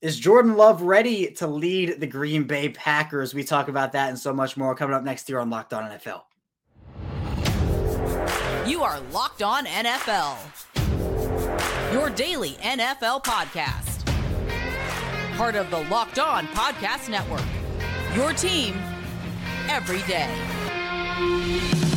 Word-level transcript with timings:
Is 0.00 0.16
Jordan 0.16 0.56
Love 0.56 0.82
ready 0.82 1.32
to 1.32 1.48
lead 1.48 1.98
the 1.98 2.06
Green 2.06 2.44
Bay 2.44 2.68
Packers? 2.68 3.34
We 3.34 3.42
talk 3.42 3.66
about 3.66 3.90
that 3.92 4.10
and 4.10 4.16
so 4.18 4.32
much 4.32 4.56
more 4.56 4.72
coming 4.76 4.94
up 4.94 5.02
next 5.02 5.28
year 5.28 5.40
on 5.40 5.50
Locked 5.50 5.72
On 5.72 5.90
NFL. 5.90 6.22
You 8.68 8.84
are 8.84 9.00
Locked 9.10 9.42
On 9.42 9.66
NFL, 9.66 10.38
your 11.92 12.10
daily 12.10 12.50
NFL 12.60 13.24
podcast. 13.24 14.06
Part 15.36 15.56
of 15.56 15.68
the 15.68 15.82
Locked 15.90 16.20
On 16.20 16.46
Podcast 16.48 17.08
Network, 17.08 17.42
your 18.14 18.32
team 18.32 18.76
every 19.68 20.02
day. 20.02 21.87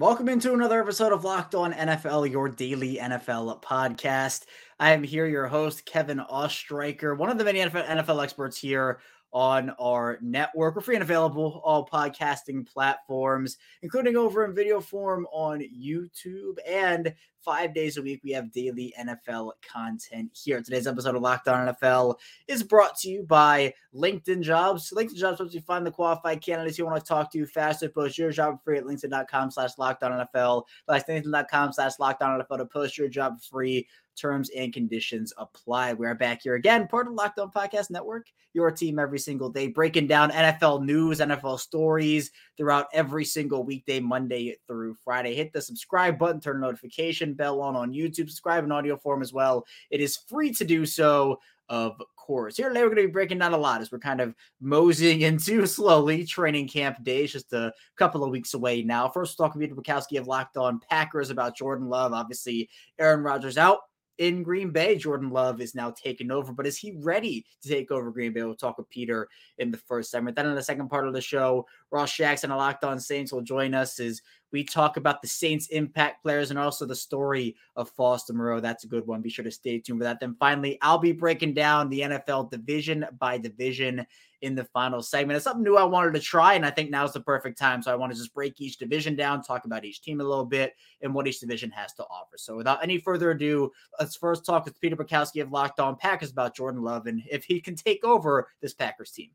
Welcome 0.00 0.30
into 0.30 0.54
another 0.54 0.80
episode 0.80 1.12
of 1.12 1.24
Locked 1.24 1.54
On 1.54 1.74
NFL, 1.74 2.30
your 2.30 2.48
daily 2.48 2.96
NFL 2.96 3.60
podcast. 3.60 4.46
I 4.78 4.92
am 4.92 5.02
here, 5.02 5.26
your 5.26 5.46
host, 5.46 5.84
Kevin 5.84 6.22
Oestreicher, 6.32 7.14
one 7.14 7.28
of 7.28 7.36
the 7.36 7.44
many 7.44 7.60
NFL, 7.60 8.22
experts 8.22 8.56
here 8.56 9.00
on 9.32 9.70
our 9.78 10.18
network. 10.20 10.74
We're 10.74 10.80
free 10.80 10.96
and 10.96 11.02
available 11.02 11.60
all 11.64 11.86
podcasting 11.86 12.66
platforms, 12.66 13.58
including 13.82 14.16
over 14.16 14.44
in 14.44 14.54
video 14.54 14.80
form 14.80 15.26
on 15.32 15.60
YouTube. 15.60 16.58
And 16.66 17.14
five 17.44 17.74
days 17.74 17.96
a 17.96 18.02
week, 18.02 18.20
we 18.22 18.32
have 18.32 18.52
daily 18.52 18.92
NFL 19.00 19.52
content 19.62 20.30
here. 20.32 20.62
Today's 20.62 20.86
episode 20.86 21.16
of 21.16 21.22
Locked 21.22 21.48
On 21.48 21.68
NFL 21.68 22.16
is 22.48 22.62
brought 22.62 22.96
to 22.98 23.08
you 23.08 23.22
by 23.22 23.72
LinkedIn 23.94 24.42
Jobs. 24.42 24.92
LinkedIn 24.94 25.16
Jobs 25.16 25.38
helps 25.38 25.54
you 25.54 25.60
find 25.60 25.86
the 25.86 25.90
qualified 25.90 26.42
candidates 26.42 26.78
you 26.78 26.84
want 26.84 27.02
to 27.02 27.08
talk 27.08 27.32
to 27.32 27.46
faster. 27.46 27.88
Post 27.88 28.18
your 28.18 28.30
job 28.30 28.62
free 28.62 28.78
at 28.78 28.84
LinkedIn.com 28.84 29.50
slash 29.50 29.70
Locked 29.78 30.02
On 30.02 30.26
NFL. 30.26 30.64
LinkedIn.com 30.88 31.72
slash 31.72 31.92
Locked 31.98 32.22
On 32.22 32.40
NFL 32.40 32.58
to 32.58 32.66
post 32.66 32.98
your 32.98 33.08
job 33.08 33.40
free 33.40 33.86
Terms 34.20 34.50
and 34.50 34.70
conditions 34.70 35.32
apply. 35.38 35.94
We 35.94 36.06
are 36.06 36.14
back 36.14 36.42
here 36.42 36.56
again, 36.56 36.86
part 36.88 37.08
of 37.08 37.14
Locked 37.14 37.38
On 37.38 37.50
Podcast 37.50 37.90
Network, 37.90 38.26
your 38.52 38.70
team 38.70 38.98
every 38.98 39.18
single 39.18 39.48
day, 39.48 39.68
breaking 39.68 40.08
down 40.08 40.30
NFL 40.30 40.84
news, 40.84 41.20
NFL 41.20 41.58
stories 41.58 42.30
throughout 42.58 42.88
every 42.92 43.24
single 43.24 43.64
weekday, 43.64 43.98
Monday 43.98 44.56
through 44.66 44.94
Friday. 45.02 45.34
Hit 45.34 45.54
the 45.54 45.62
subscribe 45.62 46.18
button, 46.18 46.38
turn 46.38 46.60
the 46.60 46.66
notification 46.66 47.32
bell 47.32 47.62
on 47.62 47.74
on 47.74 47.94
YouTube, 47.94 48.28
subscribe 48.28 48.62
in 48.62 48.72
audio 48.72 48.94
form 48.98 49.22
as 49.22 49.32
well. 49.32 49.64
It 49.88 50.02
is 50.02 50.18
free 50.18 50.52
to 50.52 50.64
do 50.66 50.84
so 50.84 51.38
of 51.70 52.02
course. 52.16 52.56
Here 52.56 52.68
today, 52.68 52.80
we're 52.80 52.88
going 52.88 53.02
to 53.02 53.06
be 53.06 53.12
breaking 53.12 53.38
down 53.38 53.54
a 53.54 53.56
lot 53.56 53.80
as 53.80 53.92
we're 53.92 54.00
kind 54.00 54.20
of 54.20 54.34
moseying 54.60 55.20
into 55.22 55.64
slowly 55.66 56.24
training 56.24 56.66
camp 56.68 57.02
days, 57.04 57.32
just 57.32 57.52
a 57.52 57.72
couple 57.96 58.24
of 58.24 58.30
weeks 58.30 58.54
away 58.54 58.82
now. 58.82 59.08
First, 59.08 59.38
we'll 59.38 59.46
talk 59.46 59.54
with 59.54 59.62
Peter 59.62 59.80
Bukowski 59.80 60.18
of 60.18 60.26
Locked 60.26 60.56
On 60.56 60.80
Packers 60.90 61.30
about 61.30 61.56
Jordan 61.56 61.88
Love. 61.88 62.12
Obviously, 62.12 62.68
Aaron 62.98 63.20
Rodgers 63.20 63.56
out 63.56 63.78
in 64.20 64.42
Green 64.42 64.70
Bay. 64.70 64.96
Jordan 64.96 65.30
Love 65.30 65.62
is 65.62 65.74
now 65.74 65.90
taking 65.90 66.30
over, 66.30 66.52
but 66.52 66.66
is 66.66 66.76
he 66.76 66.92
ready 66.98 67.46
to 67.62 67.68
take 67.70 67.90
over 67.90 68.10
Green 68.10 68.34
Bay? 68.34 68.42
We'll 68.42 68.54
talk 68.54 68.76
with 68.76 68.88
Peter 68.90 69.26
in 69.56 69.70
the 69.70 69.78
first 69.78 70.10
segment. 70.10 70.36
Then 70.36 70.46
in 70.46 70.54
the 70.54 70.62
second 70.62 70.90
part 70.90 71.08
of 71.08 71.14
the 71.14 71.22
show, 71.22 71.66
Ross 71.90 72.14
Jackson, 72.14 72.50
a 72.50 72.56
Locked 72.56 72.84
On 72.84 73.00
Saints, 73.00 73.32
will 73.32 73.40
join 73.40 73.74
us 73.74 73.98
as 73.98 74.20
we 74.52 74.64
talk 74.64 74.96
about 74.96 75.22
the 75.22 75.28
Saints' 75.28 75.68
impact 75.68 76.22
players 76.22 76.50
and 76.50 76.58
also 76.58 76.86
the 76.86 76.96
story 76.96 77.56
of 77.76 77.90
Foster 77.90 78.32
Moreau. 78.32 78.60
That's 78.60 78.84
a 78.84 78.88
good 78.88 79.06
one. 79.06 79.20
Be 79.20 79.30
sure 79.30 79.44
to 79.44 79.50
stay 79.50 79.78
tuned 79.78 80.00
for 80.00 80.04
that. 80.04 80.20
Then 80.20 80.36
finally, 80.38 80.78
I'll 80.82 80.98
be 80.98 81.12
breaking 81.12 81.54
down 81.54 81.88
the 81.88 82.00
NFL 82.00 82.50
division 82.50 83.06
by 83.18 83.38
division 83.38 84.06
in 84.42 84.54
the 84.54 84.64
final 84.64 85.02
segment. 85.02 85.36
It's 85.36 85.44
something 85.44 85.62
new 85.62 85.76
I 85.76 85.84
wanted 85.84 86.14
to 86.14 86.20
try, 86.20 86.54
and 86.54 86.64
I 86.64 86.70
think 86.70 86.90
now's 86.90 87.12
the 87.12 87.20
perfect 87.20 87.58
time. 87.58 87.82
So 87.82 87.92
I 87.92 87.96
want 87.96 88.12
to 88.12 88.18
just 88.18 88.34
break 88.34 88.60
each 88.60 88.78
division 88.78 89.14
down, 89.14 89.42
talk 89.42 89.64
about 89.64 89.84
each 89.84 90.02
team 90.02 90.20
a 90.20 90.24
little 90.24 90.46
bit, 90.46 90.74
and 91.02 91.14
what 91.14 91.26
each 91.26 91.40
division 91.40 91.70
has 91.70 91.92
to 91.94 92.04
offer. 92.04 92.38
So 92.38 92.56
without 92.56 92.82
any 92.82 92.98
further 92.98 93.30
ado, 93.32 93.70
let's 93.98 94.16
first 94.16 94.44
talk 94.44 94.64
with 94.64 94.80
Peter 94.80 94.96
Bukowski 94.96 95.42
of 95.42 95.52
Locked 95.52 95.80
On 95.80 95.96
Packers 95.96 96.30
about 96.30 96.56
Jordan 96.56 96.82
Love 96.82 97.06
and 97.06 97.22
if 97.30 97.44
he 97.44 97.60
can 97.60 97.74
take 97.74 98.02
over 98.04 98.48
this 98.60 98.74
Packers 98.74 99.10
team. 99.10 99.30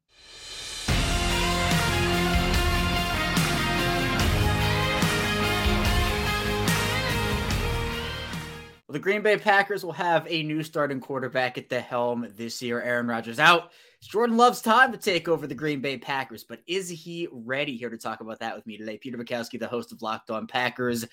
The 8.96 9.00
Green 9.00 9.22
Bay 9.22 9.36
Packers 9.36 9.84
will 9.84 9.92
have 9.92 10.26
a 10.30 10.42
new 10.44 10.64
starting 10.64 11.02
quarterback 11.02 11.58
at 11.58 11.68
the 11.68 11.82
helm 11.82 12.32
this 12.38 12.62
year. 12.62 12.82
Aaron 12.82 13.08
Rodgers 13.08 13.40
out. 13.40 13.72
It's 13.98 14.08
Jordan 14.08 14.38
Love's 14.38 14.62
time 14.62 14.94
to 14.94 14.98
take 14.98 15.28
over 15.28 15.48
the 15.48 15.54
Green 15.54 15.82
Bay 15.82 15.98
Packers, 15.98 16.46
but 16.46 16.62
is 16.66 16.88
he 16.88 17.28
ready? 17.30 17.76
Here 17.76 17.90
to 17.90 17.98
talk 17.98 18.22
about 18.22 18.40
that 18.40 18.56
with 18.56 18.66
me 18.66 18.78
today, 18.78 18.98
Peter 18.98 19.18
Bukowski, 19.18 19.60
the 19.60 19.68
host 19.68 19.92
of 19.92 20.02
Locked 20.02 20.32
On 20.32 20.48
Packers, 20.48 21.04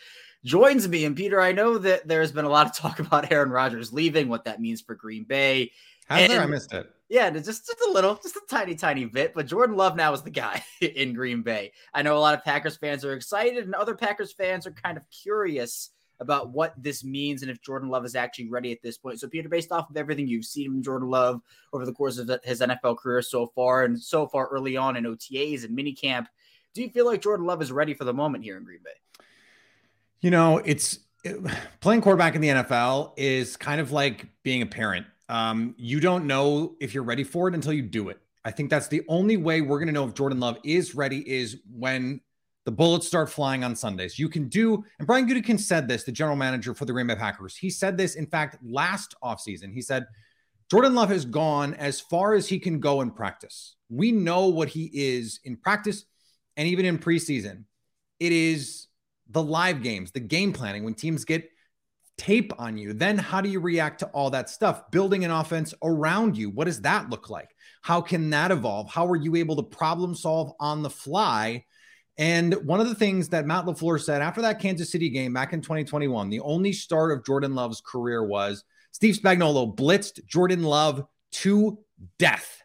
joins 0.44 0.86
me. 0.86 1.04
And 1.06 1.16
Peter, 1.16 1.40
I 1.40 1.50
know 1.50 1.76
that 1.78 2.06
there's 2.06 2.30
been 2.30 2.44
a 2.44 2.48
lot 2.48 2.68
of 2.68 2.76
talk 2.76 3.00
about 3.00 3.32
Aaron 3.32 3.50
Rodgers 3.50 3.92
leaving, 3.92 4.28
what 4.28 4.44
that 4.44 4.60
means 4.60 4.80
for 4.80 4.94
Green 4.94 5.24
Bay. 5.24 5.72
Has 6.06 6.28
there? 6.28 6.40
I 6.40 6.46
missed 6.46 6.72
it. 6.72 6.88
Yeah, 7.08 7.30
just 7.30 7.66
just 7.66 7.80
a 7.88 7.90
little, 7.90 8.14
just 8.14 8.36
a 8.36 8.42
tiny, 8.48 8.76
tiny 8.76 9.06
bit. 9.06 9.34
But 9.34 9.48
Jordan 9.48 9.74
Love 9.74 9.96
now 9.96 10.12
is 10.12 10.22
the 10.22 10.30
guy 10.30 10.62
in 10.80 11.14
Green 11.14 11.42
Bay. 11.42 11.72
I 11.92 12.02
know 12.02 12.16
a 12.16 12.20
lot 12.20 12.34
of 12.34 12.44
Packers 12.44 12.76
fans 12.76 13.04
are 13.04 13.14
excited, 13.14 13.64
and 13.64 13.74
other 13.74 13.96
Packers 13.96 14.32
fans 14.32 14.68
are 14.68 14.72
kind 14.72 14.96
of 14.96 15.02
curious 15.10 15.90
about 16.22 16.50
what 16.50 16.72
this 16.76 17.04
means 17.04 17.42
and 17.42 17.50
if 17.50 17.60
Jordan 17.60 17.90
Love 17.90 18.04
is 18.04 18.14
actually 18.14 18.48
ready 18.48 18.72
at 18.72 18.80
this 18.82 18.96
point. 18.96 19.20
So, 19.20 19.28
Peter, 19.28 19.48
based 19.48 19.72
off 19.72 19.90
of 19.90 19.96
everything 19.96 20.26
you've 20.26 20.44
seen 20.44 20.70
from 20.70 20.82
Jordan 20.82 21.10
Love 21.10 21.42
over 21.72 21.84
the 21.84 21.92
course 21.92 22.16
of 22.16 22.30
his 22.44 22.60
NFL 22.60 22.96
career 22.96 23.20
so 23.20 23.48
far, 23.54 23.84
and 23.84 24.00
so 24.00 24.26
far 24.26 24.46
early 24.48 24.76
on 24.76 24.96
in 24.96 25.04
OTAs 25.04 25.64
and 25.64 25.76
minicamp, 25.76 26.26
do 26.74 26.82
you 26.82 26.88
feel 26.88 27.04
like 27.04 27.20
Jordan 27.20 27.44
Love 27.44 27.60
is 27.60 27.70
ready 27.70 27.92
for 27.92 28.04
the 28.04 28.14
moment 28.14 28.44
here 28.44 28.56
in 28.56 28.64
Green 28.64 28.80
Bay? 28.82 29.24
You 30.20 30.30
know, 30.30 30.58
it's 30.64 31.00
it, 31.24 31.38
playing 31.80 32.00
quarterback 32.00 32.34
in 32.34 32.40
the 32.40 32.48
NFL 32.48 33.12
is 33.16 33.56
kind 33.56 33.80
of 33.80 33.92
like 33.92 34.26
being 34.42 34.62
a 34.62 34.66
parent. 34.66 35.06
Um, 35.28 35.74
you 35.76 36.00
don't 36.00 36.26
know 36.26 36.76
if 36.80 36.94
you're 36.94 37.02
ready 37.02 37.24
for 37.24 37.48
it 37.48 37.54
until 37.54 37.72
you 37.72 37.82
do 37.82 38.08
it. 38.08 38.18
I 38.44 38.50
think 38.50 38.70
that's 38.70 38.88
the 38.88 39.02
only 39.08 39.36
way 39.36 39.60
we're 39.60 39.78
going 39.78 39.86
to 39.86 39.92
know 39.92 40.06
if 40.06 40.14
Jordan 40.14 40.40
Love 40.40 40.58
is 40.64 40.94
ready 40.94 41.28
is 41.28 41.58
when 41.70 42.20
the 42.64 42.72
bullets 42.72 43.06
start 43.06 43.28
flying 43.28 43.64
on 43.64 43.74
Sundays. 43.74 44.18
You 44.18 44.28
can 44.28 44.48
do, 44.48 44.84
and 44.98 45.06
Brian 45.06 45.28
Gutekunst 45.28 45.60
said 45.60 45.88
this, 45.88 46.04
the 46.04 46.12
general 46.12 46.36
manager 46.36 46.74
for 46.74 46.84
the 46.84 46.92
Green 46.92 47.06
Bay 47.06 47.16
Packers. 47.16 47.56
He 47.56 47.70
said 47.70 47.96
this, 47.96 48.14
in 48.14 48.26
fact, 48.26 48.58
last 48.62 49.14
offseason. 49.22 49.72
He 49.72 49.82
said, 49.82 50.06
Jordan 50.70 50.94
Love 50.94 51.10
has 51.10 51.24
gone 51.24 51.74
as 51.74 52.00
far 52.00 52.34
as 52.34 52.48
he 52.48 52.58
can 52.58 52.80
go 52.80 53.00
in 53.00 53.10
practice. 53.10 53.76
We 53.90 54.12
know 54.12 54.46
what 54.46 54.68
he 54.68 54.90
is 54.92 55.40
in 55.44 55.56
practice 55.56 56.04
and 56.56 56.68
even 56.68 56.86
in 56.86 56.98
preseason. 56.98 57.64
It 58.20 58.32
is 58.32 58.86
the 59.28 59.42
live 59.42 59.82
games, 59.82 60.12
the 60.12 60.20
game 60.20 60.52
planning, 60.52 60.84
when 60.84 60.94
teams 60.94 61.24
get 61.24 61.50
tape 62.16 62.52
on 62.58 62.78
you. 62.78 62.92
Then 62.92 63.18
how 63.18 63.40
do 63.40 63.48
you 63.48 63.58
react 63.58 63.98
to 64.00 64.06
all 64.06 64.30
that 64.30 64.48
stuff? 64.48 64.90
Building 64.90 65.24
an 65.24 65.30
offense 65.30 65.74
around 65.82 66.36
you. 66.36 66.50
What 66.50 66.66
does 66.66 66.80
that 66.82 67.10
look 67.10 67.28
like? 67.28 67.50
How 67.82 68.00
can 68.00 68.30
that 68.30 68.50
evolve? 68.50 68.88
How 68.88 69.06
are 69.08 69.16
you 69.16 69.34
able 69.36 69.56
to 69.56 69.62
problem 69.62 70.14
solve 70.14 70.52
on 70.60 70.82
the 70.82 70.90
fly? 70.90 71.64
And 72.18 72.54
one 72.66 72.80
of 72.80 72.88
the 72.88 72.94
things 72.94 73.30
that 73.30 73.46
Matt 73.46 73.64
LaFleur 73.64 74.00
said 74.00 74.20
after 74.20 74.42
that 74.42 74.60
Kansas 74.60 74.90
City 74.90 75.08
game 75.08 75.32
back 75.32 75.52
in 75.52 75.62
2021, 75.62 76.28
the 76.28 76.40
only 76.40 76.72
start 76.72 77.10
of 77.10 77.24
Jordan 77.24 77.54
Love's 77.54 77.80
career 77.80 78.22
was 78.24 78.64
Steve 78.92 79.16
Spagnuolo 79.16 79.74
blitzed 79.74 80.24
Jordan 80.26 80.62
Love 80.62 81.06
to 81.32 81.78
death. 82.18 82.62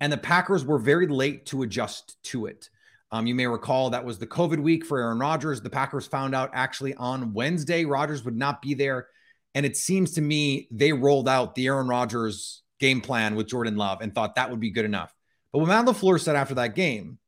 And 0.00 0.12
the 0.12 0.18
Packers 0.18 0.64
were 0.64 0.78
very 0.78 1.08
late 1.08 1.46
to 1.46 1.62
adjust 1.62 2.22
to 2.24 2.46
it. 2.46 2.68
Um, 3.10 3.26
you 3.26 3.34
may 3.34 3.46
recall 3.46 3.90
that 3.90 4.04
was 4.04 4.18
the 4.18 4.26
COVID 4.26 4.62
week 4.62 4.84
for 4.84 4.98
Aaron 4.98 5.18
Rodgers. 5.18 5.62
The 5.62 5.70
Packers 5.70 6.06
found 6.06 6.34
out 6.34 6.50
actually 6.52 6.94
on 6.94 7.32
Wednesday 7.32 7.86
Rodgers 7.86 8.24
would 8.24 8.36
not 8.36 8.60
be 8.60 8.74
there. 8.74 9.08
And 9.54 9.64
it 9.64 9.76
seems 9.76 10.12
to 10.12 10.20
me 10.20 10.68
they 10.70 10.92
rolled 10.92 11.26
out 11.26 11.54
the 11.54 11.66
Aaron 11.66 11.88
Rodgers 11.88 12.62
game 12.78 13.00
plan 13.00 13.34
with 13.34 13.48
Jordan 13.48 13.76
Love 13.76 14.02
and 14.02 14.14
thought 14.14 14.34
that 14.34 14.50
would 14.50 14.60
be 14.60 14.70
good 14.70 14.84
enough. 14.84 15.12
But 15.52 15.60
what 15.60 15.68
Matt 15.68 15.86
LaFleur 15.86 16.20
said 16.20 16.36
after 16.36 16.54
that 16.56 16.74
game 16.74 17.18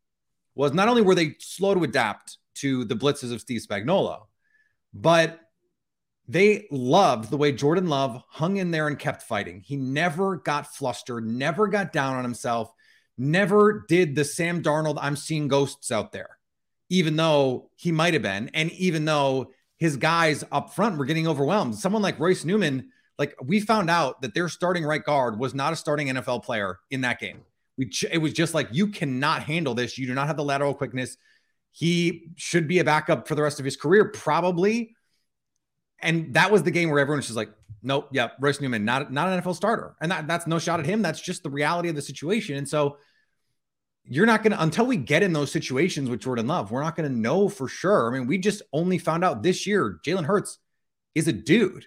was 0.55 0.73
not 0.73 0.89
only 0.89 1.03
were 1.03 1.15
they 1.15 1.37
slow 1.39 1.75
to 1.75 1.85
adapt 1.85 2.39
to 2.57 2.85
the 2.85 2.97
blitzes 2.97 3.33
of 3.33 3.41
Steve 3.41 3.63
Spagnuolo, 3.69 4.27
but 4.93 5.41
they 6.29 6.67
loved 6.71 7.31
the 7.31 7.37
way 7.37 7.51
Jordan 7.51 7.89
Love 7.89 8.23
hung 8.29 8.57
in 8.57 8.71
there 8.71 8.87
and 8.87 8.99
kept 8.99 9.23
fighting. 9.25 9.63
He 9.65 9.77
never 9.77 10.37
got 10.37 10.73
flustered, 10.75 11.27
never 11.27 11.67
got 11.67 11.93
down 11.93 12.17
on 12.17 12.23
himself, 12.23 12.73
never 13.19 13.85
did 13.89 14.15
the 14.15 14.25
Sam 14.25 14.63
Darnold, 14.63 14.99
I'm 15.01 15.17
seeing 15.17 15.49
ghosts 15.49 15.91
out 15.91 16.13
there, 16.13 16.39
even 16.89 17.17
though 17.17 17.71
he 17.75 17.91
might 17.91 18.15
have 18.15 18.23
been. 18.23 18.51
And 18.55 18.71
even 18.73 19.05
though 19.05 19.51
his 19.77 19.97
guys 19.97 20.45
up 20.53 20.73
front 20.75 20.99
were 20.99 21.05
getting 21.05 21.27
overwhelmed, 21.27 21.75
someone 21.75 22.03
like 22.03 22.21
Royce 22.21 22.45
Newman, 22.45 22.91
like 23.19 23.35
we 23.43 23.61
found 23.61 23.91
out 23.91 24.23
that 24.23 24.33
their 24.33 24.49
starting 24.49 24.85
right 24.85 25.03
guard 25.03 25.39
was 25.39 25.53
not 25.53 25.73
a 25.73 25.77
starting 25.77 26.09
NFL 26.09 26.45
player 26.45 26.79
in 26.91 27.01
that 27.01 27.19
game. 27.19 27.41
We 27.81 27.91
it 28.13 28.19
was 28.19 28.35
just 28.35 28.53
like 28.53 28.69
you 28.73 28.89
cannot 28.89 29.43
handle 29.43 29.75
this. 29.75 29.97
You 29.97 30.07
do 30.07 30.13
not 30.13 30.27
have 30.27 30.37
the 30.37 30.45
lateral 30.45 30.75
quickness. 30.75 31.17
He 31.73 32.33
should 32.37 32.69
be 32.69 32.79
a 32.79 32.85
backup 32.85 33.27
for 33.27 33.35
the 33.35 33.43
rest 33.43 33.59
of 33.59 33.65
his 33.65 33.75
career, 33.75 34.05
probably. 34.05 34.95
And 36.03 36.35
that 36.35 36.51
was 36.51 36.63
the 36.63 36.71
game 36.71 36.91
where 36.91 36.99
everyone's 36.99 37.27
just 37.27 37.39
like, 37.39 37.51
nope, 37.83 38.09
yeah, 38.13 38.29
Royce 38.39 38.61
Newman, 38.61 38.85
not 38.85 39.11
not 39.11 39.29
an 39.29 39.41
NFL 39.41 39.55
starter. 39.55 39.97
And 40.03 40.13
that, 40.13 40.29
that's 40.29 40.47
no 40.47 40.59
shot 40.59 40.79
at 40.79 40.85
him. 40.85 41.01
That's 41.01 41.23
just 41.23 41.43
the 41.43 41.49
reality 41.49 41.89
of 41.89 41.95
the 41.95 42.03
situation. 42.03 42.57
And 42.57 42.69
so 42.69 42.99
you're 44.05 44.27
not 44.27 44.43
going 44.43 44.53
to 44.53 44.63
until 44.63 44.85
we 44.85 44.99
get 44.99 45.23
in 45.23 45.33
those 45.33 45.51
situations 45.51 46.11
with 46.11 46.21
Jordan 46.21 46.49
Love, 46.49 46.71
we're 46.71 46.83
not 46.83 46.97
going 46.97 47.11
to 47.11 47.17
know 47.17 47.49
for 47.49 47.67
sure. 47.67 48.13
I 48.13 48.19
mean, 48.19 48.27
we 48.27 48.37
just 48.37 48.61
only 48.75 48.99
found 48.99 49.25
out 49.25 49.43
this 49.43 49.67
year 49.67 50.01
Jalen 50.05 50.27
Hurts 50.27 50.59
is 51.15 51.29
a 51.29 51.33
dude. 51.33 51.87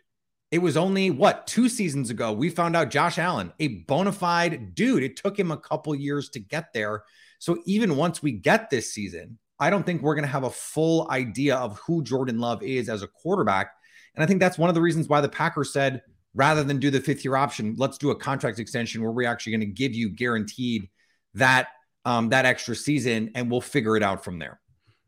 It 0.53 0.61
was 0.61 0.77
only 0.77 1.09
what 1.09 1.47
two 1.47 1.67
seasons 1.67 2.11
ago 2.11 2.31
we 2.31 2.51
found 2.51 2.75
out 2.75 2.91
Josh 2.91 3.17
Allen, 3.17 3.51
a 3.59 3.69
bona 3.69 4.11
fide 4.11 4.75
dude. 4.75 5.01
It 5.01 5.17
took 5.17 5.37
him 5.37 5.49
a 5.49 5.57
couple 5.57 5.95
years 5.95 6.29
to 6.29 6.39
get 6.39 6.73
there. 6.73 7.05
So 7.39 7.57
even 7.65 7.95
once 7.95 8.21
we 8.21 8.33
get 8.33 8.69
this 8.69 8.93
season, 8.93 9.39
I 9.59 9.71
don't 9.71 9.83
think 9.83 10.03
we're 10.03 10.13
going 10.13 10.25
to 10.25 10.31
have 10.31 10.43
a 10.43 10.51
full 10.51 11.09
idea 11.09 11.55
of 11.55 11.79
who 11.79 12.03
Jordan 12.03 12.37
Love 12.37 12.61
is 12.61 12.87
as 12.87 13.01
a 13.01 13.07
quarterback. 13.07 13.71
And 14.13 14.23
I 14.23 14.27
think 14.27 14.39
that's 14.39 14.59
one 14.59 14.69
of 14.69 14.75
the 14.75 14.81
reasons 14.81 15.07
why 15.07 15.21
the 15.21 15.27
Packers 15.27 15.73
said, 15.73 16.03
rather 16.35 16.63
than 16.63 16.77
do 16.77 16.91
the 16.91 17.01
fifth 17.01 17.25
year 17.25 17.35
option, 17.35 17.73
let's 17.79 17.97
do 17.97 18.11
a 18.11 18.15
contract 18.15 18.59
extension 18.59 19.01
where 19.01 19.11
we're 19.11 19.27
actually 19.27 19.53
going 19.53 19.61
to 19.61 19.65
give 19.65 19.95
you 19.95 20.07
guaranteed 20.07 20.87
that 21.33 21.69
um, 22.05 22.29
that 22.29 22.45
extra 22.45 22.75
season, 22.75 23.31
and 23.33 23.49
we'll 23.49 23.59
figure 23.59 23.97
it 23.97 24.03
out 24.03 24.23
from 24.23 24.37
there. 24.37 24.59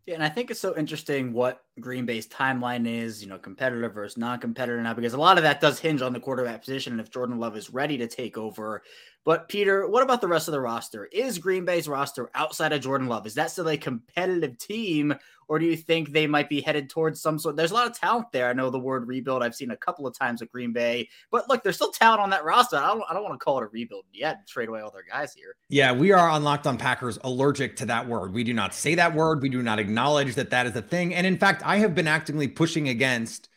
Yeah, 0.07 0.15
and 0.15 0.24
I 0.24 0.30
think 0.30 0.50
it's 0.50 0.59
so 0.59 0.75
interesting 0.75 1.33
what 1.33 1.62
Green 1.80 2.06
Bay's 2.06 2.27
timeline 2.27 2.88
is, 2.88 3.22
you 3.22 3.27
know, 3.27 3.38
competitive 3.38 3.94
versus 3.94 4.18
non-competitive 4.18 4.81
now, 4.81 4.94
because 4.94 5.13
a 5.13 5.18
lot 5.18 5.38
of 5.38 5.44
that 5.44 5.60
does 5.60 5.80
hinge 5.80 6.01
on 6.01 6.13
the 6.13 6.19
quarterback 6.19 6.62
position 6.62 6.94
and 6.94 7.01
if 7.01 7.12
Jordan 7.12 7.38
Love 7.38 7.57
is 7.57 7.69
ready 7.69 7.98
to 7.98 8.07
take 8.07 8.38
over. 8.38 8.81
But 9.25 9.50
Peter, 9.50 9.88
what 9.88 10.04
about 10.04 10.22
the 10.22 10.27
rest 10.27 10.48
of 10.48 10.51
the 10.51 10.62
roster? 10.62 11.06
Is 11.12 11.39
Green 11.39 11.66
Bay's 11.66 11.89
roster 11.89 12.30
outside 12.36 12.74
of 12.74 12.81
Jordan 12.81 13.07
Love? 13.07 13.25
Is 13.25 13.33
that 13.33 13.50
still 13.50 13.68
a 13.69 13.77
competitive 13.77 14.56
team, 14.60 15.16
or 15.48 15.57
do 15.57 15.66
you 15.66 15.75
think 15.75 16.12
they 16.12 16.27
might 16.27 16.48
be 16.48 16.62
headed 16.62 16.92
towards 16.92 17.22
some 17.22 17.39
sort? 17.39 17.56
There's 17.56 17.72
a 17.72 17.74
lot 17.74 17.88
of 17.88 17.98
talent 17.98 18.31
there. 18.31 18.48
I 18.48 18.54
know 18.54 18.69
the 18.69 18.77
word 18.77 19.07
rebuild 19.07 19.42
I've 19.42 19.56
seen 19.56 19.72
a 19.72 19.77
couple 19.77 20.06
of 20.06 20.16
times 20.16 20.44
at 20.44 20.51
Green 20.51 20.74
Bay, 20.74 21.10
but 21.31 21.50
look, 21.50 21.63
there's 21.63 21.75
still 21.75 21.92
talent 21.92 22.22
on 22.22 22.30
that 22.30 22.44
roster. 22.44 22.77
I 22.77 22.86
don't, 22.86 23.04
I 23.10 23.16
don't 23.16 23.24
want 23.24 23.33
to 23.33 23.44
call 23.44 23.57
it 23.57 23.63
a 23.63 23.68
rebuild 23.68 24.06
yet. 24.13 24.48
Trade 24.48 24.69
away 24.69 24.81
all 24.81 24.92
their 24.92 25.06
guys 25.12 25.33
here. 25.33 25.56
Yeah, 25.69 25.92
we 25.92 26.12
are 26.12 26.30
on 26.30 26.44
Locked 26.44 26.68
On 26.68 26.77
Packers 26.77 27.18
allergic 27.24 27.75
to 27.77 27.88
that 27.88 28.07
word. 28.07 28.31
We 28.31 28.44
do 28.44 28.54
not 28.54 28.75
say 28.75 28.94
that 28.94 29.16
word. 29.16 29.42
We 29.42 29.50
do 29.50 29.63
not 29.63 29.80
acknowledge 29.80 30.36
that 30.36 30.51
that 30.51 30.68
is 30.68 30.75
a 30.75 30.83
thing. 30.83 31.16
And 31.16 31.25
in 31.25 31.38
fact, 31.39 31.64
I 31.65 31.77
have 31.77 31.95
been 31.95 32.07
actively 32.07 32.47
pushing 32.47 32.89
against 32.89 33.50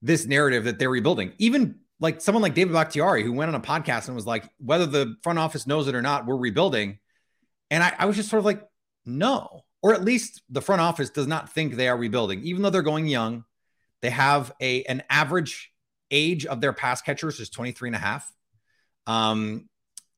this 0.00 0.26
narrative 0.26 0.64
that 0.64 0.78
they're 0.78 0.90
rebuilding. 0.90 1.32
Even 1.38 1.80
like 2.00 2.20
someone 2.20 2.42
like 2.42 2.54
David 2.54 2.72
Bakhtiari, 2.72 3.24
who 3.24 3.32
went 3.32 3.48
on 3.48 3.54
a 3.54 3.60
podcast 3.60 4.06
and 4.06 4.14
was 4.14 4.26
like, 4.26 4.48
whether 4.58 4.86
the 4.86 5.16
front 5.22 5.38
office 5.38 5.66
knows 5.66 5.88
it 5.88 5.94
or 5.94 6.02
not, 6.02 6.26
we're 6.26 6.36
rebuilding. 6.36 6.98
And 7.70 7.82
I, 7.82 7.92
I 7.98 8.06
was 8.06 8.16
just 8.16 8.30
sort 8.30 8.38
of 8.38 8.44
like, 8.44 8.66
no, 9.04 9.64
or 9.82 9.94
at 9.94 10.04
least 10.04 10.42
the 10.48 10.62
front 10.62 10.80
office 10.80 11.10
does 11.10 11.26
not 11.26 11.52
think 11.52 11.74
they 11.74 11.88
are 11.88 11.96
rebuilding, 11.96 12.42
even 12.44 12.62
though 12.62 12.70
they're 12.70 12.82
going 12.82 13.06
young. 13.06 13.44
They 14.00 14.10
have 14.10 14.52
a 14.60 14.84
an 14.84 15.02
average 15.10 15.72
age 16.10 16.46
of 16.46 16.60
their 16.60 16.72
pass 16.72 17.02
catchers 17.02 17.40
is 17.40 17.50
23 17.50 17.88
and 17.88 17.96
a 17.96 17.98
half. 17.98 18.32
Um, 19.06 19.68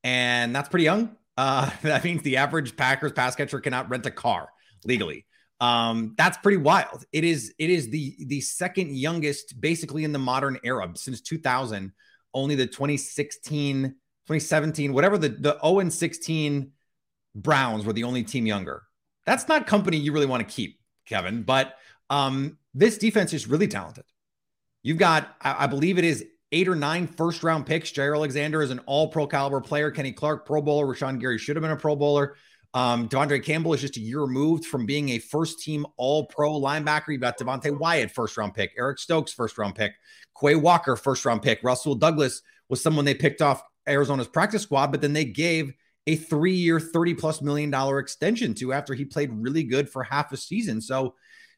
and 0.03 0.55
that's 0.55 0.69
pretty 0.69 0.83
young. 0.85 1.15
Uh, 1.37 1.69
that 1.81 2.03
means 2.03 2.21
the 2.21 2.37
average 2.37 2.77
Packers 2.77 3.11
pass 3.11 3.35
catcher 3.35 3.59
cannot 3.59 3.89
rent 3.89 4.05
a 4.05 4.11
car 4.11 4.49
legally. 4.85 5.25
Um, 5.61 6.15
that's 6.17 6.37
pretty 6.39 6.57
wild. 6.57 7.05
It 7.13 7.23
is 7.23 7.53
it 7.59 7.69
is 7.69 7.89
the 7.89 8.15
the 8.25 8.41
second 8.41 8.97
youngest 8.97 9.61
basically 9.61 10.03
in 10.03 10.11
the 10.11 10.19
modern 10.19 10.59
era 10.63 10.91
since 10.95 11.21
2000. 11.21 11.93
Only 12.33 12.55
the 12.55 12.65
2016, 12.65 13.83
2017, 13.83 14.93
whatever 14.93 15.17
the 15.17 15.29
the 15.29 15.59
0 15.61 15.79
and 15.79 15.93
16 15.93 16.71
Browns 17.35 17.85
were 17.85 17.93
the 17.93 18.03
only 18.03 18.23
team 18.23 18.45
younger. 18.45 18.83
That's 19.25 19.47
not 19.47 19.67
company 19.67 19.97
you 19.97 20.11
really 20.11 20.25
want 20.25 20.47
to 20.47 20.53
keep, 20.53 20.79
Kevin. 21.05 21.43
But 21.43 21.75
um, 22.09 22.57
this 22.73 22.97
defense 22.97 23.33
is 23.33 23.47
really 23.47 23.67
talented. 23.67 24.05
You've 24.83 24.97
got, 24.97 25.35
I, 25.41 25.65
I 25.65 25.67
believe 25.67 25.97
it 25.97 26.03
is 26.03 26.25
eight 26.51 26.67
or 26.67 26.75
nine 26.75 27.07
first 27.07 27.43
round 27.43 27.65
picks. 27.65 27.91
Jaire 27.91 28.15
Alexander 28.15 28.61
is 28.61 28.71
an 28.71 28.79
all 28.79 29.07
pro 29.07 29.27
caliber 29.27 29.61
player. 29.61 29.91
Kenny 29.91 30.11
Clark, 30.11 30.45
Pro 30.45 30.61
Bowler. 30.61 30.85
Rashan 30.85 31.19
Gary 31.19 31.37
should 31.37 31.55
have 31.55 31.61
been 31.61 31.71
a 31.71 31.77
Pro 31.77 31.95
Bowler. 31.95 32.35
Um, 32.73 33.09
De'Vondre 33.09 33.43
Campbell 33.43 33.73
is 33.73 33.81
just 33.81 33.97
a 33.97 34.01
year 34.01 34.21
removed 34.21 34.65
from 34.65 34.85
being 34.85 35.09
a 35.09 35.19
first 35.19 35.59
team 35.59 35.85
all 35.97 36.25
pro 36.25 36.53
linebacker. 36.53 37.09
You've 37.09 37.21
got 37.21 37.37
Devonte 37.37 37.77
Wyatt, 37.77 38.11
first 38.11 38.37
round 38.37 38.53
pick, 38.53 38.71
Eric 38.77 38.99
Stokes, 38.99 39.33
first 39.33 39.57
round 39.57 39.75
pick, 39.75 39.93
Quay 40.39 40.55
Walker, 40.55 40.95
first 40.95 41.25
round 41.25 41.41
pick, 41.41 41.59
Rasul 41.63 41.95
Douglas 41.95 42.41
was 42.69 42.81
someone 42.81 43.03
they 43.03 43.13
picked 43.13 43.41
off 43.41 43.61
Arizona's 43.87 44.27
practice 44.27 44.61
squad, 44.61 44.91
but 44.91 45.01
then 45.01 45.13
they 45.13 45.25
gave 45.25 45.73
a 46.07 46.15
three 46.15 46.55
year, 46.55 46.79
30 46.79 47.13
plus 47.15 47.41
million 47.41 47.69
dollar 47.69 47.99
extension 47.99 48.53
to 48.55 48.73
after 48.73 48.93
he 48.93 49.05
played 49.05 49.31
really 49.33 49.63
good 49.63 49.89
for 49.89 50.03
half 50.03 50.31
a 50.31 50.37
season. 50.37 50.81
So 50.81 51.15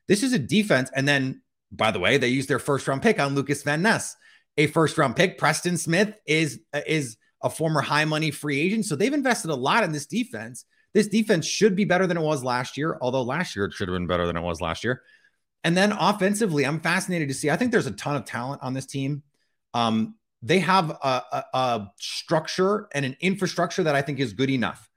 this 0.08 0.24
is 0.24 0.34
a 0.34 0.40
defense. 0.40 0.90
And 0.96 1.08
then, 1.08 1.42
by 1.72 1.92
the 1.92 2.00
way, 2.00 2.18
they 2.18 2.28
used 2.28 2.50
their 2.50 2.60
first 2.60 2.88
round 2.88 3.02
pick 3.02 3.20
on 3.20 3.36
Lucas 3.36 3.64
Van 3.64 3.82
Ness, 3.82 4.16
a 4.58 4.68
first 4.68 4.98
round 4.98 5.16
pick. 5.16 5.38
Preston 5.38 5.78
Smith 5.78 6.14
is, 6.26 6.60
is, 6.88 7.18
a 7.44 7.50
former 7.50 7.82
high 7.82 8.06
money 8.06 8.32
free 8.32 8.60
agent. 8.62 8.86
So 8.86 8.96
they've 8.96 9.14
invested 9.14 9.52
a 9.52 9.56
lot 9.56 9.84
in 9.84 9.92
this 9.92 10.06
defense. 10.06 10.64
This 10.94 11.08
defense 11.08 11.46
should 11.46 11.76
be 11.76 11.86
better 11.86 12.06
than 12.06 12.18
it 12.18 12.22
was 12.22 12.44
last 12.44 12.78
year, 12.78 12.98
although 13.02 13.24
last 13.24 13.56
year 13.56 13.66
it 13.66 13.74
should 13.74 13.88
have 13.88 13.96
been 13.96 14.08
better 14.08 14.28
than 14.28 14.38
it 14.38 14.42
was 14.42 14.62
last 14.62 14.84
year. 14.84 15.02
And 15.64 15.76
then 15.76 15.92
offensively, 15.92 16.66
I'm 16.66 16.80
fascinated 16.80 17.30
to 17.30 17.34
see. 17.34 17.50
I 17.50 17.56
think 17.56 17.72
there's 17.72 17.88
a 17.88 17.92
ton 17.92 18.16
of 18.16 18.26
talent 18.26 18.62
on 18.62 18.74
this 18.74 18.86
team. 18.86 19.24
Um, 19.74 20.16
they 20.42 20.60
have 20.60 20.90
a, 20.90 21.24
a, 21.32 21.46
a 21.54 21.92
structure 21.98 22.88
and 22.94 23.06
an 23.06 23.16
infrastructure 23.22 23.84
that 23.84 23.96
I 23.96 24.02
think 24.02 24.20
is 24.20 24.34
good 24.34 24.50
enough. 24.50 24.90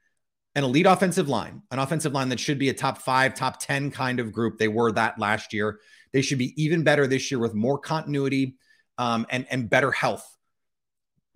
An 0.54 0.64
elite 0.64 0.86
offensive 0.86 1.28
line, 1.28 1.62
an 1.70 1.78
offensive 1.78 2.12
line 2.12 2.30
that 2.30 2.40
should 2.40 2.58
be 2.58 2.68
a 2.68 2.74
top 2.74 2.98
five, 2.98 3.34
top 3.34 3.60
10 3.60 3.90
kind 3.90 4.18
of 4.18 4.32
group. 4.32 4.58
They 4.58 4.68
were 4.68 4.90
that 4.92 5.18
last 5.18 5.52
year. 5.52 5.80
They 6.12 6.22
should 6.22 6.38
be 6.38 6.60
even 6.62 6.82
better 6.82 7.06
this 7.06 7.30
year 7.30 7.38
with 7.38 7.54
more 7.54 7.78
continuity 7.78 8.56
um, 8.98 9.26
and, 9.30 9.46
and 9.50 9.70
better 9.70 9.92
health 9.92 10.35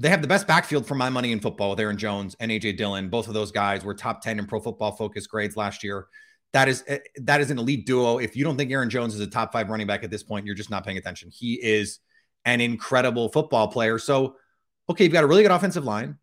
they 0.01 0.09
have 0.09 0.23
the 0.23 0.29
best 0.29 0.47
backfield 0.47 0.87
for 0.87 0.95
my 0.95 1.11
money 1.11 1.31
in 1.31 1.41
football 1.41 1.71
with 1.71 1.79
Aaron 1.79 1.99
Jones 1.99 2.35
and 2.41 2.51
AJ 2.51 2.79
Dillon. 2.79 3.11
Both 3.11 3.29
of 3.29 3.35
those 3.35 3.53
guys 3.53 3.85
were 3.85 3.95
top 3.95 4.23
10 4.23 4.39
in 4.39 4.47
pro 4.47 4.59
football 4.59 4.93
focus 4.93 5.27
grades 5.27 5.59
last 5.59 5.85
year. 5.85 6.07
That 6.55 6.69
is 6.69 6.83
eh, 6.89 6.99
that 7.17 7.43
is 7.43 7.51
an 7.51 7.59
elite 7.59 7.85
duo. 7.85 8.17
If 8.17 8.35
you 8.35 8.43
don't 8.43 8.57
think 8.57 8.73
Aaron 8.73 8.89
Jones 8.89 9.15
is 9.15 9.21
a 9.21 9.27
top 9.27 9.53
five 9.53 9.69
running 9.69 9.87
back 9.87 10.03
at 10.03 10.11
this 10.11 10.23
point, 10.23 10.47
you're 10.47 10.55
just 10.55 10.71
not 10.71 10.87
paying 10.87 10.97
attention. 10.97 11.31
He 11.31 11.55
is 11.63 11.99
an 12.47 12.63
incredible 12.63 13.29
football 13.29 13.69
player. 13.69 13.99
So, 13.99 14.37
okay, 14.89 15.05
you've 15.05 15.13
got 15.13 15.23
a 15.23 15.27
really 15.27 15.43
good 15.43 15.53
offensive 15.53 15.85
line, 15.85 16.17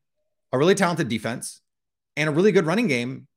a 0.51 0.57
really 0.57 0.75
talented 0.75 1.07
defense, 1.07 1.62
and 2.15 2.27
a 2.27 2.31
really 2.31 2.51
good 2.51 2.65
running 2.65 2.88
game. 2.88 3.27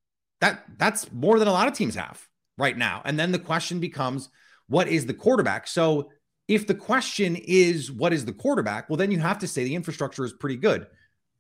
That 0.40 0.64
that's 0.78 1.12
more 1.12 1.38
than 1.38 1.48
a 1.48 1.52
lot 1.52 1.69
of 1.69 1.75
teams 1.75 1.96
have 1.96 2.26
right 2.56 2.76
now. 2.76 3.02
And 3.04 3.19
then 3.19 3.31
the 3.31 3.38
question 3.38 3.78
becomes, 3.78 4.31
what 4.69 4.88
is 4.88 5.04
the 5.04 5.14
quarterback? 5.14 5.69
So 5.69 6.10
if 6.50 6.67
the 6.67 6.75
question 6.75 7.37
is 7.37 7.93
what 7.93 8.12
is 8.12 8.25
the 8.25 8.32
quarterback, 8.32 8.91
well, 8.91 8.97
then 8.97 9.12
you 9.12 9.20
have 9.20 9.38
to 9.38 9.47
say 9.47 9.62
the 9.62 9.76
infrastructure 9.76 10.25
is 10.25 10.32
pretty 10.32 10.56
good. 10.56 10.85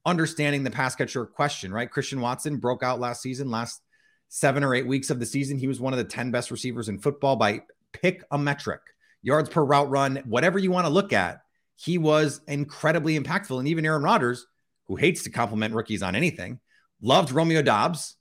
Understanding 0.06 0.62
the 0.62 0.70
pass 0.70 0.94
catcher 0.94 1.26
question, 1.26 1.72
right? 1.72 1.90
Christian 1.90 2.20
Watson 2.20 2.58
broke 2.58 2.84
out 2.84 3.00
last 3.00 3.20
season, 3.20 3.50
last 3.50 3.82
seven 4.28 4.62
or 4.62 4.72
eight 4.72 4.86
weeks 4.86 5.10
of 5.10 5.18
the 5.18 5.26
season. 5.26 5.58
He 5.58 5.66
was 5.66 5.80
one 5.80 5.92
of 5.92 5.96
the 5.96 6.04
10 6.04 6.30
best 6.30 6.52
receivers 6.52 6.88
in 6.88 7.00
football 7.00 7.34
by 7.34 7.62
pick 7.92 8.22
a 8.30 8.38
metric, 8.38 8.82
yards 9.20 9.48
per 9.48 9.64
route 9.64 9.90
run, 9.90 10.22
whatever 10.26 10.60
you 10.60 10.70
want 10.70 10.86
to 10.86 10.92
look 10.92 11.12
at. 11.12 11.40
He 11.74 11.98
was 11.98 12.40
incredibly 12.46 13.18
impactful. 13.18 13.58
And 13.58 13.66
even 13.66 13.84
Aaron 13.84 14.04
Rodgers, 14.04 14.46
who 14.86 14.94
hates 14.94 15.24
to 15.24 15.30
compliment 15.30 15.74
rookies 15.74 16.04
on 16.04 16.14
anything, 16.14 16.60
loved 17.02 17.32
Romeo 17.32 17.62
Doubs 17.62 18.14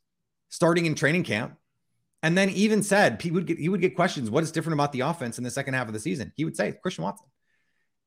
starting 0.50 0.88
in 0.88 0.96
training 0.96 1.24
camp 1.24 1.56
and 2.22 2.38
then 2.38 2.50
even 2.50 2.84
said 2.84 3.22
he 3.22 3.32
would 3.32 3.46
get 3.46 3.60
he 3.60 3.70
would 3.70 3.82
get 3.82 3.96
questions. 3.96 4.30
What 4.30 4.44
is 4.44 4.52
different 4.52 4.76
about 4.76 4.92
the 4.92 5.02
offense 5.02 5.38
in 5.38 5.44
the 5.44 5.52
second 5.52 5.74
half 5.74 5.88
of 5.88 5.94
the 5.94 6.00
season? 6.00 6.34
He 6.36 6.46
would 6.46 6.56
say 6.56 6.74
Christian 6.82 7.04
Watson, 7.04 7.28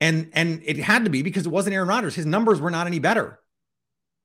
and 0.00 0.30
and 0.34 0.62
it 0.64 0.78
had 0.78 1.04
to 1.04 1.10
be 1.10 1.22
because 1.22 1.46
it 1.46 1.52
wasn't 1.52 1.74
Aaron 1.74 1.88
Rodgers. 1.88 2.14
His 2.14 2.26
numbers 2.26 2.60
were 2.60 2.70
not 2.70 2.86
any 2.86 2.98
better, 2.98 3.38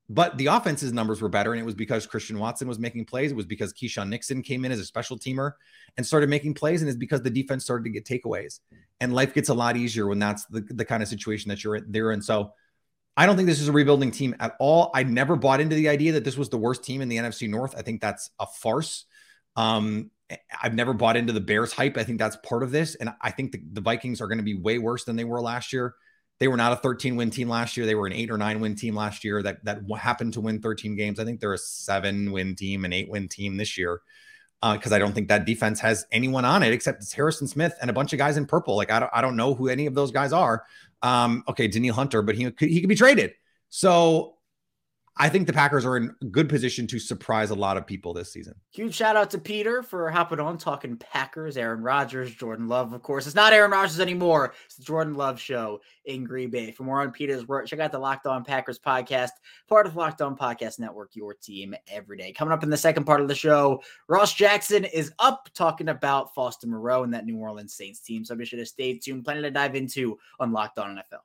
but 0.10 0.38
the 0.38 0.48
offense's 0.48 0.92
numbers 0.92 1.22
were 1.22 1.30
better, 1.30 1.54
and 1.54 1.62
it 1.62 1.66
was 1.66 1.76
because 1.76 2.06
Christian 2.06 2.38
Watson 2.38 2.68
was 2.68 2.80
making 2.80 3.06
plays. 3.06 3.32
It 3.32 3.38
was 3.38 3.46
because 3.46 3.74
Keisean 3.74 4.10
Nixon 4.10 4.42
came 4.42 4.66
in 4.66 4.72
as 4.72 4.80
a 4.80 4.86
special 4.86 5.18
teamer 5.18 5.54
and 5.96 6.06
started 6.06 6.30
making 6.30 6.56
plays, 6.56 6.82
and 6.82 6.90
it's 6.90 6.98
because 6.98 7.22
the 7.22 7.30
defense 7.30 7.64
started 7.64 7.86
to 7.86 7.90
get 7.90 8.06
takeaways. 8.06 8.60
And 9.00 9.14
life 9.14 9.34
gets 9.34 9.50
a 9.50 9.54
lot 9.54 9.78
easier 9.78 10.08
when 10.08 10.20
that's 10.20 10.46
the, 10.46 10.62
the 10.62 10.86
kind 10.86 11.02
of 11.02 11.10
situation 11.10 11.50
that 11.50 11.64
you're 11.64 11.82
there 11.82 12.12
in. 12.12 12.22
So. 12.22 12.54
I 13.20 13.26
don't 13.26 13.36
think 13.36 13.48
this 13.48 13.60
is 13.60 13.68
a 13.68 13.72
rebuilding 13.72 14.12
team 14.12 14.36
at 14.40 14.56
all. 14.60 14.92
I 14.94 15.02
never 15.02 15.36
bought 15.36 15.60
into 15.60 15.76
the 15.76 15.90
idea 15.90 16.12
that 16.12 16.24
this 16.24 16.38
was 16.38 16.50
the 16.50 16.58
worst 16.60 16.84
team 16.84 17.02
in 17.02 17.10
the 17.10 17.18
NFC 17.18 17.50
North. 17.50 17.74
I 17.76 17.82
think 17.82 18.00
that's 18.00 18.30
a 18.40 18.46
farce. 18.46 19.08
Um, 19.58 20.12
I've 20.62 20.76
never 20.76 20.94
bought 20.94 21.18
into 21.18 21.34
the 21.34 21.42
Bears 21.42 21.74
hype. 21.74 21.98
I 21.98 22.04
think 22.04 22.20
that's 22.20 22.38
part 22.38 22.64
of 22.64 22.72
this. 22.72 22.96
And 22.96 23.14
I 23.22 23.32
think 23.32 23.52
the, 23.52 23.62
the 23.74 23.82
Vikings 23.82 24.22
are 24.22 24.28
going 24.28 24.38
to 24.38 24.44
be 24.44 24.56
way 24.56 24.78
worse 24.78 25.04
than 25.04 25.16
they 25.16 25.24
were 25.24 25.42
last 25.42 25.74
year. 25.74 25.96
They 26.40 26.48
were 26.48 26.58
not 26.58 26.74
a 26.74 26.76
13 26.76 27.16
win 27.16 27.32
team 27.32 27.50
last 27.50 27.76
year. 27.76 27.86
They 27.86 27.96
were 27.96 28.06
an 28.06 28.14
eight 28.14 28.30
or 28.30 28.38
nine 28.38 28.60
win 28.60 28.76
team 28.76 28.96
last 28.96 29.24
year 29.24 29.42
that, 29.42 29.64
that 29.66 29.80
happened 30.00 30.34
to 30.34 30.42
win 30.42 30.62
13 30.62 30.96
games. 30.96 31.20
I 31.20 31.26
think 31.26 31.40
they're 31.40 31.54
a 31.54 31.58
seven 31.58 32.32
win 32.32 32.56
team, 32.56 32.86
an 32.86 32.94
eight 32.94 33.10
win 33.10 33.28
team 33.28 33.58
this 33.58 33.78
year. 33.78 34.02
Because 34.62 34.92
uh, 34.92 34.96
I 34.96 35.00
don't 35.00 35.14
think 35.14 35.28
that 35.30 35.46
defense 35.46 35.80
has 35.80 36.06
anyone 36.12 36.44
on 36.44 36.64
it 36.64 36.74
except 36.74 37.04
it's 37.04 37.14
Harrison 37.14 37.48
Smith 37.48 37.76
and 37.80 37.90
a 37.92 37.94
bunch 37.94 38.12
of 38.12 38.20
guys 38.20 38.38
in 38.38 38.46
purple. 38.46 38.76
Like 38.76 38.92
I 38.92 39.00
don't, 39.00 39.12
I 39.14 39.22
don't 39.22 39.36
know 39.36 39.54
who 39.54 39.70
any 39.70 39.86
of 39.86 39.94
those 39.94 40.12
guys 40.12 40.34
are. 40.34 40.64
Um, 41.02 41.44
okay, 41.48 41.68
Danielle 41.68 41.96
Hunter, 41.96 42.22
but 42.22 42.36
he 42.36 42.50
could, 42.52 42.70
he 42.70 42.80
could 42.80 42.90
be 42.90 42.96
traded. 42.96 43.34
So 43.70 44.37
I 45.20 45.30
think 45.30 45.48
the 45.48 45.54
Packers 45.54 45.86
are 45.86 45.98
in 45.98 46.14
good 46.32 46.48
position 46.48 46.86
to 46.88 47.00
surprise 47.00 47.50
a 47.50 47.56
lot 47.56 47.78
of 47.78 47.88
people 47.88 48.14
this 48.14 48.32
season. 48.32 48.54
Huge 48.72 48.94
shout 48.94 49.16
out 49.16 49.32
to 49.32 49.38
Peter 49.38 49.82
for 49.82 50.10
hopping 50.12 50.40
on 50.40 50.58
talking 50.58 50.96
Packers, 50.98 51.58
Aaron 51.58 51.82
Rodgers, 51.82 52.34
Jordan 52.36 52.68
Love, 52.68 52.94
of 52.94 53.02
course. 53.02 53.26
It's 53.26 53.36
not 53.36 53.54
Aaron 53.54 53.72
Rodgers 53.72 54.00
anymore. 54.00 54.54
It's 54.66 54.76
the 54.76 54.84
Jordan 54.84 55.16
Love 55.16 55.40
show 55.40 55.82
in 56.06 56.24
Green 56.24 56.50
Bay. 56.50 56.72
For 56.72 56.84
more 56.84 57.02
on 57.02 57.12
Peter's 57.12 57.48
work, 57.48 57.66
check 57.66 57.80
out 57.80 57.92
the 57.92 58.00
Locked 58.00 58.28
On 58.28 58.44
Packers 58.44 58.80
podcast, 58.80 59.32
part 59.68 59.88
of 59.88 59.96
Locked 59.96 60.22
On 60.22 60.38
Podcast 60.38 60.80
Network, 60.80 61.16
your 61.16 61.34
team 61.34 61.74
every 61.92 62.18
day. 62.18 62.32
Coming 62.32 62.54
up 62.54 62.64
in 62.64 62.70
the 62.70 62.78
second 62.78 63.06
part 63.06 63.22
of 63.22 63.28
the 63.28 63.36
show, 63.36 63.82
Ross 64.08 64.34
Jackson 64.34 64.86
is 64.86 65.12
up 65.20 65.50
talking 65.54 65.90
about 65.90 66.34
Foster 66.36 66.68
Moreau 66.68 67.04
and 67.04 67.14
that 67.14 67.26
New 67.26 67.38
Orleans 67.38 67.74
Saints 67.74 68.02
team. 68.02 68.24
So 68.24 68.36
be 68.36 68.46
sure 68.46 68.60
to 68.60 68.66
stay 68.66 68.98
tuned. 68.98 69.26
Plenty 69.26 69.42
to 69.42 69.52
dive 69.52 69.76
into 69.76 70.18
on 70.40 70.52
Locked 70.52 70.80
On 70.80 70.96
NFL. 70.96 71.22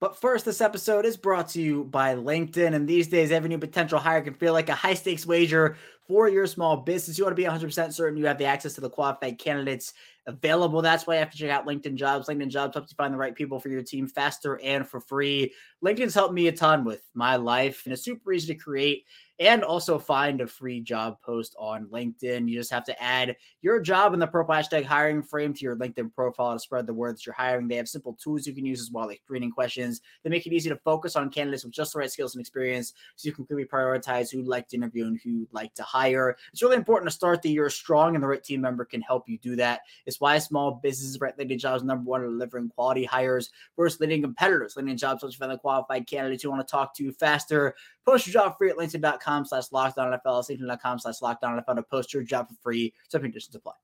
But 0.00 0.16
first, 0.16 0.46
this 0.46 0.62
episode 0.62 1.04
is 1.04 1.18
brought 1.18 1.48
to 1.50 1.60
you 1.60 1.84
by 1.84 2.14
LinkedIn. 2.14 2.74
And 2.74 2.88
these 2.88 3.06
days, 3.08 3.30
every 3.30 3.50
new 3.50 3.58
potential 3.58 3.98
hire 3.98 4.22
can 4.22 4.32
feel 4.32 4.54
like 4.54 4.70
a 4.70 4.74
high 4.74 4.94
stakes 4.94 5.26
wager 5.26 5.76
for 6.08 6.26
your 6.26 6.46
small 6.46 6.78
business. 6.78 7.18
You 7.18 7.24
want 7.24 7.36
to 7.36 7.42
be 7.42 7.46
100% 7.46 7.92
certain 7.92 8.18
you 8.18 8.26
have 8.26 8.38
the 8.38 8.46
access 8.46 8.72
to 8.74 8.80
the 8.80 8.88
qualified 8.88 9.38
candidates 9.38 9.92
available. 10.26 10.82
That's 10.82 11.06
why 11.06 11.14
you 11.14 11.20
have 11.20 11.30
to 11.30 11.38
check 11.38 11.50
out 11.50 11.66
LinkedIn 11.66 11.94
Jobs. 11.94 12.28
LinkedIn 12.28 12.48
Jobs 12.48 12.74
helps 12.74 12.92
you 12.92 12.96
find 12.96 13.12
the 13.12 13.18
right 13.18 13.34
people 13.34 13.58
for 13.58 13.68
your 13.68 13.82
team 13.82 14.06
faster 14.06 14.60
and 14.60 14.86
for 14.86 15.00
free. 15.00 15.52
LinkedIn's 15.84 16.14
helped 16.14 16.34
me 16.34 16.48
a 16.48 16.52
ton 16.52 16.84
with 16.84 17.02
my 17.14 17.36
life, 17.36 17.82
and 17.84 17.92
it's 17.92 18.04
super 18.04 18.32
easy 18.32 18.52
to 18.52 18.58
create 18.58 19.04
and 19.40 19.64
also 19.64 19.98
find 19.98 20.42
a 20.42 20.46
free 20.46 20.82
job 20.82 21.16
post 21.22 21.56
on 21.58 21.86
LinkedIn. 21.86 22.46
You 22.46 22.58
just 22.58 22.70
have 22.70 22.84
to 22.84 23.02
add 23.02 23.34
your 23.62 23.80
job 23.80 24.12
in 24.12 24.20
the 24.20 24.26
purple 24.26 24.54
hashtag 24.54 24.84
hiring 24.84 25.22
frame 25.22 25.54
to 25.54 25.60
your 25.62 25.76
LinkedIn 25.76 26.12
profile 26.12 26.52
to 26.52 26.58
spread 26.58 26.86
the 26.86 26.92
word 26.92 27.16
that 27.16 27.24
you're 27.24 27.34
hiring. 27.34 27.66
They 27.66 27.76
have 27.76 27.88
simple 27.88 28.18
tools 28.22 28.46
you 28.46 28.52
can 28.54 28.66
use 28.66 28.82
as 28.82 28.90
well, 28.90 29.06
like 29.06 29.22
screening 29.24 29.50
questions 29.50 30.02
that 30.22 30.28
make 30.28 30.46
it 30.46 30.52
easy 30.52 30.68
to 30.68 30.76
focus 30.76 31.16
on 31.16 31.30
candidates 31.30 31.64
with 31.64 31.72
just 31.72 31.94
the 31.94 32.00
right 32.00 32.10
skills 32.10 32.34
and 32.34 32.40
experience 32.40 32.92
so 33.16 33.28
you 33.28 33.32
can 33.32 33.46
clearly 33.46 33.64
prioritize 33.64 34.30
who 34.30 34.38
you'd 34.38 34.46
like 34.46 34.68
to 34.68 34.76
interview 34.76 35.06
and 35.06 35.18
who 35.24 35.30
you'd 35.30 35.54
like 35.54 35.72
to 35.72 35.84
hire. 35.84 36.36
It's 36.52 36.62
really 36.62 36.76
important 36.76 37.10
to 37.10 37.16
start 37.16 37.40
the 37.40 37.50
year 37.50 37.70
strong, 37.70 38.14
and 38.14 38.22
the 38.22 38.28
right 38.28 38.44
team 38.44 38.60
member 38.60 38.84
can 38.84 39.00
help 39.00 39.26
you 39.26 39.38
do 39.38 39.56
that. 39.56 39.80
Why 40.18 40.38
small 40.38 40.80
businesses 40.82 41.20
rate 41.20 41.36
LinkedIn 41.38 41.58
jobs 41.58 41.82
number 41.82 42.08
one 42.08 42.24
in 42.24 42.30
delivering 42.30 42.70
quality 42.70 43.04
hires 43.04 43.50
versus 43.76 44.00
leading 44.00 44.22
competitors. 44.22 44.74
LinkedIn 44.74 44.98
jobs 44.98 45.22
helps 45.22 45.34
you 45.34 45.38
find 45.38 45.52
the 45.52 45.58
qualified 45.58 46.06
candidates 46.06 46.42
you 46.42 46.50
want 46.50 46.66
to 46.66 46.70
talk 46.70 46.94
to 46.96 47.12
faster. 47.12 47.74
Post 48.06 48.26
your 48.26 48.32
job 48.32 48.56
free 48.56 48.70
at 48.70 48.76
LinkedIn.com 48.76 49.44
slash 49.44 49.68
lockdown 49.68 50.18
NFL, 50.18 50.48
LinkedIn.com 50.48 50.98
slash 50.98 51.18
lockdown 51.18 51.62
NFL 51.62 51.76
to 51.76 51.82
post 51.82 52.14
your 52.14 52.22
job 52.22 52.48
for 52.48 52.54
free. 52.62 52.94
Some 53.08 53.22
conditions 53.22 53.54
apply. 53.54 53.74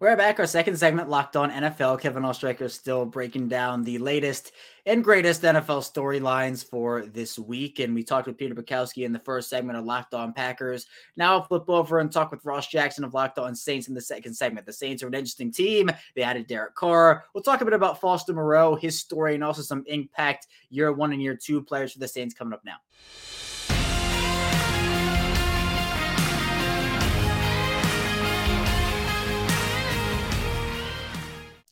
We're 0.00 0.16
back. 0.16 0.40
Our 0.40 0.46
second 0.48 0.76
segment, 0.76 1.08
Locked 1.08 1.36
On 1.36 1.52
NFL. 1.52 2.00
Kevin 2.00 2.24
Oestreicher 2.24 2.68
still 2.68 3.06
breaking 3.06 3.46
down 3.46 3.84
the 3.84 3.98
latest 3.98 4.50
and 4.86 5.04
greatest 5.04 5.42
NFL 5.42 5.88
storylines 5.88 6.68
for 6.68 7.06
this 7.06 7.38
week. 7.38 7.78
And 7.78 7.94
we 7.94 8.02
talked 8.02 8.26
with 8.26 8.36
Peter 8.36 8.56
Bukowski 8.56 9.06
in 9.06 9.12
the 9.12 9.20
first 9.20 9.48
segment 9.48 9.78
of 9.78 9.84
Locked 9.84 10.12
On 10.12 10.32
Packers. 10.32 10.86
Now 11.16 11.34
I'll 11.34 11.44
flip 11.44 11.70
over 11.70 12.00
and 12.00 12.10
talk 12.10 12.32
with 12.32 12.44
Ross 12.44 12.66
Jackson 12.66 13.04
of 13.04 13.14
Locked 13.14 13.38
On 13.38 13.54
Saints 13.54 13.86
in 13.86 13.94
the 13.94 14.00
second 14.00 14.34
segment. 14.34 14.66
The 14.66 14.72
Saints 14.72 15.00
are 15.04 15.06
an 15.06 15.14
interesting 15.14 15.52
team. 15.52 15.88
They 16.16 16.22
added 16.22 16.48
Derek 16.48 16.74
Carr. 16.74 17.26
We'll 17.32 17.44
talk 17.44 17.60
a 17.60 17.64
bit 17.64 17.72
about 17.72 18.00
Foster 18.00 18.34
Moreau, 18.34 18.74
his 18.74 18.98
story, 18.98 19.36
and 19.36 19.44
also 19.44 19.62
some 19.62 19.84
impact 19.86 20.48
year 20.70 20.92
one 20.92 21.12
and 21.12 21.22
year 21.22 21.36
two 21.36 21.62
players 21.62 21.92
for 21.92 22.00
the 22.00 22.08
Saints 22.08 22.34
coming 22.34 22.52
up 22.52 22.64
now. 22.64 22.78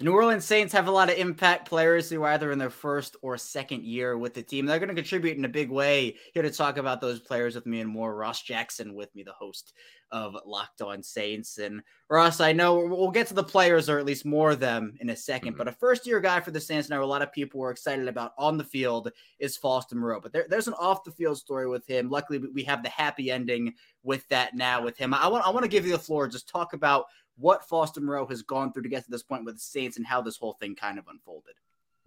New 0.03 0.15
Orleans 0.15 0.45
Saints 0.45 0.73
have 0.73 0.89
a 0.89 0.91
lot 0.91 1.11
of 1.11 1.17
impact 1.17 1.69
players 1.69 2.11
who 2.11 2.25
are 2.25 2.31
either 2.31 2.51
in 2.51 2.59
their 2.59 2.71
first 2.71 3.15
or 3.23 3.39
second 3.39 3.85
year 3.85 4.19
with 4.19 4.35
the 4.35 4.43
team. 4.43 4.67
They're 4.67 4.81
going 4.81 4.89
to 4.89 4.97
contribute 4.97 5.37
in 5.37 5.45
a 5.45 5.49
big 5.49 5.71
way. 5.71 6.17
Here 6.35 6.43
to 6.43 6.51
talk 6.51 6.77
about 6.77 7.01
those 7.01 7.21
players 7.21 7.55
with 7.55 7.67
me 7.67 7.81
and 7.81 7.89
more, 7.89 8.13
Ross 8.13 8.43
Jackson 8.43 8.95
with 8.95 9.15
me, 9.15 9.23
the 9.23 9.33
host 9.33 9.75
of 10.11 10.37
Locked 10.45 10.83
On 10.83 11.05
Saints. 11.05 11.59
And 11.59 11.83
Ross, 12.13 12.41
I 12.41 12.53
know 12.53 12.75
we'll 12.75 13.11
get 13.11 13.27
to 13.29 13.35
the 13.35 13.43
players 13.43 13.89
or 13.89 13.99
at 13.99 14.05
least 14.05 14.27
more 14.27 14.51
of 14.51 14.61
them 14.61 14.95
in 15.01 15.09
a 15.09 15.15
2nd 15.15 15.41
mm-hmm. 15.41 15.57
but 15.57 15.67
a 15.67 15.73
first 15.73 16.07
year 16.07 16.21
guy 16.21 16.41
for 16.41 16.51
the 16.51 16.61
Saints 16.61 16.91
now 16.91 17.03
a 17.03 17.07
lot 17.07 17.23
of 17.23 17.33
people 17.33 17.59
were 17.59 17.71
excited 17.71 18.07
about 18.07 18.35
on 18.37 18.59
the 18.59 18.65
field 18.65 19.11
is 19.39 19.57
Foster 19.57 19.97
Moreau. 19.97 20.21
But 20.21 20.31
there, 20.31 20.45
there's 20.47 20.69
an 20.69 20.75
off 20.75 21.05
the 21.05 21.11
field 21.11 21.39
story 21.39 21.67
with 21.67 21.87
him. 21.87 22.11
Luckily, 22.11 22.37
we 22.39 22.65
have 22.65 22.83
the 22.83 22.91
happy 22.91 23.31
ending 23.31 23.73
with 24.03 24.29
that 24.29 24.55
now 24.55 24.85
with 24.85 24.99
him. 24.99 25.15
I 25.15 25.27
want 25.27 25.47
I 25.47 25.51
want 25.51 25.65
to 25.65 25.71
give 25.71 25.87
you 25.87 25.93
the 25.93 25.99
floor. 25.99 26.29
Just 26.29 26.51
talk 26.51 26.75
about 26.75 27.07
what 27.39 27.67
Foster 27.67 28.03
Moreau 28.03 28.27
has 28.27 28.43
gone 28.43 28.75
through 28.75 28.83
to 28.83 28.91
get 28.91 29.05
to 29.05 29.11
this 29.11 29.23
point 29.23 29.47
with 29.47 29.55
the 29.55 29.61
Saints 29.61 29.97
and 29.97 30.07
how 30.07 30.21
this 30.21 30.37
whole 30.37 30.59
thing 30.61 30.75
kind 30.75 30.99
of 30.99 31.09
unfolded. 31.09 31.55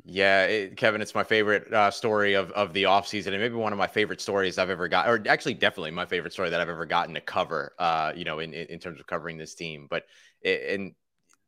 Yeah, 0.08 0.44
it, 0.46 0.78
Kevin, 0.78 1.02
it's 1.02 1.16
my 1.16 1.24
favorite 1.24 1.74
uh, 1.74 1.90
story 1.90 2.36
of, 2.36 2.52
of 2.52 2.74
the 2.74 2.84
offseason 2.84 3.28
and 3.28 3.40
maybe 3.40 3.56
one 3.56 3.74
of 3.74 3.80
my 3.80 3.88
favorite 3.88 4.22
stories 4.22 4.60
I've 4.60 4.70
ever 4.70 4.88
got, 4.88 5.10
or 5.10 5.24
actually 5.28 5.56
definitely 5.56 5.90
my 5.92 6.06
favorite 6.06 6.32
story 6.32 6.52
that 6.52 6.62
I've 6.62 6.70
ever 6.70 6.86
gotten 6.86 7.16
to 7.16 7.22
cover, 7.22 7.74
uh, 7.80 8.12
you 8.16 8.24
know, 8.24 8.38
in, 8.38 8.54
in 8.54 8.78
terms 8.78 9.00
of 9.00 9.08
covering 9.08 9.38
this 9.40 9.56
team. 9.56 9.88
But, 9.90 10.04
and 10.44 10.94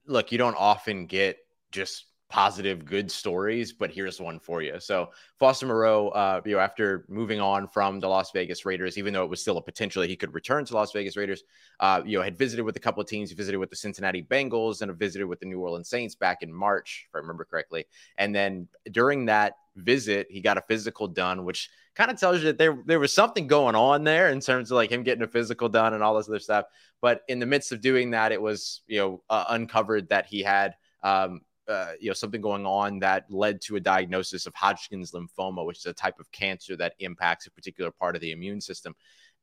look, 0.07 0.31
you 0.33 0.39
don't 0.39 0.57
often 0.57 1.07
get 1.07 1.37
just 1.71 2.06
positive, 2.29 2.84
good 2.84 3.10
stories, 3.10 3.72
but 3.72 3.89
here's 3.89 4.19
one 4.19 4.39
for 4.39 4.62
you. 4.62 4.79
So 4.79 5.12
Foster 5.39 5.65
Moreau, 5.65 6.10
uh, 6.10 6.41
you 6.46 6.55
know, 6.55 6.60
after 6.60 7.05
moving 7.07 7.39
on 7.39 7.67
from 7.67 8.00
the 8.00 8.07
Las 8.07 8.31
Vegas 8.31 8.65
Raiders, 8.65 8.98
even 8.98 9.13
though 9.13 9.24
it 9.24 9.29
was 9.29 9.39
still 9.39 9.57
a 9.57 9.62
potential 9.62 10.03
he 10.03 10.15
could 10.15 10.34
return 10.34 10.65
to 10.65 10.74
Las 10.74 10.91
Vegas 10.91 11.15
Raiders, 11.15 11.43
uh, 11.79 12.01
you 12.05 12.17
know, 12.17 12.24
had 12.24 12.38
visited 12.38 12.63
with 12.63 12.75
a 12.75 12.79
couple 12.79 13.01
of 13.01 13.07
teams. 13.07 13.29
He 13.29 13.36
visited 13.36 13.60
with 13.60 13.69
the 13.69 13.77
Cincinnati 13.77 14.22
Bengals 14.22 14.81
and 14.81 14.91
a 14.91 14.93
visited 14.93 15.25
with 15.25 15.39
the 15.39 15.46
New 15.46 15.62
Orleans 15.62 15.89
Saints 15.89 16.15
back 16.15 16.41
in 16.41 16.51
March, 16.51 17.07
if 17.07 17.15
I 17.15 17.19
remember 17.19 17.46
correctly. 17.46 17.86
And 18.17 18.36
then 18.36 18.67
during 18.91 19.25
that 19.25 19.53
visit, 19.77 20.27
he 20.29 20.41
got 20.41 20.57
a 20.57 20.63
physical 20.67 21.07
done, 21.07 21.46
which 21.46 21.69
kind 21.96 22.12
of 22.12 22.19
tells 22.19 22.39
you 22.39 22.46
that 22.46 22.57
there 22.57 22.77
there 22.86 23.00
was 23.00 23.13
something 23.13 23.48
going 23.48 23.75
on 23.75 24.03
there 24.03 24.29
in 24.29 24.41
terms 24.41 24.69
of 24.69 24.75
like 24.75 24.91
him 24.91 25.03
getting 25.03 25.24
a 25.24 25.27
physical 25.27 25.69
done 25.69 25.93
and 25.93 26.03
all 26.03 26.17
this 26.17 26.27
other 26.27 26.39
stuff. 26.39 26.65
But 27.00 27.22
in 27.29 27.39
the 27.39 27.46
midst 27.46 27.72
of 27.72 27.79
doing 27.79 28.12
that, 28.12 28.31
it 28.34 28.41
was 28.41 28.81
you 28.88 29.00
know 29.00 29.24
uh, 29.29 29.46
uncovered 29.50 30.10
that 30.10 30.25
he 30.25 30.41
had 30.43 30.75
um, 31.03 31.41
uh, 31.67 31.93
you 32.00 32.07
know 32.07 32.13
something 32.13 32.41
going 32.41 32.65
on 32.65 33.00
that 33.00 33.25
led 33.29 33.62
to 33.62 33.75
a 33.75 33.79
diagnosis 33.79 34.45
of 34.45 34.53
Hodgkin's 34.53 35.12
lymphoma, 35.12 35.65
which 35.65 35.77
is 35.79 35.86
a 35.86 35.93
type 35.93 36.19
of 36.19 36.31
cancer 36.31 36.75
that 36.77 36.93
impacts 37.00 37.47
a 37.47 37.51
particular 37.51 37.91
part 37.91 38.15
of 38.15 38.21
the 38.21 38.31
immune 38.31 38.62
system. 38.62 38.95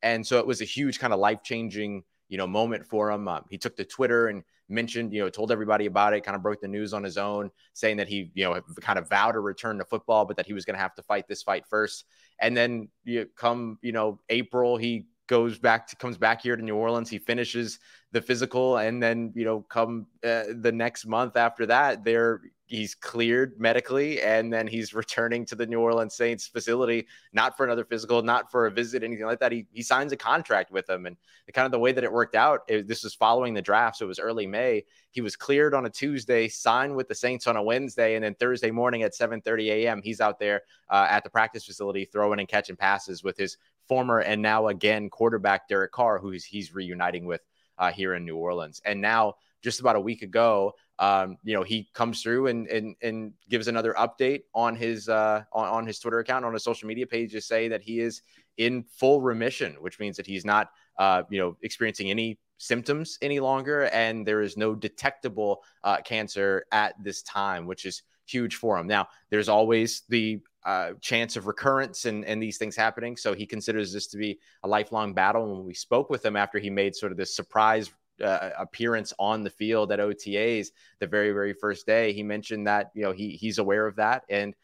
And 0.02 0.26
so 0.26 0.38
it 0.38 0.46
was 0.46 0.60
a 0.60 0.66
huge 0.66 0.98
kind 0.98 1.12
of 1.12 1.18
life 1.18 1.42
changing 1.42 2.04
you 2.28 2.38
know 2.38 2.46
moment 2.46 2.86
for 2.86 3.10
him. 3.10 3.28
Um, 3.28 3.44
he 3.50 3.58
took 3.58 3.76
to 3.76 3.84
Twitter 3.84 4.28
and 4.28 4.42
mentioned 4.68 5.12
you 5.12 5.20
know 5.20 5.28
told 5.28 5.52
everybody 5.52 5.86
about 5.86 6.14
it, 6.14 6.24
kind 6.24 6.36
of 6.36 6.42
broke 6.42 6.60
the 6.60 6.68
news 6.68 6.92
on 6.92 7.02
his 7.02 7.18
own, 7.18 7.50
saying 7.74 7.98
that 7.98 8.08
he 8.08 8.30
you 8.34 8.44
know 8.44 8.60
kind 8.80 8.98
of 8.98 9.08
vowed 9.08 9.32
to 9.32 9.40
return 9.40 9.78
to 9.78 9.84
football, 9.84 10.24
but 10.24 10.36
that 10.36 10.46
he 10.46 10.52
was 10.52 10.64
going 10.64 10.74
to 10.74 10.82
have 10.82 10.94
to 10.94 11.02
fight 11.02 11.28
this 11.28 11.42
fight 11.42 11.64
first. 11.68 12.04
And 12.40 12.56
then 12.56 12.88
you 13.04 13.28
come 13.36 13.78
you 13.82 13.92
know 13.92 14.20
April, 14.28 14.76
he 14.76 15.06
goes 15.26 15.58
back 15.58 15.86
to 15.88 15.96
comes 15.96 16.18
back 16.18 16.42
here 16.42 16.56
to 16.56 16.62
New 16.62 16.76
Orleans. 16.76 17.08
He 17.08 17.18
finishes 17.18 17.78
the 18.12 18.20
physical, 18.20 18.76
and 18.78 19.02
then 19.02 19.32
you 19.34 19.44
know, 19.44 19.60
come 19.60 20.06
uh, 20.24 20.44
the 20.60 20.72
next 20.72 21.06
month 21.06 21.36
after 21.36 21.66
that, 21.66 22.04
there 22.04 22.40
he's 22.66 22.94
cleared 22.94 23.58
medically, 23.60 24.20
and 24.22 24.52
then 24.52 24.66
he's 24.66 24.94
returning 25.02 25.44
to 25.46 25.54
the 25.54 25.66
New 25.66 25.80
Orleans 25.80 26.14
Saints 26.14 26.46
facility, 26.46 27.06
not 27.32 27.56
for 27.56 27.64
another 27.64 27.84
physical, 27.84 28.22
not 28.22 28.50
for 28.50 28.66
a 28.66 28.70
visit, 28.70 29.02
anything 29.02 29.26
like 29.26 29.40
that. 29.40 29.52
He 29.52 29.66
he 29.72 29.82
signs 29.82 30.12
a 30.12 30.16
contract 30.16 30.70
with 30.70 30.86
them, 30.86 31.06
and 31.06 31.16
the, 31.46 31.52
kind 31.52 31.66
of 31.66 31.72
the 31.72 31.78
way 31.78 31.92
that 31.92 32.04
it 32.04 32.12
worked 32.12 32.34
out, 32.34 32.60
it, 32.68 32.86
this 32.86 33.04
was 33.04 33.14
following 33.14 33.54
the 33.54 33.62
draft, 33.62 33.96
so 33.96 34.04
it 34.04 34.08
was 34.08 34.18
early 34.18 34.46
May. 34.46 34.84
He 35.10 35.20
was 35.20 35.36
cleared 35.36 35.74
on 35.74 35.86
a 35.86 35.90
Tuesday, 35.90 36.48
signed 36.48 36.94
with 36.96 37.08
the 37.08 37.14
Saints 37.14 37.46
on 37.46 37.56
a 37.56 37.62
Wednesday, 37.62 38.14
and 38.14 38.24
then 38.24 38.34
Thursday 38.34 38.70
morning 38.70 39.02
at 39.02 39.14
7:30 39.14 39.68
a.m. 39.70 40.02
he's 40.02 40.20
out 40.20 40.38
there 40.38 40.62
uh, 40.90 41.06
at 41.08 41.24
the 41.24 41.30
practice 41.30 41.64
facility 41.64 42.04
throwing 42.04 42.38
and 42.38 42.48
catching 42.48 42.76
passes 42.76 43.22
with 43.22 43.36
his 43.36 43.56
former 43.88 44.20
and 44.20 44.42
now 44.42 44.68
again 44.68 45.10
quarterback 45.10 45.68
Derek 45.68 45.92
Carr, 45.92 46.18
who 46.18 46.30
he's, 46.30 46.74
reuniting 46.74 47.26
with 47.26 47.42
uh, 47.78 47.90
here 47.90 48.14
in 48.14 48.24
New 48.24 48.36
Orleans. 48.36 48.80
And 48.84 49.00
now, 49.00 49.34
just 49.62 49.80
about 49.80 49.96
a 49.96 50.00
week 50.00 50.22
ago, 50.22 50.72
um, 50.98 51.38
you 51.42 51.54
know, 51.54 51.62
he 51.62 51.88
comes 51.94 52.22
through 52.22 52.48
and 52.48 52.68
and 52.68 52.96
and 53.02 53.32
gives 53.48 53.66
another 53.68 53.94
update 53.94 54.42
on 54.54 54.76
his 54.76 55.08
uh, 55.08 55.42
on, 55.52 55.68
on 55.68 55.86
his 55.86 55.98
Twitter 55.98 56.18
account, 56.18 56.44
on 56.44 56.52
his 56.52 56.62
social 56.64 56.86
media 56.86 57.06
page, 57.06 57.32
to 57.32 57.40
say 57.40 57.68
that 57.68 57.82
he 57.82 58.00
is 58.00 58.22
in 58.56 58.84
full 58.84 59.20
remission, 59.20 59.74
which 59.80 59.98
means 59.98 60.16
that 60.16 60.26
he's 60.26 60.44
not, 60.44 60.70
uh, 60.98 61.22
you 61.30 61.38
know, 61.38 61.56
experiencing 61.62 62.10
any 62.10 62.38
symptoms 62.58 63.18
any 63.20 63.40
longer, 63.40 63.86
and 63.86 64.26
there 64.26 64.40
is 64.40 64.56
no 64.56 64.74
detectable 64.74 65.62
uh, 65.82 65.96
cancer 66.02 66.64
at 66.70 66.94
this 67.02 67.22
time, 67.22 67.66
which 67.66 67.84
is 67.84 68.02
huge 68.26 68.56
for 68.56 68.78
him. 68.78 68.86
Now, 68.86 69.08
there's 69.30 69.48
always 69.48 70.02
the 70.08 70.40
uh, 70.64 70.92
chance 71.00 71.36
of 71.36 71.46
recurrence 71.46 72.06
and, 72.06 72.24
and 72.24 72.42
these 72.42 72.58
things 72.58 72.76
happening. 72.76 73.16
So 73.16 73.34
he 73.34 73.46
considers 73.46 73.92
this 73.92 74.06
to 74.08 74.16
be 74.16 74.38
a 74.62 74.68
lifelong 74.68 75.12
battle. 75.12 75.44
And 75.44 75.52
when 75.52 75.66
we 75.66 75.74
spoke 75.74 76.10
with 76.10 76.24
him 76.24 76.36
after 76.36 76.58
he 76.58 76.70
made 76.70 76.94
sort 76.94 77.12
of 77.12 77.18
this 77.18 77.36
surprise 77.36 77.92
uh, 78.22 78.50
appearance 78.58 79.12
on 79.18 79.42
the 79.42 79.50
field 79.50 79.92
at 79.92 79.98
OTAs 79.98 80.68
the 81.00 81.06
very, 81.06 81.32
very 81.32 81.52
first 81.52 81.86
day, 81.86 82.12
he 82.12 82.22
mentioned 82.22 82.66
that, 82.66 82.90
you 82.94 83.02
know, 83.02 83.12
he, 83.12 83.30
he's 83.30 83.58
aware 83.58 83.86
of 83.86 83.96
that. 83.96 84.22
And 84.28 84.54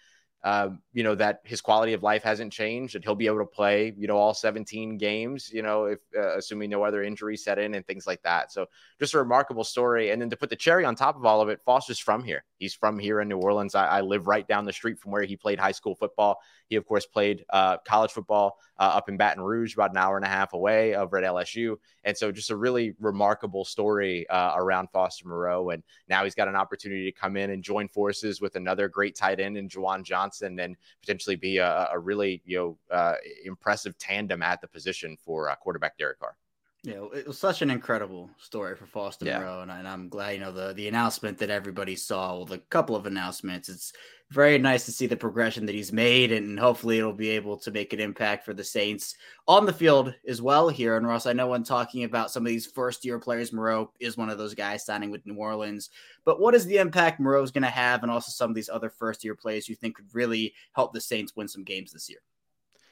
uh, 0.42 0.70
you 0.94 1.02
know, 1.02 1.14
that 1.14 1.40
his 1.44 1.60
quality 1.60 1.92
of 1.92 2.02
life 2.02 2.22
hasn't 2.22 2.52
changed, 2.52 2.94
and 2.94 3.04
he'll 3.04 3.14
be 3.14 3.26
able 3.26 3.38
to 3.38 3.44
play, 3.44 3.92
you 3.98 4.06
know, 4.06 4.16
all 4.16 4.32
17 4.32 4.96
games, 4.96 5.50
you 5.52 5.60
know, 5.60 5.84
if 5.84 5.98
uh, 6.16 6.36
assuming 6.36 6.70
no 6.70 6.82
other 6.82 7.02
injuries 7.02 7.44
set 7.44 7.58
in 7.58 7.74
and 7.74 7.86
things 7.86 8.06
like 8.06 8.22
that. 8.22 8.50
So 8.50 8.66
just 8.98 9.12
a 9.12 9.18
remarkable 9.18 9.64
story. 9.64 10.10
And 10.10 10.22
then 10.22 10.30
to 10.30 10.36
put 10.36 10.48
the 10.48 10.56
cherry 10.56 10.84
on 10.84 10.94
top 10.94 11.16
of 11.16 11.26
all 11.26 11.42
of 11.42 11.50
it, 11.50 11.60
Foster's 11.66 11.98
from 11.98 12.24
here. 12.24 12.44
He's 12.56 12.74
from 12.74 12.98
here 12.98 13.20
in 13.20 13.28
New 13.28 13.38
Orleans. 13.38 13.74
I, 13.74 13.86
I 13.86 14.00
live 14.00 14.26
right 14.26 14.46
down 14.48 14.64
the 14.64 14.72
street 14.72 14.98
from 14.98 15.12
where 15.12 15.24
he 15.24 15.36
played 15.36 15.58
high 15.58 15.72
school 15.72 15.94
football. 15.94 16.40
He, 16.68 16.76
of 16.76 16.86
course, 16.86 17.04
played 17.04 17.44
uh, 17.50 17.78
college 17.78 18.12
football 18.12 18.56
up 18.84 19.08
in 19.08 19.16
Baton 19.16 19.42
Rouge, 19.42 19.74
about 19.74 19.90
an 19.90 19.98
hour 19.98 20.16
and 20.16 20.24
a 20.24 20.28
half 20.28 20.52
away 20.52 20.94
over 20.96 21.18
at 21.18 21.24
LSU. 21.24 21.76
And 22.04 22.16
so 22.16 22.32
just 22.32 22.50
a 22.50 22.56
really 22.56 22.94
remarkable 22.98 23.64
story 23.64 24.28
uh, 24.28 24.54
around 24.56 24.88
Foster 24.90 25.28
Moreau. 25.28 25.70
And 25.70 25.82
now 26.08 26.24
he's 26.24 26.34
got 26.34 26.48
an 26.48 26.56
opportunity 26.56 27.04
to 27.04 27.12
come 27.12 27.36
in 27.36 27.50
and 27.50 27.62
join 27.62 27.88
forces 27.88 28.40
with 28.40 28.56
another 28.56 28.88
great 28.88 29.14
tight 29.14 29.38
end 29.38 29.56
in 29.56 29.68
Juwan 29.68 30.02
Johnson 30.02 30.58
and 30.60 30.76
potentially 31.00 31.36
be 31.36 31.58
a, 31.58 31.88
a 31.92 31.98
really, 31.98 32.42
you 32.44 32.58
know, 32.58 32.96
uh, 32.96 33.16
impressive 33.44 33.98
tandem 33.98 34.42
at 34.42 34.60
the 34.60 34.68
position 34.68 35.16
for 35.22 35.50
uh, 35.50 35.54
quarterback 35.56 35.98
Derek 35.98 36.18
Carr. 36.18 36.36
Yeah, 36.82 37.04
it 37.14 37.26
was 37.26 37.38
such 37.38 37.60
an 37.60 37.70
incredible 37.70 38.30
story 38.38 38.74
for 38.74 38.86
Foster 38.86 39.26
yeah. 39.26 39.38
Moreau, 39.38 39.60
and, 39.60 39.70
I, 39.70 39.92
am 39.92 40.08
glad 40.08 40.30
you 40.30 40.40
know 40.40 40.50
the 40.50 40.72
the 40.72 40.88
announcement 40.88 41.36
that 41.38 41.50
everybody 41.50 41.94
saw. 41.94 42.36
Well, 42.36 42.46
the 42.46 42.58
couple 42.58 42.96
of 42.96 43.04
announcements. 43.04 43.68
It's 43.68 43.92
very 44.30 44.56
nice 44.56 44.86
to 44.86 44.92
see 44.92 45.06
the 45.06 45.16
progression 45.16 45.66
that 45.66 45.74
he's 45.74 45.92
made, 45.92 46.32
and 46.32 46.58
hopefully 46.58 46.96
it'll 46.96 47.12
be 47.12 47.28
able 47.30 47.58
to 47.58 47.70
make 47.70 47.92
an 47.92 48.00
impact 48.00 48.46
for 48.46 48.54
the 48.54 48.64
Saints 48.64 49.14
on 49.46 49.66
the 49.66 49.74
field 49.74 50.14
as 50.26 50.40
well. 50.40 50.70
Here, 50.70 50.96
and 50.96 51.06
Ross, 51.06 51.26
I 51.26 51.34
know 51.34 51.48
when 51.48 51.64
talking 51.64 52.04
about 52.04 52.30
some 52.30 52.44
of 52.44 52.48
these 52.48 52.66
first 52.66 53.04
year 53.04 53.18
players, 53.18 53.52
Moreau 53.52 53.92
is 54.00 54.16
one 54.16 54.30
of 54.30 54.38
those 54.38 54.54
guys 54.54 54.86
signing 54.86 55.10
with 55.10 55.26
New 55.26 55.34
Orleans. 55.34 55.90
But 56.24 56.40
what 56.40 56.54
is 56.54 56.64
the 56.64 56.78
impact 56.78 57.20
Moreau's 57.20 57.50
going 57.50 57.62
to 57.64 57.68
have, 57.68 58.02
and 58.02 58.10
also 58.10 58.30
some 58.30 58.50
of 58.50 58.56
these 58.56 58.70
other 58.70 58.88
first 58.88 59.22
year 59.22 59.34
players 59.34 59.68
you 59.68 59.74
think 59.74 59.96
could 59.96 60.14
really 60.14 60.54
help 60.72 60.94
the 60.94 61.00
Saints 61.02 61.36
win 61.36 61.46
some 61.46 61.64
games 61.64 61.92
this 61.92 62.08
year? 62.08 62.20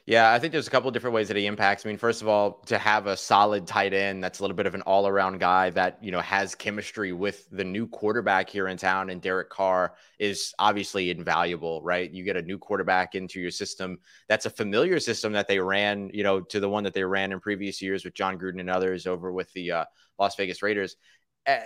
Yeah, 0.09 0.33
I 0.33 0.39
think 0.39 0.53
there's 0.53 0.67
a 0.67 0.71
couple 0.71 0.91
different 0.91 1.13
ways 1.13 1.29
that 1.29 1.37
he 1.37 1.45
impacts. 1.45 1.85
I 1.85 1.91
mean, 1.91 1.99
first 1.99 2.23
of 2.23 2.29
all, 2.29 2.63
to 2.65 2.79
have 2.79 3.07
a 3.07 3.15
solid 3.15 3.67
tight 3.67 3.93
end 3.93 4.25
that's 4.25 4.39
a 4.39 4.43
little 4.43 4.57
bit 4.57 4.65
of 4.65 4.75
an 4.75 4.81
all-around 4.81 5.39
guy 5.39 5.69
that 5.69 5.99
you 6.03 6.11
know 6.11 6.23
has 6.23 6.55
chemistry 6.55 7.13
with 7.13 7.47
the 7.51 7.63
new 7.63 7.87
quarterback 7.87 8.49
here 8.49 8.69
in 8.69 8.79
town 8.79 9.11
and 9.11 9.21
Derek 9.21 9.51
Carr 9.51 9.97
is 10.19 10.55
obviously 10.59 11.11
invaluable, 11.11 11.83
right? 11.83 12.11
You 12.11 12.25
get 12.25 12.39
a 12.39 12.43
new 12.43 12.57
quarterback 12.57 13.17
into 13.17 13.39
your 13.39 13.51
system 13.51 13.99
that's 14.31 14.47
a 14.47 14.51
familiar 14.51 14.99
system 14.99 15.35
that 15.35 15.47
they 15.47 15.59
ran, 15.59 16.09
you 16.15 16.23
know, 16.23 16.41
to 16.41 16.59
the 16.59 16.71
one 16.71 16.85
that 16.85 16.95
they 16.95 17.05
ran 17.05 17.31
in 17.31 17.39
previous 17.39 17.83
years 17.83 18.03
with 18.03 18.15
Jon 18.15 18.39
Gruden 18.39 18.61
and 18.61 18.71
others 18.71 19.07
over 19.07 19.31
with 19.31 19.53
the 19.53 19.73
uh, 19.73 19.85
Las 20.19 20.37
Vegas 20.37 20.63
Raiders. 20.63 20.97
Eh, 21.47 21.61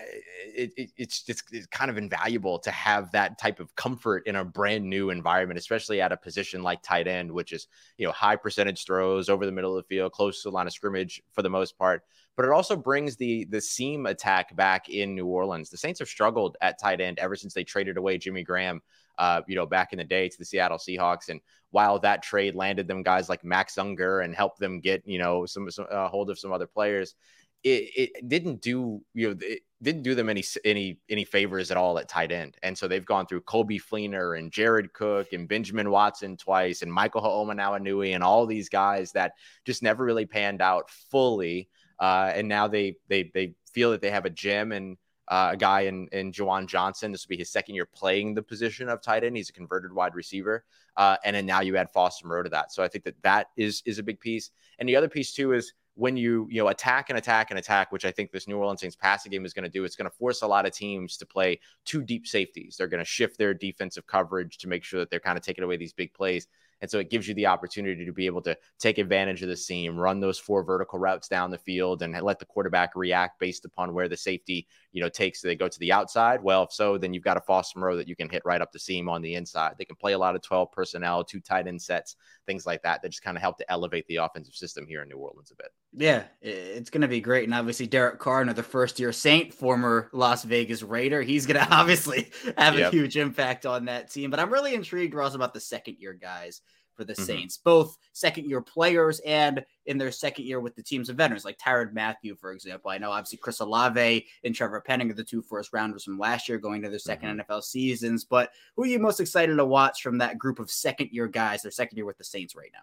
it, 0.54 0.72
it, 0.76 0.90
it's 0.96 1.22
just 1.22 1.44
it's 1.50 1.66
kind 1.66 1.90
of 1.90 1.96
invaluable 1.96 2.58
to 2.58 2.70
have 2.70 3.10
that 3.10 3.38
type 3.38 3.58
of 3.58 3.74
comfort 3.74 4.22
in 4.26 4.36
a 4.36 4.44
brand 4.44 4.84
new 4.84 5.10
environment, 5.10 5.58
especially 5.58 6.00
at 6.00 6.12
a 6.12 6.16
position 6.16 6.62
like 6.62 6.82
tight 6.82 7.08
end, 7.08 7.32
which 7.32 7.52
is 7.52 7.66
you 7.98 8.06
know 8.06 8.12
high 8.12 8.36
percentage 8.36 8.84
throws 8.84 9.28
over 9.28 9.44
the 9.44 9.50
middle 9.50 9.76
of 9.76 9.82
the 9.82 9.88
field, 9.88 10.12
close 10.12 10.42
to 10.42 10.50
the 10.50 10.54
line 10.54 10.66
of 10.68 10.72
scrimmage 10.72 11.20
for 11.32 11.42
the 11.42 11.50
most 11.50 11.76
part. 11.78 12.02
But 12.36 12.44
it 12.44 12.52
also 12.52 12.76
brings 12.76 13.16
the 13.16 13.44
the 13.46 13.60
seam 13.60 14.06
attack 14.06 14.54
back 14.54 14.88
in 14.88 15.16
New 15.16 15.26
Orleans. 15.26 15.68
The 15.68 15.76
Saints 15.76 15.98
have 15.98 16.08
struggled 16.08 16.56
at 16.60 16.78
tight 16.78 17.00
end 17.00 17.18
ever 17.18 17.34
since 17.34 17.52
they 17.52 17.64
traded 17.64 17.96
away 17.96 18.18
Jimmy 18.18 18.44
Graham, 18.44 18.82
uh, 19.18 19.42
you 19.48 19.56
know, 19.56 19.66
back 19.66 19.92
in 19.92 19.98
the 19.98 20.04
day 20.04 20.28
to 20.28 20.38
the 20.38 20.44
Seattle 20.44 20.78
Seahawks. 20.78 21.28
And 21.28 21.40
while 21.70 21.98
that 21.98 22.22
trade 22.22 22.54
landed 22.54 22.86
them 22.86 23.02
guys 23.02 23.28
like 23.28 23.42
Max 23.42 23.78
Unger 23.78 24.20
and 24.20 24.34
helped 24.34 24.60
them 24.60 24.80
get 24.80 25.02
you 25.06 25.18
know 25.18 25.44
some, 25.44 25.70
some 25.70 25.86
uh, 25.90 26.08
hold 26.08 26.30
of 26.30 26.38
some 26.38 26.52
other 26.52 26.66
players, 26.66 27.16
it, 27.64 28.12
it 28.16 28.28
didn't 28.28 28.60
do 28.60 29.02
you 29.14 29.28
know 29.28 29.36
it 29.40 29.60
didn't 29.82 30.02
do 30.02 30.14
them 30.14 30.28
any 30.28 30.44
any 30.64 30.98
any 31.08 31.24
favors 31.24 31.70
at 31.70 31.76
all 31.76 31.98
at 31.98 32.08
tight 32.08 32.32
end, 32.32 32.56
and 32.62 32.76
so 32.76 32.88
they've 32.88 33.06
gone 33.06 33.26
through 33.26 33.42
Coby 33.42 33.80
Fleener 33.80 34.38
and 34.38 34.50
Jared 34.50 34.92
Cook 34.92 35.32
and 35.32 35.48
Benjamin 35.48 35.90
Watson 35.90 36.36
twice 36.36 36.82
and 36.82 36.92
Michael 36.92 37.22
Hoomanawanui 37.22 38.14
and 38.14 38.22
all 38.22 38.46
these 38.46 38.68
guys 38.68 39.12
that 39.12 39.32
just 39.64 39.82
never 39.82 40.04
really 40.04 40.26
panned 40.26 40.60
out 40.60 40.90
fully, 40.90 41.68
uh, 41.98 42.32
and 42.34 42.48
now 42.48 42.68
they 42.68 42.96
they 43.08 43.30
they 43.34 43.54
feel 43.72 43.90
that 43.92 44.00
they 44.00 44.10
have 44.10 44.24
a 44.24 44.30
gem 44.30 44.72
and 44.72 44.96
uh, 45.28 45.50
a 45.52 45.56
guy 45.56 45.82
in 45.82 46.08
in 46.12 46.32
Juwan 46.32 46.66
Johnson. 46.66 47.12
This 47.12 47.26
will 47.26 47.34
be 47.34 47.38
his 47.38 47.50
second 47.50 47.74
year 47.74 47.86
playing 47.86 48.34
the 48.34 48.42
position 48.42 48.88
of 48.88 49.02
tight 49.02 49.24
end. 49.24 49.36
He's 49.36 49.50
a 49.50 49.52
converted 49.52 49.92
wide 49.92 50.14
receiver, 50.14 50.64
uh, 50.96 51.16
and 51.24 51.34
then 51.34 51.46
now 51.46 51.60
you 51.60 51.76
add 51.76 51.90
Foster 51.90 52.26
Moreau 52.26 52.42
to 52.42 52.50
that. 52.50 52.72
So 52.72 52.82
I 52.82 52.88
think 52.88 53.04
that 53.04 53.22
that 53.22 53.48
is 53.56 53.82
is 53.86 53.98
a 53.98 54.02
big 54.02 54.20
piece. 54.20 54.50
And 54.78 54.88
the 54.88 54.96
other 54.96 55.08
piece 55.08 55.32
too 55.32 55.52
is 55.52 55.72
when 55.94 56.16
you 56.16 56.46
you 56.50 56.62
know 56.62 56.68
attack 56.68 57.10
and 57.10 57.18
attack 57.18 57.50
and 57.50 57.58
attack, 57.58 57.92
which 57.92 58.04
I 58.04 58.10
think 58.10 58.30
this 58.30 58.48
New 58.48 58.56
Orleans 58.56 58.80
Saints 58.80 58.96
passing 58.96 59.30
game 59.30 59.44
is 59.44 59.52
going 59.52 59.64
to 59.64 59.70
do, 59.70 59.84
it's 59.84 59.96
going 59.96 60.10
to 60.10 60.16
force 60.16 60.42
a 60.42 60.46
lot 60.46 60.66
of 60.66 60.72
teams 60.72 61.16
to 61.18 61.26
play 61.26 61.60
two 61.84 62.02
deep 62.02 62.26
safeties. 62.26 62.76
They're 62.76 62.86
going 62.86 62.98
to 62.98 63.04
shift 63.04 63.38
their 63.38 63.54
defensive 63.54 64.06
coverage 64.06 64.58
to 64.58 64.68
make 64.68 64.84
sure 64.84 65.00
that 65.00 65.10
they're 65.10 65.20
kind 65.20 65.38
of 65.38 65.44
taking 65.44 65.64
away 65.64 65.76
these 65.76 65.92
big 65.92 66.14
plays. 66.14 66.46
And 66.82 66.90
so 66.90 66.98
it 66.98 67.10
gives 67.10 67.28
you 67.28 67.34
the 67.34 67.46
opportunity 67.46 68.04
to 68.04 68.12
be 68.12 68.26
able 68.26 68.42
to 68.42 68.58
take 68.80 68.98
advantage 68.98 69.40
of 69.40 69.48
the 69.48 69.56
seam, 69.56 69.96
run 69.96 70.18
those 70.18 70.40
four 70.40 70.64
vertical 70.64 70.98
routes 70.98 71.28
down 71.28 71.52
the 71.52 71.58
field, 71.58 72.02
and 72.02 72.20
let 72.20 72.40
the 72.40 72.44
quarterback 72.44 72.96
react 72.96 73.38
based 73.38 73.64
upon 73.64 73.94
where 73.94 74.08
the 74.08 74.16
safety, 74.16 74.66
you 74.90 75.00
know, 75.00 75.08
takes. 75.08 75.40
They 75.40 75.54
go 75.54 75.68
to 75.68 75.78
the 75.78 75.92
outside. 75.92 76.42
Well, 76.42 76.64
if 76.64 76.72
so, 76.72 76.98
then 76.98 77.14
you've 77.14 77.22
got 77.22 77.36
a 77.36 77.40
Foster 77.40 77.78
Moreau 77.78 77.96
that 77.96 78.08
you 78.08 78.16
can 78.16 78.28
hit 78.28 78.42
right 78.44 78.60
up 78.60 78.72
the 78.72 78.80
seam 78.80 79.08
on 79.08 79.22
the 79.22 79.36
inside. 79.36 79.76
They 79.78 79.84
can 79.84 79.94
play 79.94 80.14
a 80.14 80.18
lot 80.18 80.34
of 80.34 80.42
12 80.42 80.72
personnel, 80.72 81.22
two 81.22 81.40
tight 81.40 81.68
end 81.68 81.80
sets, 81.80 82.16
things 82.46 82.66
like 82.66 82.82
that, 82.82 83.00
that 83.00 83.10
just 83.10 83.22
kind 83.22 83.36
of 83.36 83.42
help 83.42 83.58
to 83.58 83.70
elevate 83.70 84.08
the 84.08 84.16
offensive 84.16 84.54
system 84.54 84.84
here 84.84 85.02
in 85.02 85.08
New 85.08 85.18
Orleans 85.18 85.52
a 85.52 85.54
bit. 85.54 85.70
Yeah, 85.94 86.24
it's 86.40 86.88
going 86.88 87.02
to 87.02 87.08
be 87.08 87.20
great. 87.20 87.44
And 87.44 87.54
obviously, 87.54 87.86
Derek 87.86 88.18
Carr, 88.18 88.40
another 88.40 88.62
first 88.62 88.98
year 88.98 89.12
Saint, 89.12 89.52
former 89.52 90.08
Las 90.12 90.42
Vegas 90.42 90.82
Raider, 90.82 91.20
he's 91.20 91.44
going 91.44 91.60
to 91.66 91.74
obviously 91.74 92.30
have 92.56 92.78
yep. 92.78 92.92
a 92.92 92.96
huge 92.96 93.16
impact 93.16 93.66
on 93.66 93.84
that 93.86 94.10
team. 94.10 94.30
But 94.30 94.40
I'm 94.40 94.52
really 94.52 94.74
intrigued, 94.74 95.14
Ross, 95.14 95.34
about 95.34 95.52
the 95.52 95.60
second 95.60 95.96
year 95.98 96.14
guys 96.14 96.62
for 96.94 97.04
the 97.04 97.12
mm-hmm. 97.12 97.24
Saints, 97.24 97.56
both 97.58 97.96
second 98.12 98.48
year 98.48 98.60
players 98.60 99.20
and 99.20 99.64
in 99.86 99.98
their 99.98 100.10
second 100.10 100.44
year 100.46 100.60
with 100.60 100.74
the 100.76 100.82
teams 100.82 101.08
of 101.08 101.16
veterans, 101.16 101.44
like 101.44 101.58
Tyrann 101.58 101.92
Mathieu, 101.92 102.36
for 102.36 102.52
example. 102.52 102.90
I 102.90 102.98
know 102.98 103.10
obviously 103.10 103.38
Chris 103.38 103.60
Olave 103.60 104.26
and 104.44 104.54
Trevor 104.54 104.80
Penning 104.80 105.10
are 105.10 105.14
the 105.14 105.24
two 105.24 105.42
first 105.42 105.72
rounders 105.72 106.04
from 106.04 106.18
last 106.18 106.48
year 106.48 106.58
going 106.58 106.82
to 106.82 106.90
their 106.90 106.98
2nd 106.98 107.22
mm-hmm. 107.22 107.52
NFL 107.52 107.64
seasons. 107.64 108.24
But 108.24 108.50
who 108.76 108.84
are 108.84 108.86
you 108.86 108.98
most 108.98 109.20
excited 109.20 109.56
to 109.56 109.64
watch 109.64 110.02
from 110.02 110.18
that 110.18 110.38
group 110.38 110.58
of 110.58 110.70
second 110.70 111.10
year 111.12 111.28
guys, 111.28 111.62
their 111.62 111.70
second 111.70 111.96
year 111.96 112.06
with 112.06 112.18
the 112.18 112.24
Saints 112.24 112.54
right 112.56 112.70
now? 112.72 112.80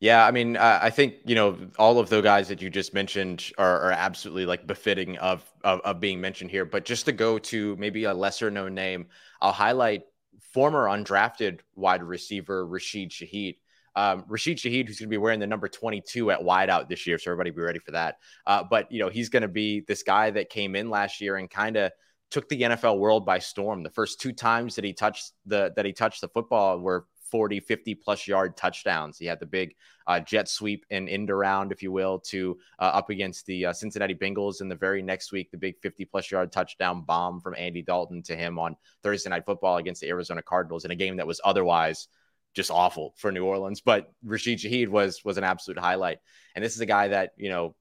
Yeah, 0.00 0.26
I 0.26 0.30
mean, 0.30 0.56
uh, 0.56 0.78
I 0.80 0.88
think 0.88 1.16
you 1.26 1.34
know 1.34 1.58
all 1.78 1.98
of 1.98 2.08
the 2.08 2.22
guys 2.22 2.48
that 2.48 2.62
you 2.62 2.70
just 2.70 2.94
mentioned 2.94 3.52
are, 3.58 3.80
are 3.80 3.92
absolutely 3.92 4.46
like 4.46 4.66
befitting 4.66 5.18
of, 5.18 5.44
of, 5.62 5.80
of 5.80 6.00
being 6.00 6.22
mentioned 6.22 6.50
here. 6.50 6.64
But 6.64 6.86
just 6.86 7.04
to 7.04 7.12
go 7.12 7.38
to 7.38 7.76
maybe 7.76 8.04
a 8.04 8.14
lesser 8.14 8.50
known 8.50 8.74
name, 8.74 9.08
I'll 9.42 9.52
highlight 9.52 10.04
former 10.54 10.86
undrafted 10.86 11.60
wide 11.76 12.02
receiver 12.02 12.66
Rashid 12.66 13.10
Shaheed. 13.10 13.58
Um, 13.94 14.24
Rashid 14.26 14.56
Shaheed, 14.56 14.86
who's 14.86 14.98
going 14.98 15.08
to 15.08 15.14
be 15.14 15.18
wearing 15.18 15.38
the 15.38 15.46
number 15.46 15.68
22 15.68 16.30
at 16.30 16.40
wideout 16.40 16.88
this 16.88 17.06
year, 17.06 17.18
so 17.18 17.30
everybody 17.30 17.50
be 17.50 17.60
ready 17.60 17.80
for 17.80 17.90
that. 17.90 18.16
Uh, 18.46 18.64
but 18.64 18.90
you 18.90 19.00
know, 19.00 19.10
he's 19.10 19.28
going 19.28 19.42
to 19.42 19.48
be 19.48 19.80
this 19.80 20.02
guy 20.02 20.30
that 20.30 20.48
came 20.48 20.76
in 20.76 20.88
last 20.88 21.20
year 21.20 21.36
and 21.36 21.50
kind 21.50 21.76
of 21.76 21.92
took 22.30 22.48
the 22.48 22.62
NFL 22.62 22.98
world 22.98 23.26
by 23.26 23.38
storm. 23.38 23.82
The 23.82 23.90
first 23.90 24.18
two 24.18 24.32
times 24.32 24.76
that 24.76 24.84
he 24.84 24.94
touched 24.94 25.32
the 25.44 25.74
that 25.76 25.84
he 25.84 25.92
touched 25.92 26.22
the 26.22 26.28
football 26.28 26.78
were 26.78 27.06
40, 27.30 27.60
50 27.60 27.94
plus 27.94 28.26
yard 28.26 28.56
touchdowns. 28.56 29.18
He 29.18 29.26
had 29.26 29.40
the 29.40 29.46
big 29.46 29.74
uh, 30.06 30.20
jet 30.20 30.48
sweep 30.48 30.84
and 30.90 31.08
end 31.08 31.30
around, 31.30 31.72
if 31.72 31.82
you 31.82 31.92
will, 31.92 32.18
to 32.18 32.58
uh, 32.78 32.84
up 32.84 33.10
against 33.10 33.46
the 33.46 33.66
uh, 33.66 33.72
Cincinnati 33.72 34.14
Bengals. 34.14 34.60
And 34.60 34.70
the 34.70 34.76
very 34.76 35.02
next 35.02 35.32
week, 35.32 35.50
the 35.50 35.56
big 35.56 35.78
50 35.80 36.04
plus 36.06 36.30
yard 36.30 36.52
touchdown 36.52 37.02
bomb 37.02 37.40
from 37.40 37.54
Andy 37.56 37.82
Dalton 37.82 38.22
to 38.24 38.36
him 38.36 38.58
on 38.58 38.76
Thursday 39.02 39.30
Night 39.30 39.46
Football 39.46 39.76
against 39.76 40.00
the 40.00 40.08
Arizona 40.08 40.42
Cardinals 40.42 40.84
in 40.84 40.90
a 40.90 40.96
game 40.96 41.16
that 41.16 41.26
was 41.26 41.40
otherwise 41.44 42.08
just 42.54 42.70
awful 42.70 43.14
for 43.16 43.30
New 43.30 43.44
Orleans. 43.44 43.80
But 43.80 44.12
Rashid 44.24 44.58
Shaheed 44.58 44.88
was 44.88 45.24
was 45.24 45.38
an 45.38 45.44
absolute 45.44 45.78
highlight. 45.78 46.18
And 46.54 46.64
this 46.64 46.74
is 46.74 46.80
a 46.80 46.86
guy 46.86 47.08
that 47.08 47.32
you 47.36 47.48
know 47.48 47.74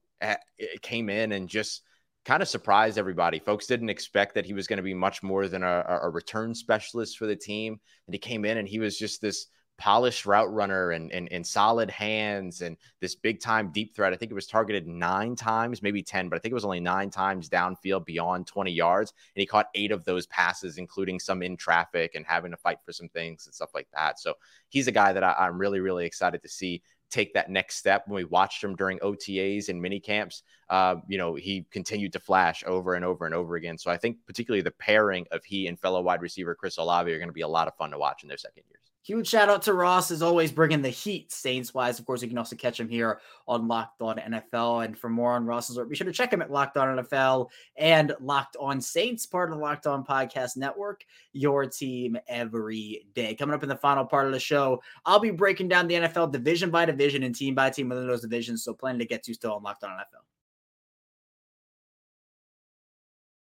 came 0.82 1.10
in 1.10 1.32
and 1.32 1.48
just 1.48 1.84
kind 2.26 2.42
of 2.42 2.50
surprised 2.50 2.98
everybody. 2.98 3.40
Folks 3.40 3.68
didn't 3.68 3.90
expect 3.90 4.36
that 4.36 4.46
he 4.46 4.54
was 4.54 4.68
going 4.68 4.78
to 4.78 4.84
be 4.84 4.94
much 4.94 5.24
more 5.24 5.48
than 5.48 5.64
a, 5.64 6.00
a, 6.04 6.10
return 6.10 6.54
specialist 6.54 7.18
for 7.18 7.26
the 7.26 7.36
team. 7.36 7.80
And 8.08 8.14
he 8.14 8.20
came 8.20 8.46
in 8.46 8.58
and 8.58 8.68
he 8.68 8.80
was 8.80 8.98
just 8.98 9.22
this 9.22 9.48
polished 9.78 10.26
route 10.26 10.54
runner 10.54 10.92
and, 10.92 11.10
and, 11.14 11.32
and 11.32 11.48
solid 11.48 11.90
hands 11.90 12.62
and 12.62 12.76
this 13.00 13.16
big 13.16 13.40
time 13.40 13.72
deep 13.72 13.96
threat. 13.96 14.12
I 14.12 14.18
think 14.18 14.30
it 14.30 14.36
was 14.36 14.46
targeted 14.46 14.86
nine 14.86 15.36
times, 15.38 15.82
maybe 15.82 16.04
10, 16.04 16.28
but 16.28 16.36
I 16.36 16.40
think 16.40 16.52
it 16.52 16.56
was 16.56 16.66
only 16.66 16.82
nine 16.82 17.10
times 17.10 17.50
downfield 17.50 18.06
beyond 18.06 18.46
20 18.46 18.72
yards. 18.72 19.14
And 19.36 19.40
he 19.40 19.48
caught 19.48 19.70
eight 19.74 19.92
of 19.92 20.04
those 20.04 20.28
passes, 20.28 20.78
including 20.78 21.18
some 21.18 21.42
in 21.42 21.56
traffic 21.56 22.16
and 22.16 22.26
having 22.26 22.52
to 22.52 22.58
fight 22.58 22.80
for 22.86 22.92
some 22.92 23.08
things 23.08 23.46
and 23.46 23.56
stuff 23.56 23.74
like 23.74 23.88
that. 23.94 24.20
So 24.20 24.34
he's 24.68 24.88
a 24.88 24.92
guy 24.92 25.14
that 25.14 25.24
I, 25.24 25.34
I'm 25.40 25.58
really, 25.58 25.80
really 25.80 26.06
excited 26.06 26.42
to 26.44 26.50
see 26.50 26.84
take 27.10 27.34
that 27.34 27.50
next 27.50 27.76
step. 27.78 28.04
When 28.08 28.16
we 28.16 28.26
watched 28.26 28.64
him 28.64 28.76
during 28.76 29.00
OTAs 29.00 29.70
and 29.70 29.82
mini 29.82 30.00
camps, 30.00 30.44
uh, 30.70 30.96
you 31.08 31.18
know, 31.18 31.36
he 31.36 31.66
continued 31.72 32.14
to 32.14 32.20
flash 32.20 32.64
over 32.66 32.96
and 32.96 33.04
over 33.04 33.26
and 33.26 33.36
over 33.36 33.56
again. 33.56 33.78
So 33.78 33.92
I 33.92 33.98
think 33.98 34.18
particularly 34.26 34.62
the 34.62 34.72
pairing 34.72 35.26
of 35.32 35.44
he 35.44 35.68
and 35.68 35.80
fellow 35.80 36.02
wide 36.02 36.22
receiver 36.22 36.56
Chris 36.56 36.78
Olave 36.78 37.12
are 37.12 37.18
going 37.18 37.30
to 37.30 37.34
be 37.34 37.42
a 37.42 37.48
lot 37.48 37.68
of 37.68 37.76
fun 37.76 37.92
to 37.92 37.98
watch 37.98 38.24
in 38.24 38.30
their 38.30 38.38
second 38.38 38.64
years. 38.70 38.79
Huge 39.02 39.28
shout 39.28 39.50
out 39.50 39.62
to 39.64 39.74
Ross 39.74 40.12
as 40.12 40.22
always, 40.22 40.52
bringing 40.52 40.82
the 40.82 40.90
heat 40.90 41.32
Saints 41.32 41.74
wise. 41.74 42.00
Of 42.00 42.06
course, 42.06 42.22
you 42.22 42.28
can 42.28 42.38
also 42.38 42.56
catch 42.56 42.80
him 42.80 42.90
here 42.90 43.22
on 43.48 43.68
Locked 43.68 44.02
On 44.02 44.18
NFL. 44.18 44.86
And 44.86 44.98
for 44.98 45.10
more 45.10 45.34
on 45.34 45.46
Ross's 45.46 45.78
work, 45.78 45.90
be 45.90 45.96
sure 45.96 46.06
to 46.06 46.12
check 46.12 46.34
him 46.34 46.42
at 46.42 46.52
Locked 46.52 46.76
On 46.78 46.98
NFL 46.98 47.48
and 47.78 48.14
Locked 48.20 48.58
On 48.60 48.82
Saints, 48.82 49.26
part 49.26 49.50
of 49.50 49.56
the 49.56 49.64
Locked 49.64 49.88
On 49.88 50.06
Podcast 50.06 50.58
Network, 50.58 51.06
your 51.32 51.66
team 51.66 52.18
every 52.28 53.08
day. 53.14 53.36
Coming 53.36 53.56
up 53.56 53.64
in 53.64 53.70
the 53.70 53.76
final 53.76 54.06
part 54.06 54.28
of 54.28 54.34
the 54.34 54.40
show, 54.40 54.82
I'll 55.06 55.20
be 55.20 55.32
breaking 55.32 55.70
down 55.70 55.88
the 55.88 55.96
NFL 55.96 56.34
division 56.34 56.70
by 56.70 56.86
division 56.86 57.24
and 57.24 57.34
team 57.34 57.56
by 57.56 57.70
team 57.70 57.88
within 57.90 58.06
those 58.06 58.22
divisions. 58.22 58.64
So, 58.64 58.74
plenty 58.74 59.00
to 59.00 59.06
get 59.06 59.24
to 59.24 59.32
you 59.32 59.36
still 59.36 59.54
on 59.54 59.64
Locked 59.64 59.86
On 59.86 59.92
NFL. 59.92 60.39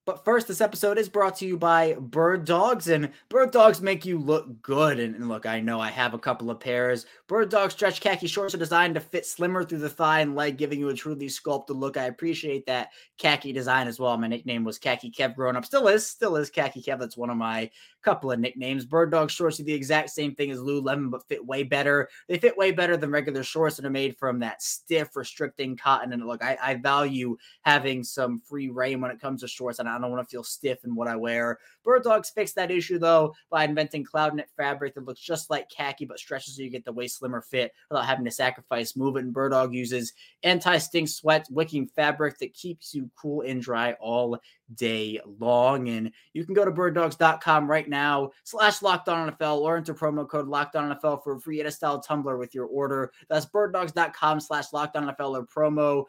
But 0.05 0.23
first, 0.23 0.47
this 0.47 0.61
episode 0.61 0.99
is 0.99 1.09
brought 1.09 1.35
to 1.37 1.47
you 1.47 1.57
by 1.57 1.95
Bird 1.99 2.45
Dogs, 2.45 2.89
and 2.89 3.09
Bird 3.27 3.49
Dogs 3.49 3.81
make 3.81 4.05
you 4.05 4.19
look 4.19 4.61
good. 4.61 4.99
And, 4.99 5.27
look, 5.27 5.47
I 5.47 5.59
know 5.59 5.79
I 5.79 5.89
have 5.89 6.13
a 6.13 6.19
couple 6.19 6.51
of 6.51 6.59
pairs. 6.59 7.07
Bird 7.25 7.49
Dog 7.49 7.71
stretch 7.71 8.01
khaki 8.01 8.27
shorts 8.27 8.53
are 8.53 8.59
designed 8.59 8.93
to 8.93 9.01
fit 9.01 9.25
slimmer 9.25 9.63
through 9.63 9.79
the 9.79 9.89
thigh 9.89 10.19
and 10.19 10.35
leg, 10.35 10.57
giving 10.57 10.79
you 10.79 10.89
a 10.89 10.93
truly 10.93 11.27
sculpted 11.27 11.75
look. 11.75 11.97
I 11.97 12.03
appreciate 12.03 12.67
that 12.67 12.89
khaki 13.17 13.51
design 13.51 13.87
as 13.87 13.99
well. 13.99 14.15
My 14.15 14.27
nickname 14.27 14.63
was 14.63 14.77
Khaki 14.77 15.09
Kev 15.09 15.35
growing 15.35 15.55
up. 15.55 15.65
Still 15.65 15.87
is, 15.87 16.05
still 16.05 16.35
is 16.35 16.51
Khaki 16.51 16.83
Kev. 16.83 16.99
That's 16.99 17.17
one 17.17 17.31
of 17.31 17.37
my 17.37 17.71
couple 18.05 18.31
of 18.31 18.39
nicknames. 18.39 18.85
Bird 18.85 19.11
Dog 19.11 19.31
shorts 19.31 19.59
are 19.59 19.63
the 19.63 19.73
exact 19.73 20.11
same 20.11 20.35
thing 20.35 20.51
as 20.51 20.59
Lululemon, 20.59 21.09
but 21.09 21.27
fit 21.27 21.45
way 21.45 21.63
better. 21.63 22.07
They 22.29 22.37
fit 22.37 22.55
way 22.55 22.71
better 22.71 22.95
than 22.95 23.11
regular 23.11 23.43
shorts 23.43 23.75
that 23.75 23.85
are 23.85 23.89
made 23.89 24.15
from 24.17 24.39
that 24.39 24.61
stiff, 24.61 25.15
restricting 25.15 25.75
cotton. 25.75 26.13
And 26.13 26.25
look, 26.25 26.43
I, 26.43 26.57
I 26.61 26.75
value 26.75 27.35
having 27.63 28.03
some 28.03 28.39
free 28.39 28.69
reign 28.69 29.01
when 29.01 29.11
it 29.11 29.19
comes 29.19 29.41
to 29.41 29.47
shorts, 29.47 29.79
and 29.79 29.89
I 29.89 29.99
don't 29.99 30.11
want 30.11 30.23
to 30.23 30.31
feel 30.31 30.43
stiff 30.43 30.85
in 30.85 30.95
what 30.95 31.07
I 31.07 31.15
wear. 31.15 31.57
Bird 31.83 32.03
Dogs 32.03 32.29
fixed 32.29 32.55
that 32.55 32.71
issue 32.71 32.99
though 32.99 33.33
by 33.49 33.63
inventing 33.63 34.03
cloud 34.03 34.35
knit 34.35 34.49
fabric 34.55 34.93
that 34.93 35.05
looks 35.05 35.19
just 35.19 35.49
like 35.49 35.69
khaki 35.69 36.05
but 36.05 36.19
stretches 36.19 36.55
so 36.55 36.61
you 36.61 36.69
get 36.69 36.85
the 36.85 36.93
way 36.93 37.07
slimmer 37.07 37.41
fit 37.41 37.73
without 37.89 38.05
having 38.05 38.25
to 38.25 38.31
sacrifice 38.31 38.95
movement. 38.95 39.25
And 39.25 39.33
Bird 39.33 39.51
Dog 39.51 39.73
uses 39.73 40.13
anti-stink 40.43 41.09
sweat 41.09 41.47
wicking 41.49 41.87
fabric 41.87 42.37
that 42.39 42.53
keeps 42.53 42.93
you 42.93 43.09
cool 43.19 43.41
and 43.41 43.61
dry 43.61 43.93
all 43.93 44.37
day 44.73 45.19
long. 45.39 45.89
And 45.89 46.12
you 46.34 46.45
can 46.45 46.54
go 46.54 46.65
to 46.65 46.71
birddogs.com 46.71 47.69
right 47.69 47.88
now 47.88 48.32
slash 48.43 48.82
locked 48.82 49.10
on 49.10 49.32
NFL 49.32 49.60
or 49.60 49.78
enter 49.78 49.93
promo 49.93 50.28
code 50.28 50.47
locked 50.47 50.75
on 50.75 50.95
NFL 50.95 51.23
for 51.23 51.36
a 51.36 51.39
free 51.39 51.60
Yeti 51.60 51.71
style 51.71 51.99
tumbler 51.99 52.38
with 52.38 52.56
your 52.56 52.65
order. 52.65 53.12
That's 53.30 53.45
birddogs.com 53.45 54.39
slash 54.39 54.73
locked 54.73 54.95
on 54.95 55.08
NFL 55.08 55.38
or 55.38 55.45
promo 55.45 56.06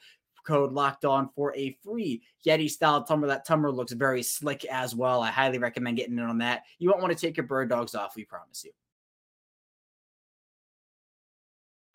code 0.47 0.73
locked 0.73 1.05
on 1.05 1.29
for 1.35 1.55
a 1.57 1.77
free 1.83 2.23
Yeti 2.47 2.71
style 2.71 3.03
tumbler. 3.03 3.29
That 3.29 3.45
tumbler 3.45 3.73
looks 3.73 3.93
very 3.93 4.23
slick 4.23 4.65
as 4.67 4.95
well. 4.95 5.21
I 5.21 5.31
highly 5.31 5.59
recommend 5.59 5.97
getting 5.97 6.19
in 6.19 6.25
on 6.25 6.39
that. 6.39 6.63
You 6.79 6.89
won't 6.89 7.03
want 7.03 7.17
to 7.17 7.27
take 7.27 7.37
your 7.37 7.47
bird 7.47 7.69
dogs 7.69 7.95
off, 7.95 8.17
we 8.17 8.25
promise 8.25 8.65
you. 8.65 8.73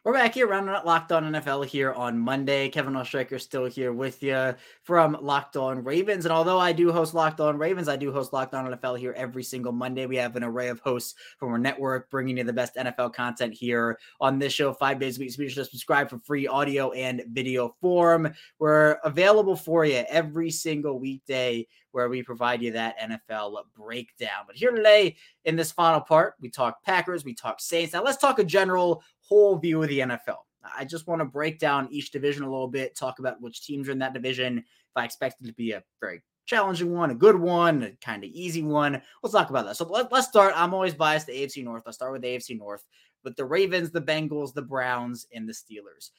We're 0.04 0.14
back 0.14 0.34
here 0.34 0.48
rounding 0.48 0.74
out 0.74 0.84
Locked 0.84 1.12
On 1.12 1.32
NFL 1.32 1.68
here 1.68 1.94
on 1.94 2.18
Monday. 2.18 2.70
Kevin 2.70 2.96
Oestreicher 2.96 3.40
still 3.40 3.66
here 3.66 3.94
with 3.94 4.24
you 4.24 4.56
from 4.82 5.16
Locked 5.22 5.58
On 5.58 5.84
Ravens. 5.84 6.26
And 6.26 6.34
although 6.34 6.58
I 6.58 6.72
do 6.72 6.92
host 6.92 7.14
Locked 7.14 7.40
On 7.40 7.56
Ravens, 7.56 7.88
I 7.88 7.98
do 7.98 8.12
host 8.12 8.34
Locked 8.34 8.56
On 8.56 8.66
NFL 8.66 8.98
here 8.98 9.14
every 9.16 9.44
single 9.44 9.72
Monday. 9.72 10.08
We 10.08 10.16
have 10.16 10.36
an 10.36 10.44
array 10.44 10.70
of 10.70 10.80
hosts 10.80 11.14
from 11.38 11.50
our 11.50 11.60
network 11.60 12.10
bringing 12.10 12.38
you 12.38 12.44
the 12.44 12.52
best 12.52 12.78
NFL 12.78 13.14
content 13.14 13.54
here 13.54 14.00
on 14.20 14.40
this 14.40 14.54
show 14.54 14.74
five 14.74 15.00
days 15.00 15.18
a 15.18 15.20
week. 15.20 15.34
So 15.34 15.38
be 15.38 15.50
sure 15.50 15.64
to 15.64 15.70
subscribe 15.70 16.10
for 16.10 16.18
free 16.18 16.48
audio 16.48 16.90
and 16.94 17.22
video 17.30 17.76
form. 17.80 18.34
We're 18.58 18.94
available 19.04 19.56
for 19.56 19.86
you 19.86 20.04
every 20.10 20.50
single 20.50 21.00
weekday 21.00 21.68
where 21.92 22.10
we 22.10 22.24
provide 22.24 22.62
you 22.62 22.72
that 22.72 23.00
NFL 23.00 23.56
breakdown. 23.76 24.46
But 24.48 24.56
here 24.56 24.72
today 24.72 25.16
in 25.46 25.56
this 25.56 25.72
final 25.72 26.02
part, 26.02 26.36
we 26.40 26.50
talk 26.50 26.82
Packers, 26.84 27.24
we 27.24 27.36
talk 27.36 27.60
Saints. 27.60 27.94
Now 27.94 28.04
let's 28.04 28.18
talk 28.18 28.40
a 28.40 28.44
general 28.44 29.04
whole 29.32 29.56
view 29.56 29.82
of 29.82 29.88
the 29.88 30.00
NFL. 30.00 30.40
I 30.78 30.84
just 30.84 31.08
want 31.08 31.22
to 31.22 31.26
break 31.26 31.58
down 31.58 31.88
each 31.90 32.12
division 32.12 32.44
a 32.44 32.52
little 32.52 32.68
bit, 32.68 32.98
talk 32.98 33.20
about 33.20 33.42
which 33.42 33.66
teams 33.66 33.88
are 33.88 33.94
in 33.94 34.00
that 34.00 34.14
division. 34.14 34.58
If 34.58 34.66
I 34.98 35.06
expect 35.06 35.42
it 35.42 35.48
to 35.48 35.54
be 35.54 35.72
a 35.72 35.82
very 36.02 36.22
challenging 36.46 36.94
one, 36.94 37.12
a 37.12 37.16
good 37.16 37.38
one, 37.38 37.82
a 37.82 37.92
kind 38.06 38.26
of 38.26 38.30
easy 38.30 38.62
one, 38.62 39.02
let's 39.24 39.32
talk 39.32 39.50
about 39.50 39.66
that. 39.68 39.78
So 39.78 39.86
let, 39.86 40.12
us 40.12 40.28
start. 40.28 40.54
I'm 40.58 40.74
always 40.74 40.94
biased 40.94 41.28
to 41.28 41.34
AFC 41.34 41.64
North. 41.64 41.84
I'll 41.86 41.94
start 41.94 42.12
with 42.12 42.24
AFC 42.24 42.58
North, 42.58 42.84
with 43.24 43.38
the 43.38 43.46
Ravens, 43.46 43.90
the 43.90 44.02
Bengals, 44.02 44.54
the 44.54 44.62
Browns, 44.62 45.26
and 45.34 45.48
the 45.48 45.54
Steelers. 45.54 46.10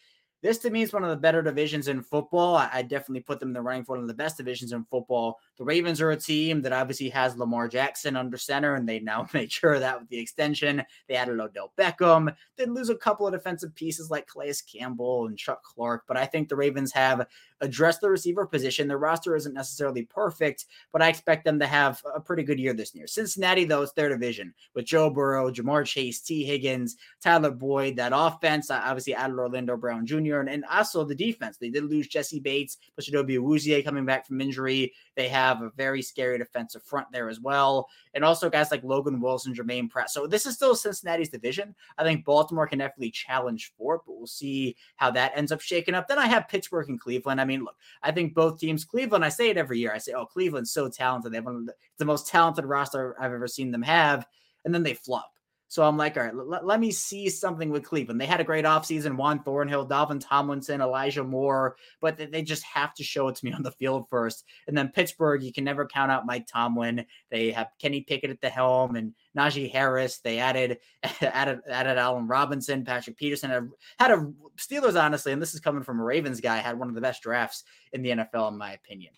This 0.43 0.59
to 0.59 0.71
me 0.71 0.83
is 0.83 0.93
one 0.93 1.05
of 1.05 1.11
the 1.11 1.17
better 1.17 1.41
divisions 1.41 1.87
in 1.87 2.03
football. 2.03 2.57
I, 2.57 2.69
I, 2.73 2.83
definitely 2.83 3.21
put 3.21 3.39
them 3.39 3.51
in 3.51 3.53
the 3.53 3.63
running 3.63 3.85
for 3.85 3.93
one 3.93 4.03
of 4.03 4.09
the 4.09 4.15
best 4.15 4.37
divisions 4.37 4.73
in 4.73 4.85
football. 4.85 5.39
The 5.57 5.65
Ravens 5.65 6.01
are 6.01 6.11
a 6.11 6.17
team 6.17 6.63
that 6.63 6.73
obviously 6.73 7.09
has 7.11 7.37
Lamar 7.37 7.69
Jackson 7.69 8.17
under 8.17 8.37
center, 8.37 8.75
and 8.75 8.89
they 8.89 8.99
now 8.99 9.29
made 9.35 9.53
sure 9.53 9.79
that 9.79 10.01
with 10.01 10.09
the 10.09 10.19
extension, 10.19 10.83
they 11.09 11.15
added 11.15 11.39
Odell 11.39 11.73
Beckham. 11.79 12.35
They 12.57 12.67
lose 12.67 12.91
a 12.91 12.97
couple 12.97 13.25
of 13.25 13.33
defensive 13.33 13.73
pieces 13.77 14.11
like 14.11 14.27
Calais 14.27 14.55
Campbell 14.71 15.29
and 15.29 15.39
Chuck 15.39 15.63
Clark, 15.63 16.05
but 16.09 16.17
I 16.17 16.27
think 16.27 16.49
the 16.49 16.57
Ravens 16.57 16.93
have 16.93 17.29
addressed 17.63 18.03
the 18.03 18.11
receiver 18.11 18.45
position. 18.45 18.89
Their 18.89 18.99
roster 18.99 19.35
isn't 19.35 19.55
necessarily 19.55 20.03
perfect, 20.05 20.67
but 20.93 21.01
I 21.01 21.09
expect 21.09 21.45
them 21.45 21.59
to 21.61 21.67
have 21.67 22.03
a 22.15 22.21
pretty 22.21 22.43
good 22.43 22.59
year 22.59 22.75
this 22.75 22.95
year. 22.95 23.07
Cincinnati, 23.07 23.65
though, 23.65 23.83
it's 23.83 23.93
their 23.93 24.11
division 24.11 24.53
with 24.75 24.85
Joe 24.85 25.09
Burrow, 25.09 25.51
Ja'Marr 25.51 25.87
Chase, 25.87 26.21
Tee 26.21 26.45
Higgins, 26.45 26.97
Tyler 27.23 27.51
Boyd. 27.51 27.97
That 27.97 28.13
offense, 28.15 28.71
uh, 28.71 28.83
obviously 28.85 29.15
added 29.15 29.39
Orlando 29.39 29.77
Brown 29.77 30.05
Jr 30.05 30.43
and, 30.43 30.49
and 30.49 30.65
also 30.71 31.05
the 31.05 31.15
defense. 31.15 31.57
They 31.57 31.71
did 31.71 31.85
lose 31.85 32.09
Jessie 32.09 32.41
Bates, 32.41 32.79
but 32.95 33.05
Chidobe 33.05 33.39
Awuzie 33.39 33.85
coming 33.85 34.05
back 34.05 34.27
from 34.27 34.41
injury. 34.41 34.93
They 35.15 35.29
have 35.29 35.63
a 35.63 35.71
very 35.77 36.03
scary 36.03 36.39
defensive 36.39 36.83
front 36.83 37.09
there 37.13 37.29
as 37.29 37.41
well. 37.41 37.89
And 38.15 38.25
also 38.25 38.49
guys 38.51 38.71
like 38.71 38.83
Logan 38.83 39.21
Wilson, 39.21 39.55
Jermaine 39.55 39.91
Pratt. 39.91 40.11
So 40.11 40.27
this 40.27 40.47
is 40.47 40.55
still 40.55 40.75
Cincinnati's 40.75 41.29
division. 41.29 41.75
I 41.99 42.03
think 42.03 42.25
Baltimore 42.25 42.67
can 42.67 42.79
definitely 42.79 43.11
challenge 43.11 43.73
for 43.77 43.97
it, 43.97 44.03
but 44.07 44.17
we'll 44.17 44.27
see 44.27 44.77
how 44.97 45.11
that 45.13 45.33
ends 45.37 45.53
up 45.53 45.61
shaking 45.61 45.95
up. 45.95 46.09
Then 46.09 46.19
I 46.19 46.27
have 46.27 46.49
Pittsburgh 46.49 46.89
and 46.89 47.01
Cleveland. 47.01 47.41
I 47.41 47.45
mean, 47.45 47.65
look, 47.65 47.77
I 48.03 48.13
think 48.13 48.35
both 48.35 48.59
teams, 48.59 48.85
Cleveland, 48.85 49.25
I 49.25 49.29
say 49.29 49.51
it 49.51 49.57
every 49.57 49.79
year. 49.79 49.93
I 49.93 49.99
say, 49.99 50.13
oh, 50.13 50.27
Cleveland's 50.27 50.71
so 50.71 50.89
talented. 50.89 51.33
They 51.33 51.37
have 51.37 51.45
one 51.45 51.57
of 51.57 51.67
the, 51.67 51.75
the 51.99 52.05
most 52.05 52.29
talented 52.29 52.65
roster 52.65 53.17
I've 53.21 53.33
ever 53.33 53.49
seen 53.49 53.71
them 53.71 53.83
have. 53.83 54.27
And 54.65 54.75
then 54.75 54.83
they 54.83 54.95
flop. 54.95 55.33
So 55.73 55.83
I'm 55.83 55.97
like, 55.97 56.19
all 56.19 56.25
right, 56.25 56.35
let, 56.35 56.67
let 56.67 56.81
me 56.81 56.91
see 56.91 57.31
something 57.31 57.71
with 57.71 57.83
Cleveland. 57.83 58.21
They 58.21 58.27
had 58.27 58.43
a 58.43 58.45
great 58.45 58.67
offseason. 58.67 59.17
Juan 59.17 59.43
Thornhill, 59.43 59.89
Dalvin 59.89 60.21
Tomlinson, 60.23 60.83
Elijah 60.83 61.25
Moore, 61.25 61.77
but 61.99 62.19
they 62.19 62.43
just 62.43 62.63
have 62.65 62.93
to 62.97 63.03
show 63.03 63.29
it 63.29 63.37
to 63.37 63.45
me 63.47 63.53
on 63.55 63.63
the 63.63 63.71
field 63.71 64.07
first. 64.11 64.45
And 64.69 64.77
then 64.77 64.91
Pittsburgh, 64.91 65.43
you 65.43 65.51
can 65.51 65.65
never 65.65 65.87
count 65.87 66.13
out 66.13 66.27
Mike 66.27 66.47
Tomlin. 66.47 67.07
They 67.31 67.53
have 67.53 67.71
Kenny 67.81 68.03
Pickett 68.03 68.29
at 68.29 68.43
the 68.43 68.51
helm 68.51 68.97
and 68.97 69.15
Najee 69.35 69.73
Harris. 69.73 70.19
They 70.19 70.41
added 70.41 70.77
added 71.23 71.61
added 71.67 71.97
Allen 71.97 72.27
Robinson, 72.27 72.85
Patrick 72.85 73.17
Peterson. 73.17 73.49
Had, 73.49 73.71
had 73.99 74.11
a 74.11 74.31
Steelers, 74.59 75.03
honestly, 75.03 75.33
and 75.33 75.41
this 75.41 75.55
is 75.55 75.61
coming 75.61 75.85
from 75.85 76.01
a 76.01 76.05
Ravens 76.05 76.43
guy, 76.43 76.59
had 76.59 76.79
one 76.79 76.91
of 76.91 76.95
the 76.95 77.01
best 77.01 77.23
drafts 77.23 77.65
in 77.95 78.03
the 78.03 78.11
NFL, 78.11 78.53
in 78.53 78.59
my 78.59 78.75
opinion. 78.75 79.15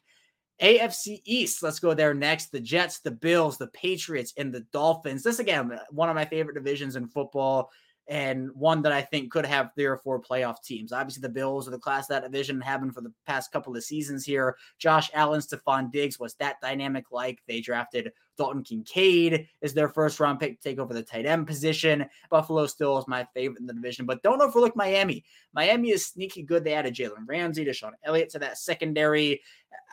AFC 0.63 1.21
East, 1.25 1.63
let's 1.63 1.81
go 1.81 1.95
there 1.95 2.15
next. 2.15 2.53
The 2.53 2.61
Jets, 2.61 3.01
the 3.01 3.11
Bills, 3.11 3.59
the 3.59 3.67
Patriots, 3.69 4.33
and 4.37 4.53
the 4.53 4.61
Dolphins. 4.73 5.23
This, 5.23 5.39
again, 5.39 5.79
one 5.91 6.09
of 6.09 6.15
my 6.15 6.25
favorite 6.25 6.55
divisions 6.55 6.97
in 6.97 7.09
football 7.09 7.71
and 8.07 8.51
one 8.55 8.83
that 8.83 8.93
I 8.93 9.03
think 9.03 9.33
could 9.33 9.47
have 9.47 9.71
three 9.75 9.87
or 9.87 9.97
four 9.97 10.21
playoff 10.21 10.63
teams. 10.63 10.93
Obviously, 10.93 11.23
the 11.23 11.29
Bills 11.29 11.67
are 11.67 11.71
the 11.71 11.79
class 11.79 12.07
that 12.09 12.23
division 12.23 12.61
having 12.61 12.93
for 12.93 13.01
the 13.01 13.13
past 13.27 13.51
couple 13.51 13.75
of 13.75 13.83
seasons 13.83 14.25
here. 14.25 14.57
Josh 14.79 15.11
Allen, 15.15 15.41
Stefon 15.41 15.91
Diggs, 15.91 16.19
was 16.19 16.35
that 16.35 16.61
dynamic 16.61 17.07
like? 17.11 17.41
They 17.49 17.61
drafted 17.61 18.13
Dalton 18.37 18.63
Kincaid 18.63 19.49
is 19.61 19.75
their 19.75 19.89
first 19.89 20.21
round 20.21 20.41
pick 20.41 20.61
to 20.61 20.69
take 20.69 20.79
over 20.79 20.93
the 20.93 21.03
tight 21.03 21.27
end 21.27 21.47
position. 21.47 22.07
Buffalo 22.31 22.67
still 22.67 22.99
is 22.99 23.07
my 23.09 23.27
favorite 23.35 23.61
in 23.61 23.67
the 23.67 23.73
division, 23.73 24.07
but 24.07 24.23
don't 24.23 24.43
overlook 24.43 24.75
Miami. 24.77 25.25
Miami 25.53 25.91
is 25.91 26.07
sneaky 26.07 26.43
good. 26.43 26.65
They 26.65 26.75
added 26.75 26.95
Jalen 26.95 27.27
Ramsey, 27.27 27.65
DeShon 27.65 27.93
Elliott 28.05 28.31
to 28.31 28.39
that 28.41 28.59
secondary. 28.59 29.43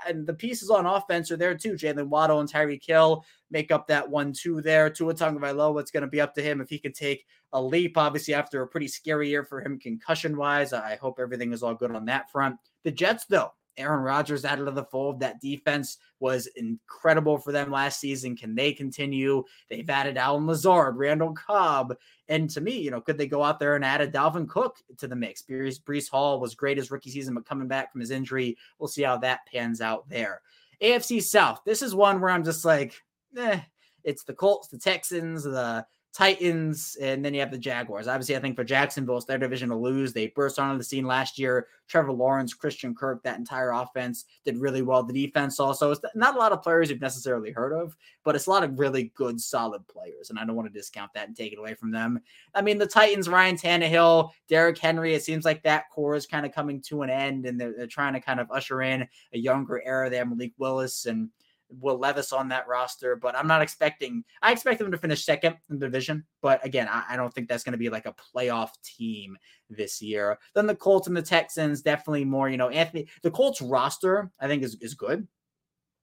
And 0.08 0.26
the 0.26 0.34
pieces 0.34 0.70
on 0.70 0.86
offense 0.86 1.32
are 1.32 1.38
there 1.38 1.56
too. 1.56 1.74
Jaylen 1.74 2.08
Waddle 2.08 2.40
and 2.40 2.52
Tyreek 2.52 2.86
Hill 2.86 3.26
make 3.50 3.72
up 3.72 3.88
that 3.88 4.10
one 4.10 4.34
two 4.34 4.62
there. 4.62 4.90
Tua 4.90 5.14
Tagovailoa, 5.14 5.80
it's 5.80 5.92
going 5.92 6.02
to 6.02 6.08
be 6.08 6.22
up 6.22 6.34
to 6.36 6.42
him 6.42 6.62
if 6.62 6.70
he 6.70 6.80
can 6.80 6.94
take 6.94 7.26
a 7.54 7.62
leap. 7.62 7.98
Obviously, 7.98 8.34
after 8.34 8.62
a 8.62 8.68
pretty 8.68 8.88
scary 8.88 9.30
year 9.30 9.44
for 9.44 9.62
him 9.62 9.80
concussion 9.80 10.38
wise, 10.38 10.74
I 10.74 10.96
hope 10.96 11.20
everything 11.20 11.54
is 11.54 11.64
all 11.64 11.76
good 11.76 11.92
on 11.92 12.06
that 12.06 12.32
front. 12.32 12.58
The 12.84 12.92
Jets, 12.92 13.26
though, 13.26 13.54
Aaron 13.82 14.02
Rodgers 14.02 14.46
added 14.46 14.66
to 14.66 14.72
the 14.72 14.86
fold. 14.86 15.20
That 15.20 15.42
defense 15.42 15.98
was 16.20 16.48
incredible 16.56 17.38
for 17.38 17.52
them 17.52 17.72
last 17.72 18.00
season. 18.00 18.38
Can 18.38 18.56
they 18.56 18.72
continue? 18.72 19.44
They've 19.70 19.90
added 19.90 20.18
Allen 20.18 20.48
Lazard, 20.48 20.96
Randall 20.96 21.34
Cobb. 21.34 21.96
And 22.30 22.50
to 22.52 22.62
me, 22.62 22.80
you 22.80 22.92
know, 22.92 23.02
could 23.02 23.18
they 23.18 23.28
go 23.28 23.44
out 23.44 23.60
there 23.60 23.76
and 23.76 23.84
add 23.84 24.02
a 24.02 24.08
Dalvin 24.08 24.48
Cook 24.48 24.78
to 24.98 25.08
the 25.08 25.16
mix? 25.16 25.42
Breece, 25.42 25.82
Breece 25.82 26.10
Hall 26.10 26.40
was 26.40 26.56
great 26.56 26.78
his 26.78 26.92
rookie 26.92 27.10
season, 27.10 27.34
but 27.34 27.46
coming 27.46 27.68
back 27.68 27.92
from 27.92 28.02
his 28.02 28.12
injury, 28.12 28.58
we'll 28.80 28.88
see 28.88 29.04
how 29.04 29.18
that 29.18 29.46
pans 29.52 29.82
out 29.82 30.08
there. 30.08 30.42
AFC 30.82 31.22
South. 31.22 31.62
This 31.66 31.82
is 31.82 31.94
one 31.94 32.22
where 32.22 32.32
I'm 32.32 32.44
just 32.44 32.64
like, 32.64 33.02
eh, 33.38 33.60
it's 34.04 34.24
the 34.24 34.34
Colts, 34.34 34.68
the 34.68 34.78
Texans, 34.78 35.44
the 35.44 35.86
Titans, 36.14 36.98
and 37.02 37.24
then 37.24 37.34
you 37.34 37.40
have 37.40 37.52
the 37.52 37.58
Jaguars. 37.58 38.08
Obviously, 38.08 38.36
I 38.36 38.40
think 38.40 38.58
for 38.58 38.66
Jacksonville, 38.66 39.16
it's 39.16 39.26
their 39.26 39.38
division 39.38 39.70
to 39.70 39.76
lose. 39.76 40.12
They 40.12 40.28
burst 40.28 40.60
onto 40.60 40.78
the 40.78 40.84
scene 40.84 41.06
last 41.06 41.40
year. 41.40 41.68
Trevor 41.88 42.12
Lawrence, 42.12 42.54
Christian 42.54 42.94
Kirk, 42.94 43.24
that 43.24 43.38
entire 43.38 43.72
offense 43.72 44.26
did 44.44 44.58
really 44.58 44.82
well. 44.82 45.04
The 45.04 45.14
defense 45.14 45.60
also, 45.60 45.92
it's 45.92 46.02
not 46.14 46.36
a 46.36 46.38
lot 46.40 46.52
of 46.52 46.62
players 46.62 46.90
you've 46.90 47.00
necessarily 47.00 47.52
heard 47.52 47.72
of, 47.72 47.96
but 48.26 48.36
it's 48.36 48.48
a 48.48 48.50
lot 48.50 48.64
of 48.64 48.78
really 48.78 49.12
good, 49.16 49.40
solid 49.40 49.88
players. 49.88 50.30
And 50.30 50.38
I 50.38 50.46
don't 50.46 50.56
want 50.56 50.72
to 50.72 50.78
discount 50.78 51.14
that 51.14 51.28
and 51.28 51.36
take 51.36 51.54
it 51.54 51.60
away 51.60 51.76
from 51.76 51.92
them. 51.92 52.20
I 52.54 52.62
mean, 52.62 52.78
the 52.78 52.88
Titans, 52.88 53.30
Ryan 53.30 53.56
Tannehill, 53.56 54.32
Derrick 54.50 54.78
Henry, 54.78 55.14
it 55.14 55.24
seems 55.24 55.46
like 55.46 55.64
that 55.64 55.90
core 55.92 56.16
is 56.16 56.26
kind 56.26 56.46
of 56.46 56.54
coming 56.54 56.82
to 56.84 57.04
an 57.04 57.10
end, 57.10 57.46
and 57.46 57.60
they're, 57.60 57.74
they're 57.76 57.88
trying 57.88 58.14
to 58.14 58.20
kind 58.20 58.42
of 58.42 58.52
usher 58.52 58.82
in 58.82 59.08
a 59.34 59.38
younger 59.38 59.82
era 59.86 60.10
there. 60.10 60.26
Malik 60.26 60.54
Willis 60.58 61.06
and 61.06 61.30
Will 61.80 61.98
Levis 61.98 62.34
on 62.34 62.50
that 62.50 62.68
roster, 62.68 63.16
but 63.16 63.36
I'm 63.36 63.48
not 63.48 63.62
expecting. 63.62 64.24
I 64.42 64.52
expect 64.52 64.80
them 64.80 64.92
to 64.92 64.98
finish 64.98 65.24
second 65.24 65.56
in 65.70 65.80
the 65.80 65.86
division, 65.86 66.26
but 66.42 66.64
again, 66.66 66.88
I, 66.90 67.04
I 67.10 67.16
don't 67.16 67.34
think 67.34 67.48
that's 67.48 67.64
going 67.64 67.74
to 67.74 67.78
be 67.78 67.90
like 67.90 68.06
a 68.06 68.16
playoff 68.36 68.72
team 68.84 69.38
this 69.70 70.02
year. 70.02 70.38
Then 70.54 70.68
the 70.68 70.76
Colts 70.76 71.08
and 71.08 71.16
the 71.16 71.22
Texans, 71.22 71.82
definitely 71.82 72.26
more. 72.26 72.50
You 72.50 72.58
know, 72.58 72.70
Anthony, 72.70 73.08
the 73.24 73.32
Colts 73.32 73.62
roster, 73.62 74.32
I 74.40 74.48
think 74.48 74.64
is 74.64 74.76
is 74.82 74.94
good, 74.94 75.28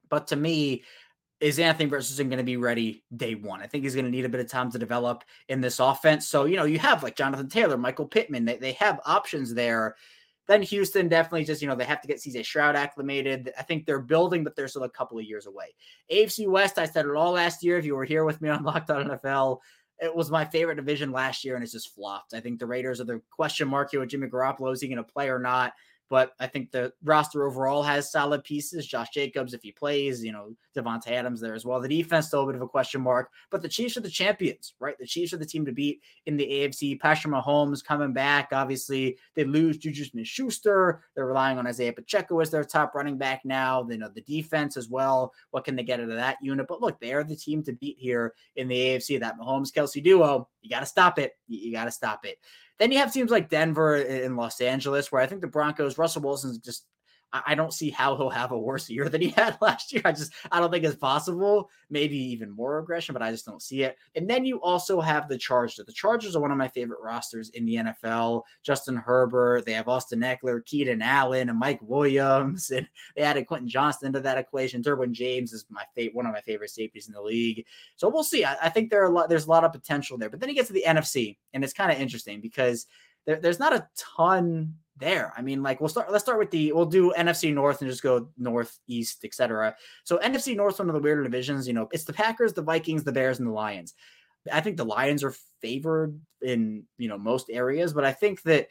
but 0.09 0.27
to 0.29 0.37
me, 0.37 0.85
is 1.41 1.59
Anthony 1.59 1.89
Richardson 1.89 2.29
going 2.29 2.39
to 2.39 2.45
be 2.45 2.57
ready 2.57 3.05
day 3.17 3.35
one? 3.35 3.63
I 3.63 3.67
think 3.67 3.85
he's 3.85 3.95
going 3.95 4.05
to 4.05 4.11
need 4.11 4.25
a 4.25 4.29
bit 4.29 4.41
of 4.41 4.51
time 4.51 4.73
to 4.73 4.79
develop 4.79 5.25
in 5.49 5.61
this 5.61 5.79
offense. 5.79 6.27
So, 6.29 6.47
you 6.47 6.57
know, 6.57 6.65
you 6.65 6.79
have 6.81 7.03
like 7.03 7.17
Jonathan 7.17 7.49
Taylor, 7.49 7.79
Michael 7.79 8.07
Pittman, 8.07 8.45
they, 8.45 8.57
they 8.57 8.73
have 8.73 9.01
options 9.07 9.55
there 9.55 9.95
then 10.49 10.63
Houston 10.63 11.09
definitely 11.09 11.45
just, 11.45 11.61
you 11.61 11.69
know, 11.69 11.75
they 11.75 11.85
have 11.85 12.01
to 12.01 12.09
get 12.09 12.19
CJ 12.19 12.45
Stroud 12.45 12.75
acclimated. 12.75 13.53
I 13.59 13.63
think 13.63 13.85
they're 13.85 14.01
building, 14.01 14.43
but 14.43 14.57
they're 14.57 14.67
still 14.67 14.85
a 14.85 14.91
couple 14.91 15.19
of 15.19 15.25
years 15.25 15.47
away. 15.47 15.75
AFC 16.11 16.49
West, 16.49 16.79
I 16.79 16.87
said 16.87 17.05
it 17.05 17.15
all 17.15 17.33
last 17.33 17.63
year. 17.63 17.79
If 17.79 17.85
you 17.85 17.95
were 17.95 18.05
here 18.05 18.25
with 18.25 18.41
me 18.41 18.49
on 18.49 18.63
Locked 18.65 18.91
On 18.91 19.07
NFL, 19.07 19.59
it 20.01 20.15
was 20.15 20.31
my 20.31 20.45
favorite 20.45 20.77
division 20.77 21.13
last 21.13 21.45
year 21.45 21.55
and 21.55 21.63
it's 21.63 21.73
just 21.73 21.95
flopped. 21.95 22.33
I 22.33 22.41
think 22.41 22.59
the 22.59 22.67
Raiders 22.67 23.01
are 23.01 23.05
the 23.05 23.21
question 23.31 23.69
mark 23.69 23.91
here 23.91 24.01
with 24.01 24.09
Jimmy 24.09 24.29
Garoppolo. 24.29 24.73
Is 24.73 24.81
he 24.81 24.89
going 24.89 24.97
to 24.97 25.05
play 25.05 25.29
or 25.29 25.39
not? 25.39 25.75
But 26.11 26.33
I 26.41 26.47
think 26.47 26.71
the 26.71 26.93
roster 27.05 27.47
overall 27.47 27.83
has 27.83 28.11
solid 28.11 28.43
pieces. 28.45 28.87
Josh 28.87 29.11
Jacobs, 29.11 29.53
if 29.53 29.63
he 29.63 29.73
plays, 29.73 30.25
you 30.25 30.33
know, 30.33 30.55
Davante 30.77 31.09
Adams 31.09 31.41
there 31.41 31.55
as 31.55 31.65
well. 31.65 31.81
The 31.81 31.89
defense 31.89 32.29
still 32.29 32.45
a 32.45 32.47
bit 32.47 32.55
of 32.55 32.63
a 32.63 32.69
question 32.69 33.01
mark, 33.01 33.31
but 33.51 33.63
the 33.63 33.69
Chiefs 33.69 33.97
are 33.97 34.01
the 34.01 34.09
champions, 34.09 34.75
right? 34.81 34.97
The 34.99 35.07
Chiefs 35.07 35.33
are 35.33 35.39
the 35.39 35.47
team 35.47 35.67
to 35.67 35.73
beat 35.73 36.01
in 36.27 36.37
the 36.37 36.47
AFC. 36.47 36.99
Patrick 36.99 37.33
Mahomes 37.33 37.85
coming 37.85 38.13
back. 38.13 38.49
Obviously, 38.53 39.19
they 39.35 39.45
lose 39.45 39.77
Juju 39.77 40.05
Smith-Schuster. 40.05 41.03
They're 41.15 41.27
relying 41.27 41.59
on 41.59 41.67
Isaiah 41.67 41.93
Pacheco 41.93 42.41
as 42.41 42.51
their 42.51 42.65
top 42.65 42.95
running 42.95 43.19
back 43.19 43.43
now. 43.45 43.83
They 43.83 43.97
know 43.97 44.09
the 44.09 44.23
defense 44.23 44.77
as 44.77 44.89
well. 44.89 45.33
What 45.51 45.65
can 45.65 45.77
they 45.77 45.83
get 45.83 46.01
out 46.01 46.09
of 46.09 46.17
that 46.17 46.39
unit? 46.41 46.67
But 46.69 46.81
look, 46.81 47.01
they 47.01 47.13
are 47.13 47.25
the 47.25 47.37
team 47.37 47.63
to 47.65 47.73
beat 47.73 47.97
here 47.99 48.35
in 48.57 48.69
the 48.69 48.77
AFC. 48.77 49.21
That 49.21 49.39
Mahomes 49.39 49.75
Kelsey 49.75 50.01
duo, 50.01 50.49
you 50.63 50.71
got 50.71 50.81
to 50.81 50.87
stop 50.87 51.19
it. 51.19 51.33
You 51.49 51.73
got 51.73 51.85
to 51.85 51.91
stop 51.91 52.25
it. 52.25 52.39
Then 52.79 52.93
you 52.93 52.99
have 52.99 53.13
teams 53.13 53.31
like 53.31 53.49
Denver 53.49 53.97
and 53.97 54.37
Los 54.37 54.61
Angeles, 54.61 55.11
where 55.11 55.21
I 55.21 55.27
think 55.27 55.41
the 55.41 55.49
Broncos, 55.49 55.99
Russell 55.99 56.23
Wilson's 56.23 56.59
just 56.59 56.87
I 57.33 57.55
don't 57.55 57.73
see 57.75 57.91
how 57.91 58.17
he'll 58.17 58.31
have 58.31 58.53
a 58.53 58.59
worse 58.59 58.89
year 58.89 59.09
than 59.09 59.21
he 59.21 59.29
had 59.37 59.59
last 59.61 59.93
year. 59.93 60.03
I 60.05 60.13
just 60.13 60.33
I 60.51 60.61
don't 60.61 60.71
think 60.71 60.85
it's 60.85 60.97
possible. 60.97 61.69
Maybe 61.91 62.17
even 62.17 62.51
more 62.51 62.79
aggression, 62.79 63.13
but 63.13 63.23
I 63.23 63.31
just 63.31 63.45
don't 63.45 63.63
see 63.63 63.83
it. 63.83 63.97
And 64.15 64.29
then 64.29 64.45
you 64.45 64.61
also 64.63 65.01
have 65.01 65.29
the 65.29 65.37
Chargers. 65.37 65.85
The 65.85 65.93
Chargers 65.93 66.35
are 66.37 66.41
one 66.41 66.51
of 66.51 66.57
my 66.57 66.69
favorite 66.69 67.01
rosters 67.03 67.51
in 67.51 67.67
the 67.67 67.77
NFL. 67.77 68.43
Justin 68.63 68.97
Herbert, 68.97 69.67
they 69.67 69.73
have 69.73 69.89
Austin 69.89 70.21
Ekeler, 70.21 70.65
Keenan 70.65 71.03
Allen, 71.03 71.51
and 71.51 71.59
Mike 71.59 71.81
Williams, 71.83 72.71
and 72.77 72.89
they 73.15 73.23
added 73.23 73.47
Quentin 73.47 73.69
Johnston 73.69 74.09
into 74.09 74.21
that 74.21 74.39
equation. 74.39 74.83
Derwin 74.83 75.13
James 75.13 75.53
is 75.53 75.67
my 75.69 75.85
favorite, 75.95 76.15
one 76.15 76.27
of 76.27 76.33
my 76.33 76.41
favorite 76.41 76.71
safeties 76.71 77.09
in 77.09 77.15
the 77.15 77.23
league. 77.23 77.65
So 77.97 78.09
we'll 78.09 78.25
see. 78.25 78.45
I, 78.45 78.57
I 78.63 78.69
think 78.71 78.91
there 78.91 79.03
are 79.03 79.11
a 79.11 79.13
lot. 79.13 79.29
There's 79.29 79.47
a 79.47 79.51
lot 79.51 79.65
of 79.65 79.73
potential 79.73 80.17
there. 80.17 80.31
But 80.31 80.41
then 80.41 80.49
you 80.49 80.55
get 80.55 80.67
to 80.69 80.73
the 80.73 80.85
NFC, 80.87 81.37
and 81.53 81.63
it's 81.63 81.75
kind 81.75 81.93
of 81.93 81.99
interesting 81.99 82.41
because 82.41 82.87
there, 83.27 83.37
there's 83.37 83.61
not 83.61 83.75
a 83.75 83.87
ton 83.97 84.75
there. 84.99 85.33
I 85.37 85.43
mean, 85.43 85.63
like 85.63 85.81
we'll 85.81 85.89
start. 85.89 86.11
Let's 86.11 86.25
start 86.25 86.39
with 86.39 86.51
the. 86.51 86.73
We'll 86.73 86.87
do 86.87 87.13
NFC 87.17 87.53
North 87.53 87.81
and 87.81 87.91
just 87.91 88.03
go 88.03 88.29
North, 88.37 88.79
East, 88.87 89.25
etc. 89.25 89.77
So 90.05 90.19
NFC 90.19 90.57
North, 90.57 90.79
one 90.79 90.89
of 90.89 90.95
the 90.95 91.01
weirder 91.01 91.23
divisions. 91.23 91.67
You 91.67 91.75
know, 91.75 91.89
it's 91.93 92.05
the 92.05 92.13
Packers, 92.13 92.53
the 92.53 92.63
Vikings, 92.63 93.05
the 93.05 93.13
Bears, 93.13 93.39
and 93.39 93.49
the 93.49 93.53
Lions. 93.53 93.95
I 94.53 94.61
think 94.61 94.77
the 94.77 94.85
Lions 94.85 95.25
are 95.25 95.35
favored 95.61 96.19
in 96.43 96.85
you 96.99 97.09
know 97.09 97.19
most 97.19 97.51
areas, 97.51 97.93
but 97.93 98.05
I 98.05 98.13
think 98.13 98.43
that 98.43 98.69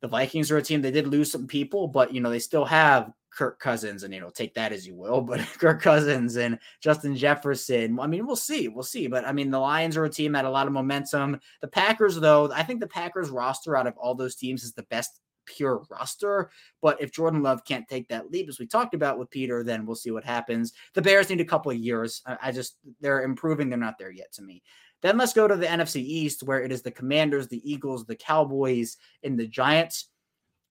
the 0.00 0.08
Vikings 0.08 0.50
are 0.50 0.58
a 0.58 0.62
team. 0.62 0.82
They 0.82 0.90
did 0.90 1.06
lose 1.06 1.30
some 1.30 1.46
people, 1.46 1.88
but 1.88 2.12
you 2.12 2.20
know 2.20 2.30
they 2.30 2.38
still 2.38 2.64
have 2.64 3.12
Kirk 3.32 3.58
Cousins, 3.58 4.02
and 4.02 4.12
you 4.12 4.20
know 4.20 4.30
take 4.30 4.54
that 4.54 4.72
as 4.72 4.86
you 4.86 4.94
will. 4.94 5.20
But 5.32 5.40
Kirk 5.58 5.80
Cousins 5.80 6.36
and 6.36 6.58
Justin 6.80 7.16
Jefferson. 7.16 7.98
I 7.98 8.06
mean, 8.06 8.26
we'll 8.26 8.36
see, 8.36 8.68
we'll 8.68 8.82
see. 8.82 9.06
But 9.06 9.26
I 9.26 9.32
mean, 9.32 9.50
the 9.50 9.58
Lions 9.58 9.96
are 9.96 10.04
a 10.04 10.10
team 10.10 10.32
that 10.32 10.38
had 10.38 10.44
a 10.44 10.50
lot 10.50 10.66
of 10.66 10.72
momentum. 10.72 11.40
The 11.60 11.68
Packers, 11.68 12.18
though, 12.18 12.50
I 12.52 12.62
think 12.62 12.80
the 12.80 12.86
Packers 12.86 13.30
roster 13.30 13.76
out 13.76 13.86
of 13.86 13.96
all 13.96 14.14
those 14.14 14.36
teams 14.36 14.62
is 14.64 14.72
the 14.72 14.84
best 14.84 15.20
pure 15.46 15.84
roster. 15.90 16.50
But 16.80 17.00
if 17.00 17.12
Jordan 17.12 17.42
Love 17.42 17.64
can't 17.64 17.88
take 17.88 18.08
that 18.08 18.30
leap, 18.30 18.48
as 18.48 18.58
we 18.58 18.66
talked 18.66 18.94
about 18.94 19.18
with 19.18 19.30
Peter, 19.30 19.62
then 19.62 19.86
we'll 19.86 19.96
see 19.96 20.10
what 20.10 20.24
happens. 20.24 20.72
The 20.94 21.02
Bears 21.02 21.30
need 21.30 21.40
a 21.40 21.44
couple 21.44 21.70
of 21.70 21.78
years. 21.78 22.22
I, 22.26 22.52
just 22.52 22.76
they're 23.00 23.22
improving. 23.22 23.68
They're 23.68 23.78
not 23.78 23.98
there 23.98 24.10
yet 24.10 24.32
to 24.32 24.42
me. 24.42 24.62
Then 25.02 25.18
let's 25.18 25.32
go 25.32 25.48
to 25.48 25.56
the 25.56 25.66
NFC 25.66 25.96
East, 25.96 26.44
where 26.44 26.62
it 26.62 26.70
is 26.70 26.82
the 26.82 26.90
Commanders, 26.90 27.48
the 27.48 27.70
Eagles, 27.70 28.04
the 28.04 28.14
Cowboys, 28.14 28.96
and 29.22 29.38
the 29.38 29.48
Giants. 29.48 30.06